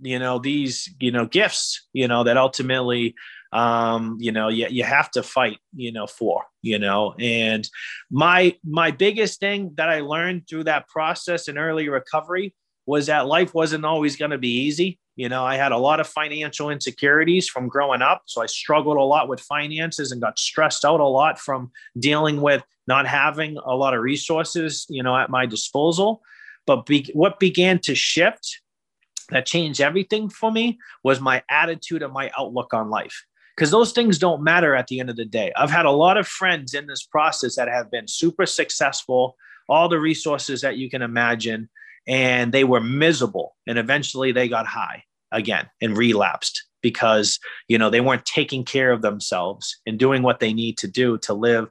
you 0.00 0.18
know 0.18 0.38
these 0.38 0.92
you 1.00 1.10
know 1.10 1.26
gifts 1.26 1.86
you 1.92 2.08
know 2.08 2.24
that 2.24 2.36
ultimately 2.36 3.14
um 3.52 4.16
you 4.20 4.32
know 4.32 4.48
you, 4.48 4.66
you 4.70 4.84
have 4.84 5.10
to 5.10 5.22
fight 5.22 5.58
you 5.74 5.92
know 5.92 6.06
for 6.06 6.44
you 6.62 6.78
know? 6.78 7.14
And 7.18 7.68
my 8.10 8.56
my 8.64 8.90
biggest 8.90 9.40
thing 9.40 9.72
that 9.76 9.88
i 9.88 10.00
learned 10.00 10.48
through 10.48 10.64
that 10.64 10.88
process 10.88 11.48
in 11.48 11.58
early 11.58 11.88
recovery 11.88 12.54
was 12.86 13.06
that 13.06 13.26
life 13.26 13.54
wasn't 13.54 13.84
always 13.84 14.16
going 14.16 14.32
to 14.32 14.38
be 14.38 14.64
easy. 14.66 14.98
You 15.16 15.28
know 15.28 15.44
i 15.44 15.56
had 15.56 15.72
a 15.72 15.78
lot 15.78 16.00
of 16.00 16.06
financial 16.06 16.70
insecurities 16.70 17.48
from 17.48 17.68
growing 17.68 18.02
up 18.02 18.22
so 18.26 18.42
i 18.42 18.46
struggled 18.46 18.96
a 18.96 19.02
lot 19.02 19.28
with 19.28 19.40
finances 19.40 20.12
and 20.12 20.20
got 20.20 20.38
stressed 20.38 20.84
out 20.84 21.00
a 21.00 21.04
lot 21.04 21.38
from 21.38 21.70
dealing 21.98 22.40
with 22.40 22.62
not 22.86 23.06
having 23.06 23.56
a 23.58 23.74
lot 23.74 23.94
of 23.94 24.00
resources 24.02 24.86
you 24.88 25.02
know 25.02 25.16
at 25.16 25.30
my 25.30 25.46
disposal. 25.46 26.22
But 26.66 26.86
be, 26.86 27.10
what 27.14 27.40
began 27.40 27.78
to 27.80 27.94
shift 27.94 28.60
that 29.30 29.46
changed 29.46 29.80
everything 29.80 30.28
for 30.28 30.50
me 30.50 30.78
was 31.04 31.20
my 31.20 31.42
attitude 31.50 32.02
and 32.02 32.12
my 32.12 32.30
outlook 32.38 32.72
on 32.74 32.90
life 32.90 33.24
because 33.56 33.70
those 33.70 33.92
things 33.92 34.18
don't 34.18 34.42
matter 34.42 34.74
at 34.74 34.86
the 34.86 35.00
end 35.00 35.10
of 35.10 35.16
the 35.16 35.24
day. 35.24 35.52
I've 35.56 35.70
had 35.70 35.86
a 35.86 35.90
lot 35.90 36.16
of 36.16 36.26
friends 36.26 36.74
in 36.74 36.86
this 36.86 37.04
process 37.04 37.56
that 37.56 37.68
have 37.68 37.90
been 37.90 38.08
super 38.08 38.46
successful, 38.46 39.36
all 39.68 39.88
the 39.88 40.00
resources 40.00 40.62
that 40.62 40.78
you 40.78 40.88
can 40.88 41.02
imagine, 41.02 41.68
and 42.08 42.52
they 42.52 42.64
were 42.64 42.80
miserable. 42.80 43.56
And 43.66 43.78
eventually 43.78 44.32
they 44.32 44.48
got 44.48 44.66
high 44.66 45.04
again 45.32 45.68
and 45.80 45.96
relapsed 45.96 46.64
because 46.82 47.38
you 47.68 47.78
know 47.78 47.90
they 47.90 48.00
weren't 48.00 48.24
taking 48.24 48.64
care 48.64 48.92
of 48.92 49.02
themselves 49.02 49.78
and 49.86 49.98
doing 49.98 50.22
what 50.22 50.40
they 50.40 50.52
need 50.52 50.78
to 50.78 50.88
do 50.88 51.18
to 51.18 51.34
live 51.34 51.68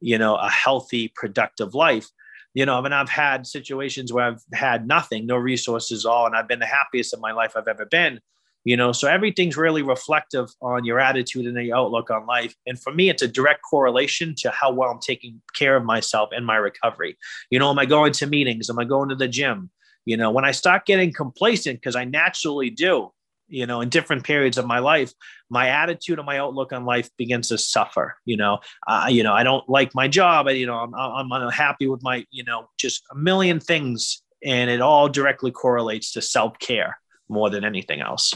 you 0.00 0.18
know 0.18 0.36
a 0.36 0.48
healthy 0.48 1.12
productive 1.14 1.74
life 1.74 2.08
you 2.54 2.66
know, 2.66 2.76
I 2.76 2.80
mean, 2.80 2.92
I've 2.92 3.08
had 3.08 3.46
situations 3.46 4.12
where 4.12 4.24
I've 4.24 4.42
had 4.52 4.86
nothing, 4.86 5.26
no 5.26 5.36
resources, 5.36 6.04
all, 6.04 6.26
and 6.26 6.34
I've 6.34 6.48
been 6.48 6.58
the 6.58 6.66
happiest 6.66 7.14
of 7.14 7.20
my 7.20 7.32
life 7.32 7.52
I've 7.56 7.68
ever 7.68 7.86
been. 7.86 8.20
You 8.64 8.76
know, 8.76 8.92
so 8.92 9.08
everything's 9.08 9.56
really 9.56 9.80
reflective 9.80 10.50
on 10.60 10.84
your 10.84 11.00
attitude 11.00 11.46
and 11.46 11.66
your 11.66 11.78
outlook 11.78 12.10
on 12.10 12.26
life. 12.26 12.54
And 12.66 12.78
for 12.78 12.92
me, 12.92 13.08
it's 13.08 13.22
a 13.22 13.28
direct 13.28 13.62
correlation 13.62 14.34
to 14.38 14.50
how 14.50 14.70
well 14.70 14.90
I'm 14.90 15.00
taking 15.00 15.40
care 15.54 15.76
of 15.76 15.84
myself 15.84 16.28
and 16.32 16.44
my 16.44 16.56
recovery. 16.56 17.16
You 17.48 17.58
know, 17.58 17.70
am 17.70 17.78
I 17.78 17.86
going 17.86 18.12
to 18.12 18.26
meetings? 18.26 18.68
Am 18.68 18.78
I 18.78 18.84
going 18.84 19.08
to 19.08 19.14
the 19.14 19.28
gym? 19.28 19.70
You 20.04 20.18
know, 20.18 20.30
when 20.30 20.44
I 20.44 20.50
start 20.50 20.84
getting 20.84 21.10
complacent, 21.10 21.80
because 21.80 21.96
I 21.96 22.04
naturally 22.04 22.68
do, 22.68 23.12
you 23.50 23.66
know, 23.66 23.80
in 23.80 23.88
different 23.88 24.24
periods 24.24 24.58
of 24.58 24.66
my 24.66 24.78
life, 24.78 25.12
my 25.48 25.68
attitude 25.68 26.18
and 26.18 26.26
my 26.26 26.38
outlook 26.38 26.72
on 26.72 26.84
life 26.84 27.10
begins 27.16 27.48
to 27.48 27.58
suffer. 27.58 28.16
You 28.24 28.36
know, 28.36 28.60
uh, 28.86 29.06
you 29.10 29.22
know, 29.22 29.32
I 29.32 29.42
don't 29.42 29.68
like 29.68 29.94
my 29.94 30.08
job. 30.08 30.48
I, 30.48 30.52
you 30.52 30.66
know, 30.66 30.76
I'm, 30.76 30.94
I'm 30.94 31.30
unhappy 31.32 31.86
with 31.86 32.02
my, 32.02 32.24
you 32.30 32.44
know, 32.44 32.68
just 32.78 33.02
a 33.10 33.14
million 33.14 33.60
things, 33.60 34.22
and 34.44 34.70
it 34.70 34.80
all 34.80 35.08
directly 35.08 35.50
correlates 35.50 36.12
to 36.12 36.22
self 36.22 36.58
care 36.58 36.98
more 37.28 37.50
than 37.50 37.64
anything 37.64 38.00
else. 38.00 38.34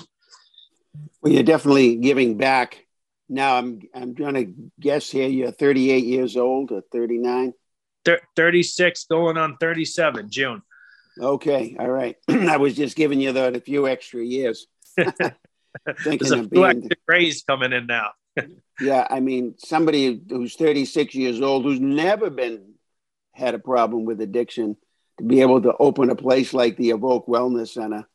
Well, 1.22 1.32
you're 1.32 1.42
definitely 1.42 1.96
giving 1.96 2.36
back. 2.36 2.84
Now, 3.28 3.56
I'm 3.56 3.80
I'm 3.94 4.14
trying 4.14 4.34
to 4.34 4.52
guess 4.78 5.10
here. 5.10 5.28
You're 5.28 5.50
38 5.50 6.04
years 6.04 6.36
old 6.36 6.72
or 6.72 6.82
39. 6.92 7.54
36, 8.36 9.06
going 9.06 9.38
on 9.38 9.56
37, 9.56 10.28
June. 10.30 10.62
Okay, 11.20 11.76
all 11.78 11.88
right. 11.88 12.16
I 12.28 12.56
was 12.56 12.74
just 12.74 12.96
giving 12.96 13.20
you 13.20 13.32
the, 13.32 13.54
a 13.54 13.60
few 13.60 13.86
extra 13.88 14.22
years. 14.22 14.66
There's 16.04 16.30
a 16.30 16.42
being 16.44 16.88
raise 17.06 17.42
coming 17.42 17.72
in 17.72 17.86
now. 17.86 18.10
yeah, 18.80 19.06
I 19.08 19.20
mean, 19.20 19.54
somebody 19.58 20.20
who's 20.28 20.56
36 20.56 21.14
years 21.14 21.40
old 21.40 21.64
who's 21.64 21.80
never 21.80 22.30
been 22.30 22.74
had 23.32 23.54
a 23.54 23.58
problem 23.58 24.04
with 24.04 24.20
addiction 24.20 24.76
to 25.18 25.24
be 25.24 25.40
able 25.40 25.62
to 25.62 25.74
open 25.78 26.10
a 26.10 26.16
place 26.16 26.52
like 26.52 26.76
the 26.76 26.90
Evoke 26.90 27.26
Wellness 27.26 27.68
Center 27.68 28.08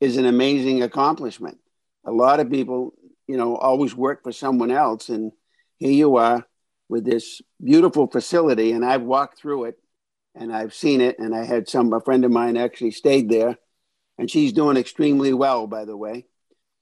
is 0.00 0.16
an 0.16 0.26
amazing 0.26 0.82
accomplishment. 0.82 1.58
A 2.04 2.10
lot 2.10 2.40
of 2.40 2.50
people, 2.50 2.94
you 3.28 3.36
know, 3.36 3.56
always 3.56 3.94
work 3.94 4.24
for 4.24 4.32
someone 4.32 4.70
else, 4.70 5.08
and 5.08 5.32
here 5.76 5.92
you 5.92 6.16
are 6.16 6.44
with 6.88 7.04
this 7.04 7.40
beautiful 7.62 8.06
facility, 8.08 8.72
and 8.72 8.84
I've 8.84 9.02
walked 9.02 9.38
through 9.38 9.64
it 9.64 9.78
and 10.34 10.54
I've 10.54 10.74
seen 10.74 11.00
it, 11.00 11.18
and 11.18 11.34
I 11.34 11.44
had 11.44 11.68
some 11.68 11.92
a 11.92 12.00
friend 12.00 12.24
of 12.24 12.30
mine 12.30 12.56
actually 12.56 12.92
stayed 12.92 13.28
there 13.28 13.58
and 14.18 14.30
she's 14.30 14.52
doing 14.52 14.76
extremely 14.76 15.32
well, 15.32 15.66
by 15.66 15.84
the 15.84 15.96
way. 15.96 16.26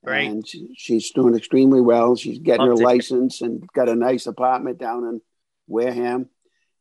Right. 0.03 0.31
And 0.31 0.47
she, 0.47 0.75
she's 0.77 1.11
doing 1.11 1.35
extremely 1.35 1.81
well. 1.81 2.17
She's 2.17 2.39
getting 2.39 2.67
Love 2.67 2.79
her 2.79 2.85
license 2.85 3.43
and 3.43 3.67
got 3.75 3.89
a 3.89 3.95
nice 3.95 4.27
apartment 4.27 4.79
down 4.79 5.05
in 5.05 5.21
Wareham. 5.67 6.29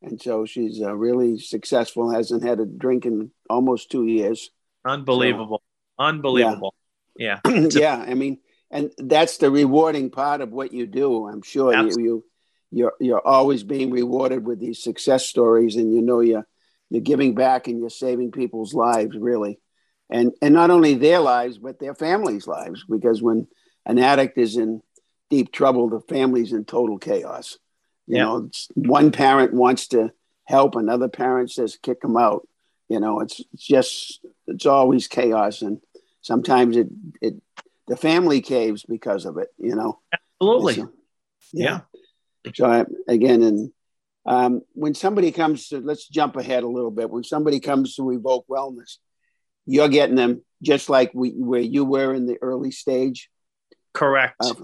And 0.02 0.20
so 0.20 0.46
she's 0.46 0.80
uh, 0.80 0.94
really 0.96 1.38
successful, 1.38 2.10
hasn't 2.10 2.42
had 2.42 2.60
a 2.60 2.66
drink 2.66 3.04
in 3.04 3.30
almost 3.50 3.90
two 3.90 4.06
years. 4.06 4.50
Unbelievable. 4.84 5.62
So, 5.98 6.04
Unbelievable. 6.04 6.74
Yeah. 6.74 7.40
Yeah. 7.46 7.68
yeah. 7.72 7.96
I 7.96 8.14
mean, 8.14 8.38
and 8.70 8.92
that's 8.96 9.36
the 9.36 9.50
rewarding 9.50 10.10
part 10.10 10.40
of 10.40 10.52
what 10.52 10.72
you 10.72 10.86
do. 10.86 11.28
I'm 11.28 11.42
sure 11.42 11.74
you, 11.74 11.90
you, 11.98 12.24
you're, 12.70 12.92
you're 13.00 13.26
always 13.26 13.62
being 13.62 13.90
rewarded 13.90 14.46
with 14.46 14.60
these 14.60 14.82
success 14.82 15.26
stories 15.26 15.76
and 15.76 15.92
you 15.92 16.00
know, 16.00 16.20
you're, 16.20 16.46
you're 16.88 17.02
giving 17.02 17.34
back 17.34 17.66
and 17.66 17.78
you're 17.78 17.90
saving 17.90 18.30
people's 18.30 18.72
lives 18.72 19.16
really 19.18 19.58
and 20.10 20.32
and 20.42 20.52
not 20.54 20.70
only 20.70 20.94
their 20.94 21.20
lives 21.20 21.58
but 21.58 21.78
their 21.78 21.94
families' 21.94 22.46
lives 22.46 22.84
because 22.88 23.22
when 23.22 23.46
an 23.86 23.98
addict 23.98 24.36
is 24.36 24.56
in 24.56 24.82
deep 25.30 25.52
trouble, 25.52 25.88
the 25.88 26.00
family's 26.00 26.52
in 26.52 26.64
total 26.64 26.98
chaos. 26.98 27.58
You 28.06 28.16
yeah. 28.16 28.24
know, 28.24 28.50
one 28.74 29.12
parent 29.12 29.54
wants 29.54 29.88
to 29.88 30.10
help, 30.44 30.74
another 30.74 31.08
parent 31.08 31.50
says 31.50 31.78
kick 31.80 32.00
them 32.00 32.16
out. 32.16 32.46
You 32.88 32.98
know, 32.98 33.20
it's, 33.20 33.40
it's 33.52 33.66
just 33.66 34.20
it's 34.48 34.66
always 34.66 35.06
chaos, 35.06 35.62
and 35.62 35.80
sometimes 36.20 36.76
it 36.76 36.88
it 37.22 37.34
the 37.86 37.96
family 37.96 38.40
caves 38.40 38.84
because 38.84 39.24
of 39.24 39.38
it. 39.38 39.48
You 39.58 39.76
know, 39.76 40.00
absolutely. 40.12 40.74
So, 40.74 40.92
yeah. 41.52 41.80
yeah. 42.44 42.52
So 42.54 42.66
I, 42.66 42.84
again, 43.06 43.42
and 43.42 43.72
um, 44.26 44.62
when 44.72 44.94
somebody 44.94 45.30
comes 45.30 45.68
to, 45.68 45.78
let's 45.78 46.08
jump 46.08 46.36
ahead 46.36 46.64
a 46.64 46.68
little 46.68 46.90
bit. 46.90 47.10
When 47.10 47.22
somebody 47.22 47.60
comes 47.60 47.94
to 47.96 48.10
evoke 48.10 48.46
wellness, 48.48 48.96
you're 49.66 49.88
getting 49.88 50.16
them 50.16 50.42
just 50.62 50.88
like 50.88 51.12
we, 51.14 51.30
where 51.30 51.60
you 51.60 51.84
were 51.84 52.14
in 52.14 52.26
the 52.26 52.38
early 52.42 52.70
stage. 52.70 53.30
Correct. 53.94 54.36
Uh, 54.40 54.54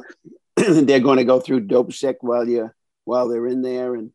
they're 0.56 1.00
going 1.00 1.18
to 1.18 1.24
go 1.24 1.40
through 1.40 1.60
dope 1.60 1.92
sick 1.92 2.18
while 2.20 2.48
you 2.48 2.70
while 3.04 3.28
they're 3.28 3.46
in 3.46 3.62
there 3.62 3.94
and 3.94 4.10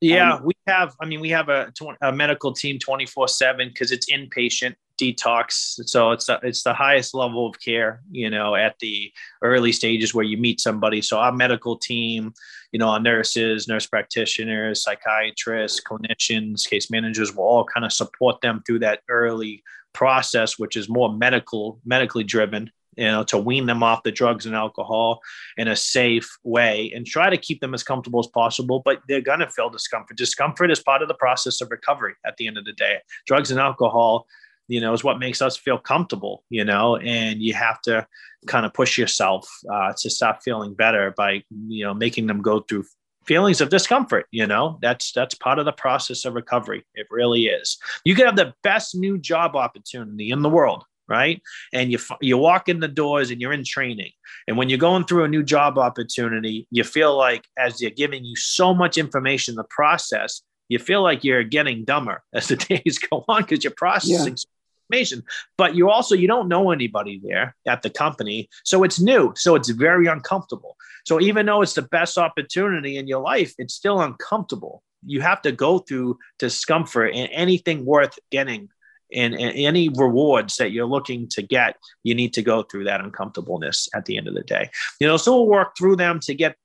yeah 0.00 0.34
um, 0.34 0.44
we 0.44 0.52
have 0.66 0.94
i 1.00 1.06
mean 1.06 1.20
we 1.20 1.30
have 1.30 1.48
a, 1.48 1.72
a 2.02 2.12
medical 2.12 2.52
team 2.52 2.78
24 2.78 3.28
7 3.28 3.68
because 3.68 3.92
it's 3.92 4.10
inpatient 4.10 4.74
detox 5.00 5.78
so 5.86 6.10
it's 6.10 6.26
the, 6.26 6.38
it's 6.42 6.62
the 6.62 6.72
highest 6.72 7.14
level 7.14 7.46
of 7.46 7.58
care 7.60 8.00
you 8.10 8.28
know 8.28 8.54
at 8.54 8.78
the 8.80 9.12
early 9.42 9.72
stages 9.72 10.14
where 10.14 10.24
you 10.24 10.36
meet 10.36 10.60
somebody 10.60 11.00
so 11.00 11.18
our 11.18 11.32
medical 11.32 11.76
team 11.78 12.32
you 12.72 12.78
know 12.78 12.88
our 12.88 13.00
nurses 13.00 13.68
nurse 13.68 13.86
practitioners 13.86 14.82
psychiatrists 14.82 15.80
clinicians 15.80 16.68
case 16.68 16.90
managers 16.90 17.34
will 17.34 17.44
all 17.44 17.64
kind 17.64 17.86
of 17.86 17.92
support 17.92 18.40
them 18.40 18.62
through 18.66 18.78
that 18.78 19.00
early 19.08 19.62
process, 19.96 20.58
which 20.58 20.76
is 20.76 20.88
more 20.88 21.12
medical, 21.12 21.80
medically 21.84 22.22
driven, 22.22 22.70
you 22.96 23.06
know, 23.06 23.24
to 23.24 23.38
wean 23.38 23.64
them 23.64 23.82
off 23.82 24.02
the 24.02 24.12
drugs 24.12 24.44
and 24.44 24.54
alcohol 24.54 25.20
in 25.56 25.68
a 25.68 25.74
safe 25.74 26.28
way 26.44 26.92
and 26.94 27.06
try 27.06 27.30
to 27.30 27.36
keep 27.38 27.60
them 27.60 27.72
as 27.72 27.82
comfortable 27.82 28.20
as 28.20 28.26
possible. 28.26 28.82
But 28.84 29.00
they're 29.08 29.22
going 29.22 29.40
to 29.40 29.50
feel 29.50 29.70
discomfort. 29.70 30.18
Discomfort 30.18 30.70
is 30.70 30.80
part 30.80 31.00
of 31.00 31.08
the 31.08 31.14
process 31.14 31.62
of 31.62 31.70
recovery 31.70 32.14
at 32.26 32.36
the 32.36 32.46
end 32.46 32.58
of 32.58 32.66
the 32.66 32.74
day. 32.74 32.98
Drugs 33.26 33.50
and 33.50 33.58
alcohol, 33.58 34.26
you 34.68 34.80
know, 34.82 34.92
is 34.92 35.02
what 35.02 35.18
makes 35.18 35.40
us 35.40 35.56
feel 35.56 35.78
comfortable, 35.78 36.44
you 36.50 36.64
know, 36.64 36.96
and 36.96 37.40
you 37.40 37.54
have 37.54 37.80
to 37.82 38.06
kind 38.46 38.66
of 38.66 38.74
push 38.74 38.98
yourself 38.98 39.48
uh, 39.72 39.94
to 39.98 40.10
stop 40.10 40.40
feeling 40.44 40.74
better 40.74 41.14
by, 41.16 41.42
you 41.68 41.84
know, 41.84 41.94
making 41.94 42.26
them 42.26 42.42
go 42.42 42.60
through 42.60 42.84
feelings 43.26 43.60
of 43.60 43.68
discomfort 43.68 44.26
you 44.30 44.46
know? 44.46 44.78
That's 44.82 45.12
that's 45.12 45.34
part 45.34 45.58
of 45.58 45.64
the 45.64 45.72
process 45.72 46.24
of 46.24 46.34
recovery. 46.34 46.84
It 46.94 47.06
really 47.10 47.46
is. 47.46 47.78
You 48.04 48.14
can 48.14 48.26
have 48.26 48.36
the 48.36 48.54
best 48.62 48.94
new 48.94 49.18
job 49.18 49.56
opportunity 49.56 50.30
in 50.30 50.42
the 50.42 50.50
world 50.50 50.84
right? 51.08 51.40
And 51.72 51.92
you 51.92 51.98
you 52.20 52.36
walk 52.36 52.68
in 52.68 52.80
the 52.80 52.88
doors 52.88 53.30
and 53.30 53.40
you're 53.40 53.52
in 53.52 53.62
training. 53.62 54.10
And 54.48 54.56
when 54.56 54.68
you're 54.68 54.78
going 54.78 55.04
through 55.04 55.22
a 55.22 55.28
new 55.28 55.44
job 55.44 55.78
opportunity 55.78 56.66
you 56.70 56.82
feel 56.82 57.16
like 57.16 57.44
as 57.56 57.78
they're 57.78 57.90
giving 57.90 58.24
you 58.24 58.36
so 58.36 58.74
much 58.74 58.98
information 58.98 59.54
the 59.54 59.64
process 59.64 60.42
you 60.68 60.80
feel 60.80 61.02
like 61.02 61.22
you're 61.22 61.44
getting 61.44 61.84
dumber 61.84 62.24
as 62.34 62.48
the 62.48 62.56
days 62.56 62.98
go 62.98 63.24
on 63.28 63.42
because 63.42 63.62
you're 63.62 63.72
processing 63.76 64.36
yeah 64.36 64.55
information. 64.90 65.22
But 65.56 65.74
you 65.74 65.90
also 65.90 66.14
you 66.14 66.28
don't 66.28 66.48
know 66.48 66.70
anybody 66.70 67.20
there 67.22 67.54
at 67.66 67.82
the 67.82 67.90
company. 67.90 68.48
So 68.64 68.82
it's 68.82 69.00
new. 69.00 69.32
So 69.36 69.54
it's 69.54 69.70
very 69.70 70.06
uncomfortable. 70.06 70.76
So 71.04 71.20
even 71.20 71.46
though 71.46 71.62
it's 71.62 71.74
the 71.74 71.82
best 71.82 72.18
opportunity 72.18 72.96
in 72.96 73.06
your 73.06 73.22
life 73.22 73.54
it's 73.58 73.74
still 73.74 74.00
uncomfortable. 74.00 74.82
You 75.04 75.20
have 75.20 75.42
to 75.42 75.52
go 75.52 75.78
through 75.78 76.18
discomfort 76.38 77.12
and 77.14 77.28
anything 77.32 77.84
worth 77.84 78.18
getting 78.30 78.68
and, 79.12 79.34
and, 79.34 79.56
any 79.56 79.88
rewards 79.88 80.56
that 80.56 80.72
you're 80.72 80.86
looking 80.86 81.28
to 81.28 81.42
get, 81.42 81.76
you 82.02 82.14
need 82.14 82.32
to 82.34 82.42
go 82.42 82.64
through 82.64 82.84
that 82.84 83.00
uncomfortableness 83.00 83.88
at 83.94 84.04
the 84.06 84.16
end 84.18 84.26
of 84.26 84.34
the 84.34 84.42
day. 84.42 84.68
You 85.00 85.06
know, 85.06 85.16
so 85.16 85.36
we'll 85.36 85.46
work 85.46 85.76
through 85.78 85.96
them 85.96 86.18
to 86.20 86.34
get 86.34 86.56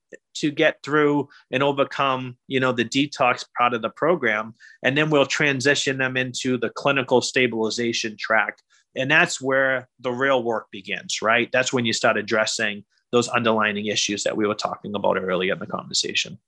to 0.42 0.50
get 0.52 0.82
through 0.82 1.28
and 1.50 1.62
overcome, 1.62 2.36
you 2.46 2.60
know, 2.60 2.72
the 2.72 2.84
detox 2.84 3.44
part 3.58 3.74
of 3.74 3.82
the 3.82 3.90
program, 3.90 4.54
and 4.84 4.96
then 4.96 5.10
we'll 5.10 5.26
transition 5.26 5.98
them 5.98 6.16
into 6.16 6.58
the 6.58 6.70
clinical 6.70 7.20
stabilization 7.20 8.16
track 8.16 8.58
and 8.94 9.10
that's 9.10 9.40
where 9.40 9.88
the 10.00 10.10
real 10.10 10.42
work 10.42 10.70
begins, 10.70 11.22
right? 11.22 11.50
That's 11.52 11.72
when 11.72 11.84
you 11.84 11.92
start 11.92 12.16
addressing 12.16 12.84
those 13.10 13.28
underlying 13.28 13.86
issues 13.86 14.24
that 14.24 14.36
we 14.36 14.46
were 14.46 14.54
talking 14.54 14.94
about 14.94 15.18
earlier 15.18 15.54
in 15.54 15.58
the 15.58 15.66
conversation. 15.66 16.38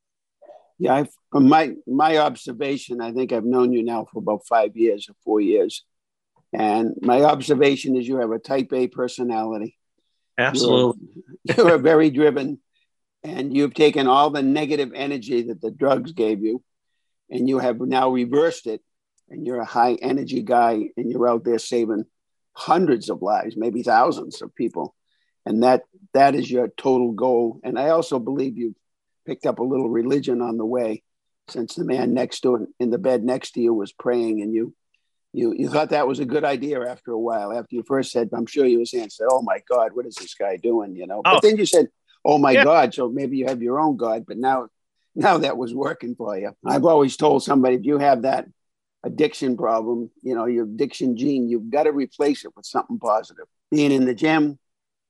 Yeah, 0.78 0.94
I've, 0.94 1.08
from 1.30 1.48
my 1.48 1.74
my 1.86 2.18
observation, 2.18 3.00
I 3.00 3.12
think 3.12 3.32
I've 3.32 3.44
known 3.44 3.72
you 3.72 3.82
now 3.82 4.06
for 4.12 4.18
about 4.18 4.46
five 4.46 4.76
years 4.76 5.08
or 5.08 5.14
four 5.24 5.40
years, 5.40 5.84
and 6.52 6.94
my 7.00 7.22
observation 7.22 7.96
is 7.96 8.08
you 8.08 8.16
have 8.16 8.32
a 8.32 8.40
Type 8.40 8.72
A 8.72 8.88
personality. 8.88 9.78
Absolutely, 10.36 11.22
you're, 11.44 11.68
you're 11.68 11.78
very 11.78 12.10
driven, 12.10 12.58
and 13.24 13.56
you've 13.56 13.74
taken 13.74 14.06
all 14.06 14.30
the 14.30 14.42
negative 14.42 14.92
energy 14.94 15.42
that 15.44 15.60
the 15.60 15.70
drugs 15.70 16.12
gave 16.12 16.42
you, 16.42 16.62
and 17.30 17.48
you 17.48 17.58
have 17.58 17.80
now 17.80 18.10
reversed 18.10 18.66
it, 18.66 18.82
and 19.30 19.46
you're 19.46 19.60
a 19.60 19.64
high 19.64 19.94
energy 19.94 20.42
guy, 20.42 20.90
and 20.96 21.10
you're 21.10 21.28
out 21.28 21.42
there 21.42 21.58
saving 21.58 22.04
hundreds 22.52 23.08
of 23.08 23.22
lives, 23.22 23.56
maybe 23.56 23.82
thousands 23.82 24.42
of 24.42 24.54
people. 24.54 24.94
And 25.46 25.62
that 25.62 25.82
that 26.12 26.34
is 26.34 26.50
your 26.50 26.68
total 26.68 27.12
goal. 27.12 27.60
And 27.64 27.78
I 27.78 27.88
also 27.88 28.18
believe 28.18 28.56
you've 28.56 28.76
picked 29.26 29.46
up 29.46 29.58
a 29.58 29.64
little 29.64 29.88
religion 29.88 30.40
on 30.40 30.58
the 30.58 30.64
way, 30.64 31.02
since 31.48 31.74
the 31.74 31.84
man 31.84 32.14
next 32.14 32.40
to 32.40 32.68
in 32.78 32.90
the 32.90 32.98
bed 32.98 33.24
next 33.24 33.52
to 33.52 33.60
you 33.60 33.74
was 33.74 33.92
praying 33.92 34.42
and 34.42 34.54
you 34.54 34.74
you 35.32 35.52
you 35.56 35.68
thought 35.68 35.90
that 35.90 36.06
was 36.06 36.20
a 36.20 36.24
good 36.24 36.44
idea 36.44 36.80
after 36.88 37.10
a 37.10 37.18
while. 37.18 37.52
After 37.52 37.74
you 37.74 37.82
first 37.82 38.12
said, 38.12 38.30
I'm 38.32 38.46
sure 38.46 38.64
you 38.66 38.78
were 38.78 38.86
saying, 38.86 39.10
said, 39.10 39.26
Oh 39.30 39.42
my 39.42 39.60
God, 39.68 39.90
what 39.94 40.06
is 40.06 40.14
this 40.14 40.34
guy 40.34 40.56
doing? 40.56 40.94
You 40.94 41.06
know, 41.06 41.22
oh. 41.24 41.34
but 41.34 41.42
then 41.42 41.56
you 41.56 41.66
said, 41.66 41.88
Oh 42.24 42.38
my 42.38 42.52
yeah. 42.52 42.64
God, 42.64 42.94
so 42.94 43.10
maybe 43.10 43.36
you 43.36 43.46
have 43.46 43.62
your 43.62 43.78
own 43.78 43.96
God, 43.96 44.24
but 44.26 44.38
now 44.38 44.68
now 45.14 45.38
that 45.38 45.56
was 45.56 45.74
working 45.74 46.14
for 46.14 46.36
you. 46.38 46.52
I've 46.66 46.84
always 46.84 47.16
told 47.16 47.42
somebody 47.42 47.76
if 47.76 47.84
you 47.84 47.98
have 47.98 48.22
that 48.22 48.46
addiction 49.04 49.56
problem, 49.56 50.10
you 50.22 50.34
know, 50.34 50.46
your 50.46 50.64
addiction 50.64 51.16
gene, 51.16 51.48
you've 51.48 51.70
got 51.70 51.84
to 51.84 51.92
replace 51.92 52.44
it 52.44 52.52
with 52.56 52.66
something 52.66 52.98
positive. 52.98 53.44
Being 53.70 53.92
in 53.92 54.06
the 54.06 54.14
gym, 54.14 54.58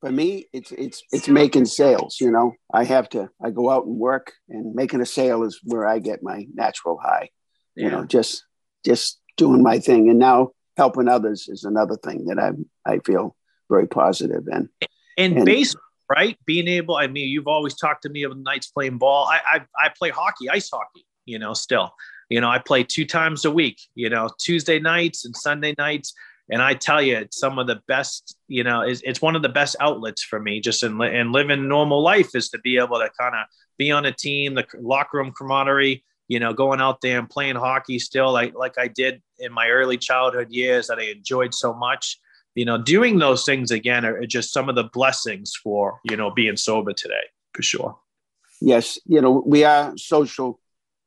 for 0.00 0.10
me, 0.10 0.46
it's 0.52 0.72
it's 0.72 1.02
it's 1.12 1.28
making 1.28 1.64
sales. 1.64 2.18
You 2.20 2.30
know, 2.30 2.52
I 2.72 2.84
have 2.84 3.08
to 3.10 3.30
I 3.42 3.50
go 3.50 3.70
out 3.70 3.86
and 3.86 3.96
work, 3.96 4.32
and 4.48 4.74
making 4.74 5.00
a 5.00 5.06
sale 5.06 5.44
is 5.44 5.60
where 5.64 5.86
I 5.86 5.98
get 5.98 6.22
my 6.22 6.46
natural 6.52 6.98
high. 7.02 7.30
Yeah. 7.76 7.84
You 7.84 7.90
know, 7.90 8.04
just 8.04 8.44
just 8.84 9.20
doing 9.36 9.62
my 9.62 9.78
thing, 9.78 10.10
and 10.10 10.18
now 10.18 10.50
helping 10.76 11.08
others 11.08 11.48
is 11.48 11.64
another 11.64 11.96
thing 11.96 12.26
that 12.26 12.38
I 12.38 12.50
I 12.84 12.98
feel 12.98 13.34
very 13.70 13.86
positive 13.86 14.46
in. 14.50 14.68
And, 15.16 15.36
and 15.36 15.46
baseball, 15.46 15.80
right? 16.10 16.38
Being 16.46 16.68
able, 16.68 16.96
I 16.96 17.06
mean, 17.06 17.28
you've 17.28 17.48
always 17.48 17.74
talked 17.74 18.02
to 18.02 18.08
me 18.08 18.22
of 18.22 18.36
nights 18.36 18.68
playing 18.68 18.98
ball. 18.98 19.26
I, 19.26 19.40
I 19.46 19.86
I 19.86 19.90
play 19.96 20.10
hockey, 20.10 20.48
ice 20.50 20.70
hockey. 20.70 21.06
You 21.26 21.38
know, 21.38 21.54
still 21.54 21.94
you 22.28 22.40
know, 22.40 22.48
I 22.48 22.58
play 22.58 22.84
two 22.84 23.04
times 23.04 23.44
a 23.44 23.50
week, 23.50 23.80
you 23.94 24.10
know, 24.10 24.28
Tuesday 24.38 24.78
nights 24.78 25.24
and 25.24 25.36
Sunday 25.36 25.74
nights. 25.78 26.14
And 26.50 26.60
I 26.60 26.74
tell 26.74 27.00
you, 27.00 27.16
it's 27.16 27.38
some 27.38 27.58
of 27.58 27.66
the 27.66 27.80
best, 27.88 28.36
you 28.48 28.64
know, 28.64 28.82
it's, 28.82 29.00
it's 29.04 29.22
one 29.22 29.34
of 29.34 29.42
the 29.42 29.48
best 29.48 29.76
outlets 29.80 30.22
for 30.22 30.38
me 30.38 30.60
just 30.60 30.82
in, 30.82 31.00
in 31.02 31.32
living 31.32 31.68
normal 31.68 32.02
life 32.02 32.34
is 32.34 32.50
to 32.50 32.58
be 32.58 32.76
able 32.76 32.98
to 32.98 33.10
kind 33.18 33.34
of 33.34 33.46
be 33.78 33.90
on 33.90 34.04
a 34.04 34.12
team, 34.12 34.54
the 34.54 34.66
locker 34.78 35.18
room 35.18 35.32
camaraderie, 35.32 36.04
you 36.28 36.38
know, 36.38 36.52
going 36.52 36.80
out 36.80 37.00
there 37.00 37.18
and 37.18 37.30
playing 37.30 37.56
hockey 37.56 37.98
still 37.98 38.30
like, 38.30 38.54
like 38.54 38.78
I 38.78 38.88
did 38.88 39.22
in 39.38 39.52
my 39.52 39.68
early 39.68 39.96
childhood 39.96 40.48
years 40.50 40.88
that 40.88 40.98
I 40.98 41.04
enjoyed 41.04 41.54
so 41.54 41.72
much. 41.72 42.18
You 42.54 42.64
know, 42.64 42.78
doing 42.78 43.18
those 43.18 43.44
things 43.44 43.70
again 43.70 44.04
are 44.04 44.24
just 44.26 44.52
some 44.52 44.68
of 44.68 44.74
the 44.74 44.84
blessings 44.84 45.54
for, 45.54 46.00
you 46.08 46.16
know, 46.16 46.30
being 46.30 46.56
sober 46.56 46.92
today 46.92 47.24
for 47.52 47.62
sure. 47.62 47.98
Yes. 48.60 48.98
You 49.06 49.20
know, 49.20 49.42
we 49.44 49.64
are 49.64 49.96
social 49.96 50.60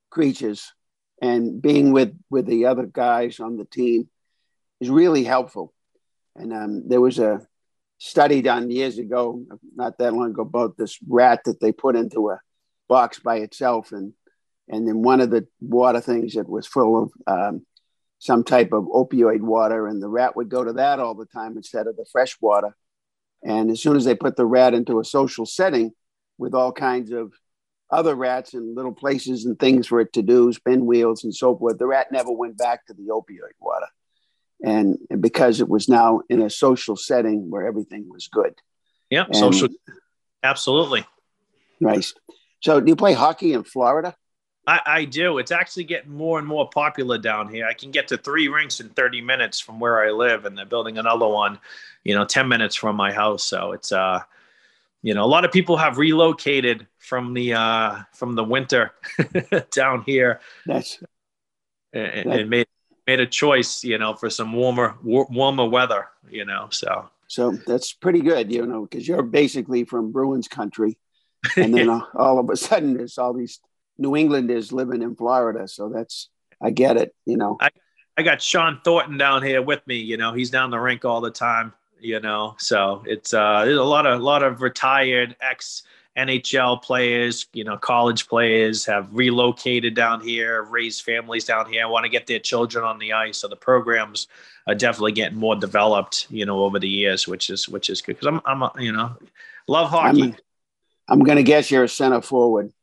creatures 0.10 0.74
and 1.22 1.62
being 1.62 1.92
with 1.92 2.18
with 2.30 2.46
the 2.46 2.66
other 2.66 2.86
guys 2.86 3.40
on 3.40 3.58
the 3.58 3.66
team 3.66 4.10
is 4.80 4.90
really 4.90 5.24
helpful. 5.24 5.74
And 6.36 6.54
um, 6.54 6.88
there 6.88 7.02
was 7.02 7.20
a 7.20 7.48
study 7.98 8.42
done 8.42 8.70
years 8.70 8.98
ago, 8.98 9.44
not 9.76 9.98
that 9.98 10.14
long 10.14 10.32
ago, 10.32 10.44
about 10.44 10.78
this 10.78 10.98
rat 11.08 11.42
that 11.46 11.60
they 11.60 11.72
put 11.72 11.96
into 11.96 12.30
a 12.30 12.40
box 12.88 13.20
by 13.20 13.38
itself, 13.38 13.92
and 13.92 14.14
and 14.70 14.88
then 14.88 15.02
one 15.02 15.22
of 15.22 15.32
the 15.32 15.48
water 15.60 16.02
things 16.02 16.36
that 16.36 16.48
was 16.48 16.68
full 16.68 17.04
of 17.04 17.12
um, 17.26 17.66
some 18.20 18.44
type 18.44 18.74
of 18.74 18.86
opioid 18.86 19.42
water, 19.42 19.88
and 19.88 20.02
the 20.02 20.10
rat 20.10 20.36
would 20.36 20.50
go 20.50 20.64
to 20.64 20.74
that 20.74 21.00
all 21.00 21.14
the 21.14 21.26
time 21.26 21.56
instead 21.56 21.88
of 21.88 21.96
the 21.96 22.06
fresh 22.12 22.38
water. 22.42 22.76
And 23.44 23.70
as 23.70 23.82
soon 23.82 23.96
as 23.96 24.06
they 24.06 24.16
put 24.16 24.36
the 24.36 24.46
rat 24.46 24.74
into 24.74 25.00
a 25.00 25.06
social 25.06 25.46
setting 25.46 25.92
with 26.38 26.54
all 26.54 26.72
kinds 26.72 27.12
of 27.12 27.34
other 27.90 28.16
rats 28.16 28.54
and 28.54 28.76
little 28.76 28.94
places 28.94 29.46
and 29.46 29.58
things 29.58 29.88
for 29.88 30.02
it 30.02 30.12
to 30.14 30.22
do, 30.22 30.52
spin 30.52 30.86
wheels 30.86 31.24
and 31.24 31.34
so 31.34 31.56
forth. 31.56 31.78
The 31.78 31.86
rat 31.86 32.12
never 32.12 32.32
went 32.32 32.58
back 32.58 32.86
to 32.88 32.94
the 32.94 33.10
opioid 33.12 33.54
water. 33.60 33.88
And, 34.64 34.98
because 35.20 35.62
it 35.62 35.70
was 35.70 35.88
now 35.88 36.22
in 36.30 36.42
a 36.42 36.50
social 36.50 36.96
setting 36.96 37.50
where 37.50 37.68
everything 37.68 38.10
was 38.10 38.28
good. 38.28 38.56
Yeah, 39.10 39.26
social. 39.32 39.70
Absolutely. 40.44 41.06
Nice. 41.80 42.14
So, 42.62 42.82
do 42.82 42.90
you 42.90 42.96
play 42.96 43.14
hockey 43.14 43.54
in 43.54 43.64
Florida? 43.64 44.16
I, 44.68 44.82
I, 44.86 45.06
do. 45.06 45.38
It's 45.38 45.52
actually 45.52 45.86
getting 45.86 46.12
more 46.12 46.38
and 46.40 46.48
more 46.48 46.70
popular 46.70 47.18
down 47.18 47.48
here. 47.50 47.66
I 47.66 47.74
can 47.74 47.90
get 47.90 48.10
to 48.10 48.18
three 48.18 48.50
rinks 48.50 48.82
in 48.82 48.90
30 48.90 49.22
minutes 49.22 49.62
from 49.62 49.80
where 49.80 50.06
I 50.06 50.12
live, 50.12 50.44
and 50.44 50.58
they're 50.58 50.66
building 50.66 50.98
another 50.98 51.28
one, 51.28 51.58
you 52.04 52.14
know, 52.14 52.26
10 52.26 52.50
minutes 52.50 52.76
from 52.76 52.98
my 52.98 53.14
house. 53.14 53.46
So 53.46 53.72
it's 53.72 53.92
uh 53.92 54.22
you 55.04 55.14
know, 55.14 55.24
a 55.24 55.28
lot 55.28 55.46
of 55.46 55.52
people 55.52 55.78
have 55.78 55.98
relocated 55.98 56.88
from 56.98 57.34
the 57.34 57.54
uh, 57.54 58.00
from 58.14 58.36
the 58.36 58.44
winter 58.44 58.92
down 59.72 60.04
here. 60.06 60.42
That's 60.66 61.02
and, 61.94 62.30
that, 62.30 62.40
and, 62.42 62.50
made 62.50 62.68
made 63.06 63.20
a 63.20 63.26
choice, 63.26 63.84
you 63.84 63.98
know, 63.98 64.16
for 64.16 64.30
some 64.30 64.54
warmer 64.54 64.98
warmer 65.04 65.66
weather, 65.66 66.08
you 66.30 66.46
know. 66.46 66.68
So 66.72 67.10
so 67.28 67.52
that's 67.52 67.94
pretty 67.94 68.22
good, 68.22 68.52
you 68.52 68.66
know, 68.66 68.82
because 68.82 69.08
you're 69.08 69.24
basically 69.24 69.86
from 69.86 70.12
Bruins 70.12 70.48
country, 70.48 70.98
and 71.56 71.74
then 71.74 71.90
all 72.16 72.40
of 72.40 72.50
a 72.50 72.58
sudden 72.58 72.96
there's 72.96 73.18
all 73.18 73.34
these 73.34 73.60
New 73.98 74.16
Englanders 74.16 74.72
living 74.72 75.02
in 75.02 75.16
Florida. 75.16 75.68
So 75.68 75.90
that's 75.90 76.30
I 76.62 76.72
get 76.72 76.98
it, 76.98 77.14
you 77.26 77.38
know. 77.38 77.58
I, 77.60 77.70
I 78.18 78.24
got 78.24 78.42
Shawn 78.42 78.82
Thornton 78.84 79.18
down 79.18 79.44
here 79.44 79.62
with 79.62 79.86
me. 79.86 79.98
You 79.98 80.18
know, 80.18 80.34
he's 80.34 80.50
down 80.50 80.72
the 80.72 80.80
rink 80.80 81.06
all 81.06 81.22
the 81.22 81.32
time 81.32 81.74
you 82.00 82.20
know. 82.20 82.56
So 82.60 83.04
it's 83.06 83.34
uh, 83.34 83.66
there's 83.66 83.78
a 83.78 83.84
lot 83.84 84.06
of 84.06 84.20
a 84.20 84.24
lot 84.24 84.44
of 84.44 84.62
retired 84.62 85.36
ex 85.42 85.84
NHL 86.18 86.82
players, 86.82 87.46
you 87.54 87.64
know, 87.64 87.78
college 87.78 88.28
players 88.28 88.86
have 88.86 89.08
relocated 89.12 89.94
down 89.94 90.20
here, 90.20 90.64
raised 90.64 91.04
families 91.04 91.46
down 91.46 91.72
here, 91.72 91.88
want 91.88 92.06
to 92.06 92.10
get 92.10 92.26
their 92.26 92.40
children 92.40 92.84
on 92.84 92.98
the 92.98 93.14
ice. 93.14 93.38
So 93.38 93.48
the 93.48 93.56
programs 93.56 94.28
are 94.66 94.74
definitely 94.74 95.12
getting 95.12 95.38
more 95.38 95.56
developed, 95.56 96.26
you 96.32 96.46
know, 96.46 96.64
over 96.64 96.80
the 96.80 96.90
years, 96.90 97.28
which 97.28 97.52
is 97.52 97.70
which 97.70 97.90
is 97.90 98.02
good 98.02 98.20
because 98.20 98.28
I'm 98.28 98.42
I'm 98.46 98.64
a, 98.64 98.72
you 98.80 98.92
know 98.92 99.16
love 99.68 99.90
hockey. 99.90 100.24
I'm, 100.24 100.36
I'm 101.10 101.20
going 101.20 101.38
to 101.38 101.44
guess 101.44 101.72
you're 101.72 101.86
a 101.86 101.90
center 101.90 102.22
forward. 102.22 102.74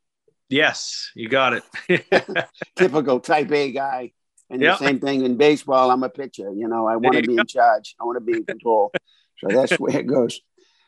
Yes, 0.49 1.11
you 1.15 1.27
got 1.27 1.53
it. 1.53 2.47
Typical 2.75 3.19
Type 3.19 3.51
A 3.51 3.71
guy. 3.71 4.11
And 4.49 4.61
yep. 4.61 4.77
the 4.77 4.85
same 4.85 4.99
thing 4.99 5.25
in 5.25 5.37
baseball, 5.37 5.89
I'm 5.89 6.03
a 6.03 6.09
pitcher. 6.09 6.51
You 6.53 6.67
know, 6.67 6.85
I 6.85 6.97
want 6.97 7.15
to 7.15 7.21
be 7.23 7.35
go. 7.35 7.41
in 7.41 7.47
charge. 7.47 7.95
I 7.99 8.03
want 8.03 8.17
to 8.17 8.23
be 8.23 8.37
in 8.37 8.45
control. 8.45 8.91
so 9.39 9.47
that's 9.47 9.73
where 9.79 9.97
it 9.97 10.05
goes. 10.05 10.39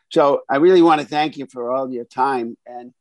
So 0.09 0.41
I 0.47 0.57
really 0.57 0.81
want 0.81 1.01
to 1.01 1.07
thank 1.07 1.37
you 1.37 1.47
for 1.51 1.71
all 1.71 1.91
your 1.91 2.05
time 2.05 2.55
and 2.65 2.93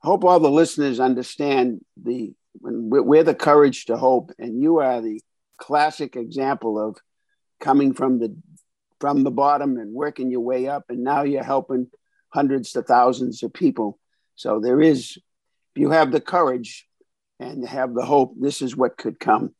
hope 0.00 0.24
all 0.24 0.38
the 0.38 0.50
listeners 0.50 1.00
understand 1.00 1.84
the 1.96 2.34
we're 2.60 3.24
the 3.24 3.34
courage 3.34 3.86
to 3.86 3.96
hope, 3.96 4.32
and 4.38 4.60
you 4.62 4.78
are 4.78 5.02
the 5.02 5.20
classic 5.58 6.16
example 6.16 6.78
of 6.78 6.96
coming 7.60 7.92
from 7.92 8.18
the 8.18 8.36
from 8.98 9.24
the 9.24 9.30
bottom 9.30 9.76
and 9.76 9.92
working 9.92 10.30
your 10.30 10.40
way 10.40 10.68
up, 10.68 10.84
and 10.88 11.04
now 11.04 11.22
you're 11.22 11.44
helping 11.44 11.88
hundreds 12.30 12.72
to 12.72 12.82
thousands 12.82 13.42
of 13.42 13.52
people. 13.52 13.98
So 14.36 14.60
there 14.60 14.80
is, 14.80 15.18
you 15.76 15.90
have 15.90 16.12
the 16.12 16.20
courage 16.20 16.86
and 17.38 17.66
have 17.66 17.94
the 17.94 18.04
hope, 18.04 18.34
this 18.38 18.62
is 18.62 18.76
what 18.76 18.96
could 18.96 19.20
come 19.20 19.54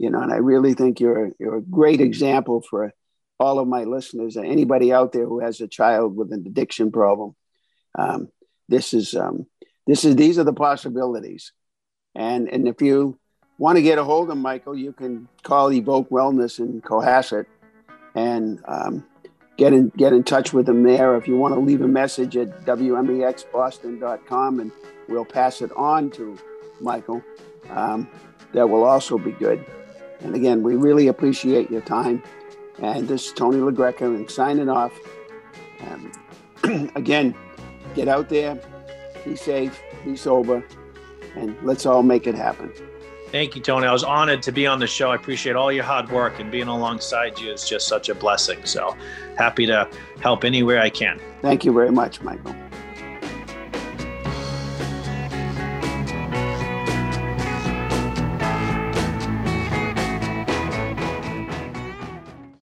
you 0.00 0.08
know, 0.08 0.22
and 0.22 0.32
I 0.32 0.36
really 0.36 0.72
think 0.72 0.98
you're 0.98 1.32
you're 1.38 1.58
a 1.58 1.62
great 1.62 2.00
example 2.00 2.62
for 2.62 2.90
all 3.38 3.58
of 3.58 3.68
my 3.68 3.84
listeners 3.84 4.36
and 4.36 4.46
anybody 4.46 4.94
out 4.94 5.12
there 5.12 5.26
who 5.26 5.40
has 5.40 5.60
a 5.60 5.68
child 5.68 6.16
with 6.16 6.32
an 6.32 6.42
addiction 6.46 6.90
problem. 6.90 7.36
Um, 7.98 8.28
this 8.66 8.94
is 8.94 9.14
um, 9.14 9.46
this 9.86 10.06
is 10.06 10.16
these 10.16 10.38
are 10.38 10.44
the 10.44 10.54
possibilities, 10.54 11.52
and 12.14 12.48
and 12.48 12.66
if 12.66 12.80
you 12.80 13.18
want 13.58 13.76
to 13.76 13.82
get 13.82 13.98
a 13.98 14.04
hold 14.04 14.30
of 14.30 14.38
Michael, 14.38 14.74
you 14.74 14.94
can 14.94 15.28
call 15.42 15.70
Evoke 15.70 16.08
Wellness 16.08 16.60
in 16.60 16.80
Cohasset 16.80 17.44
and 18.14 18.58
um, 18.66 19.04
get 19.58 19.74
in 19.74 19.90
get 19.98 20.14
in 20.14 20.24
touch 20.24 20.54
with 20.54 20.66
him 20.66 20.82
there. 20.82 21.14
If 21.14 21.28
you 21.28 21.36
want 21.36 21.52
to 21.52 21.60
leave 21.60 21.82
a 21.82 21.88
message 21.88 22.38
at 22.38 22.64
wmexboston.com, 22.64 24.60
and 24.60 24.72
we'll 25.10 25.24
pass 25.24 25.60
it 25.60 25.72
on 25.76 26.10
to 26.10 26.38
Michael. 26.80 27.22
Um, 27.68 28.08
that 28.52 28.68
will 28.68 28.84
also 28.84 29.18
be 29.18 29.32
good. 29.32 29.64
And 30.20 30.34
again, 30.34 30.62
we 30.62 30.76
really 30.76 31.08
appreciate 31.08 31.70
your 31.70 31.80
time. 31.82 32.22
And 32.78 33.08
this 33.08 33.26
is 33.26 33.32
Tony 33.32 33.58
LaGreca 33.58 34.02
and 34.02 34.30
signing 34.30 34.68
off. 34.68 34.92
Um, 35.82 36.12
again, 36.94 37.34
get 37.94 38.08
out 38.08 38.28
there, 38.28 38.58
be 39.24 39.36
safe, 39.36 39.80
be 40.04 40.16
sober, 40.16 40.64
and 41.36 41.56
let's 41.62 41.86
all 41.86 42.02
make 42.02 42.26
it 42.26 42.34
happen. 42.34 42.72
Thank 43.30 43.54
you, 43.54 43.62
Tony. 43.62 43.86
I 43.86 43.92
was 43.92 44.02
honored 44.02 44.42
to 44.42 44.52
be 44.52 44.66
on 44.66 44.80
the 44.80 44.88
show. 44.88 45.12
I 45.12 45.14
appreciate 45.14 45.54
all 45.54 45.70
your 45.70 45.84
hard 45.84 46.10
work 46.10 46.40
and 46.40 46.50
being 46.50 46.66
alongside 46.66 47.38
you 47.38 47.52
is 47.52 47.68
just 47.68 47.86
such 47.86 48.08
a 48.08 48.14
blessing. 48.14 48.58
So 48.64 48.96
happy 49.38 49.66
to 49.66 49.88
help 50.20 50.44
anywhere 50.44 50.80
I 50.80 50.90
can. 50.90 51.20
Thank 51.40 51.64
you 51.64 51.72
very 51.72 51.92
much, 51.92 52.20
Michael. 52.22 52.54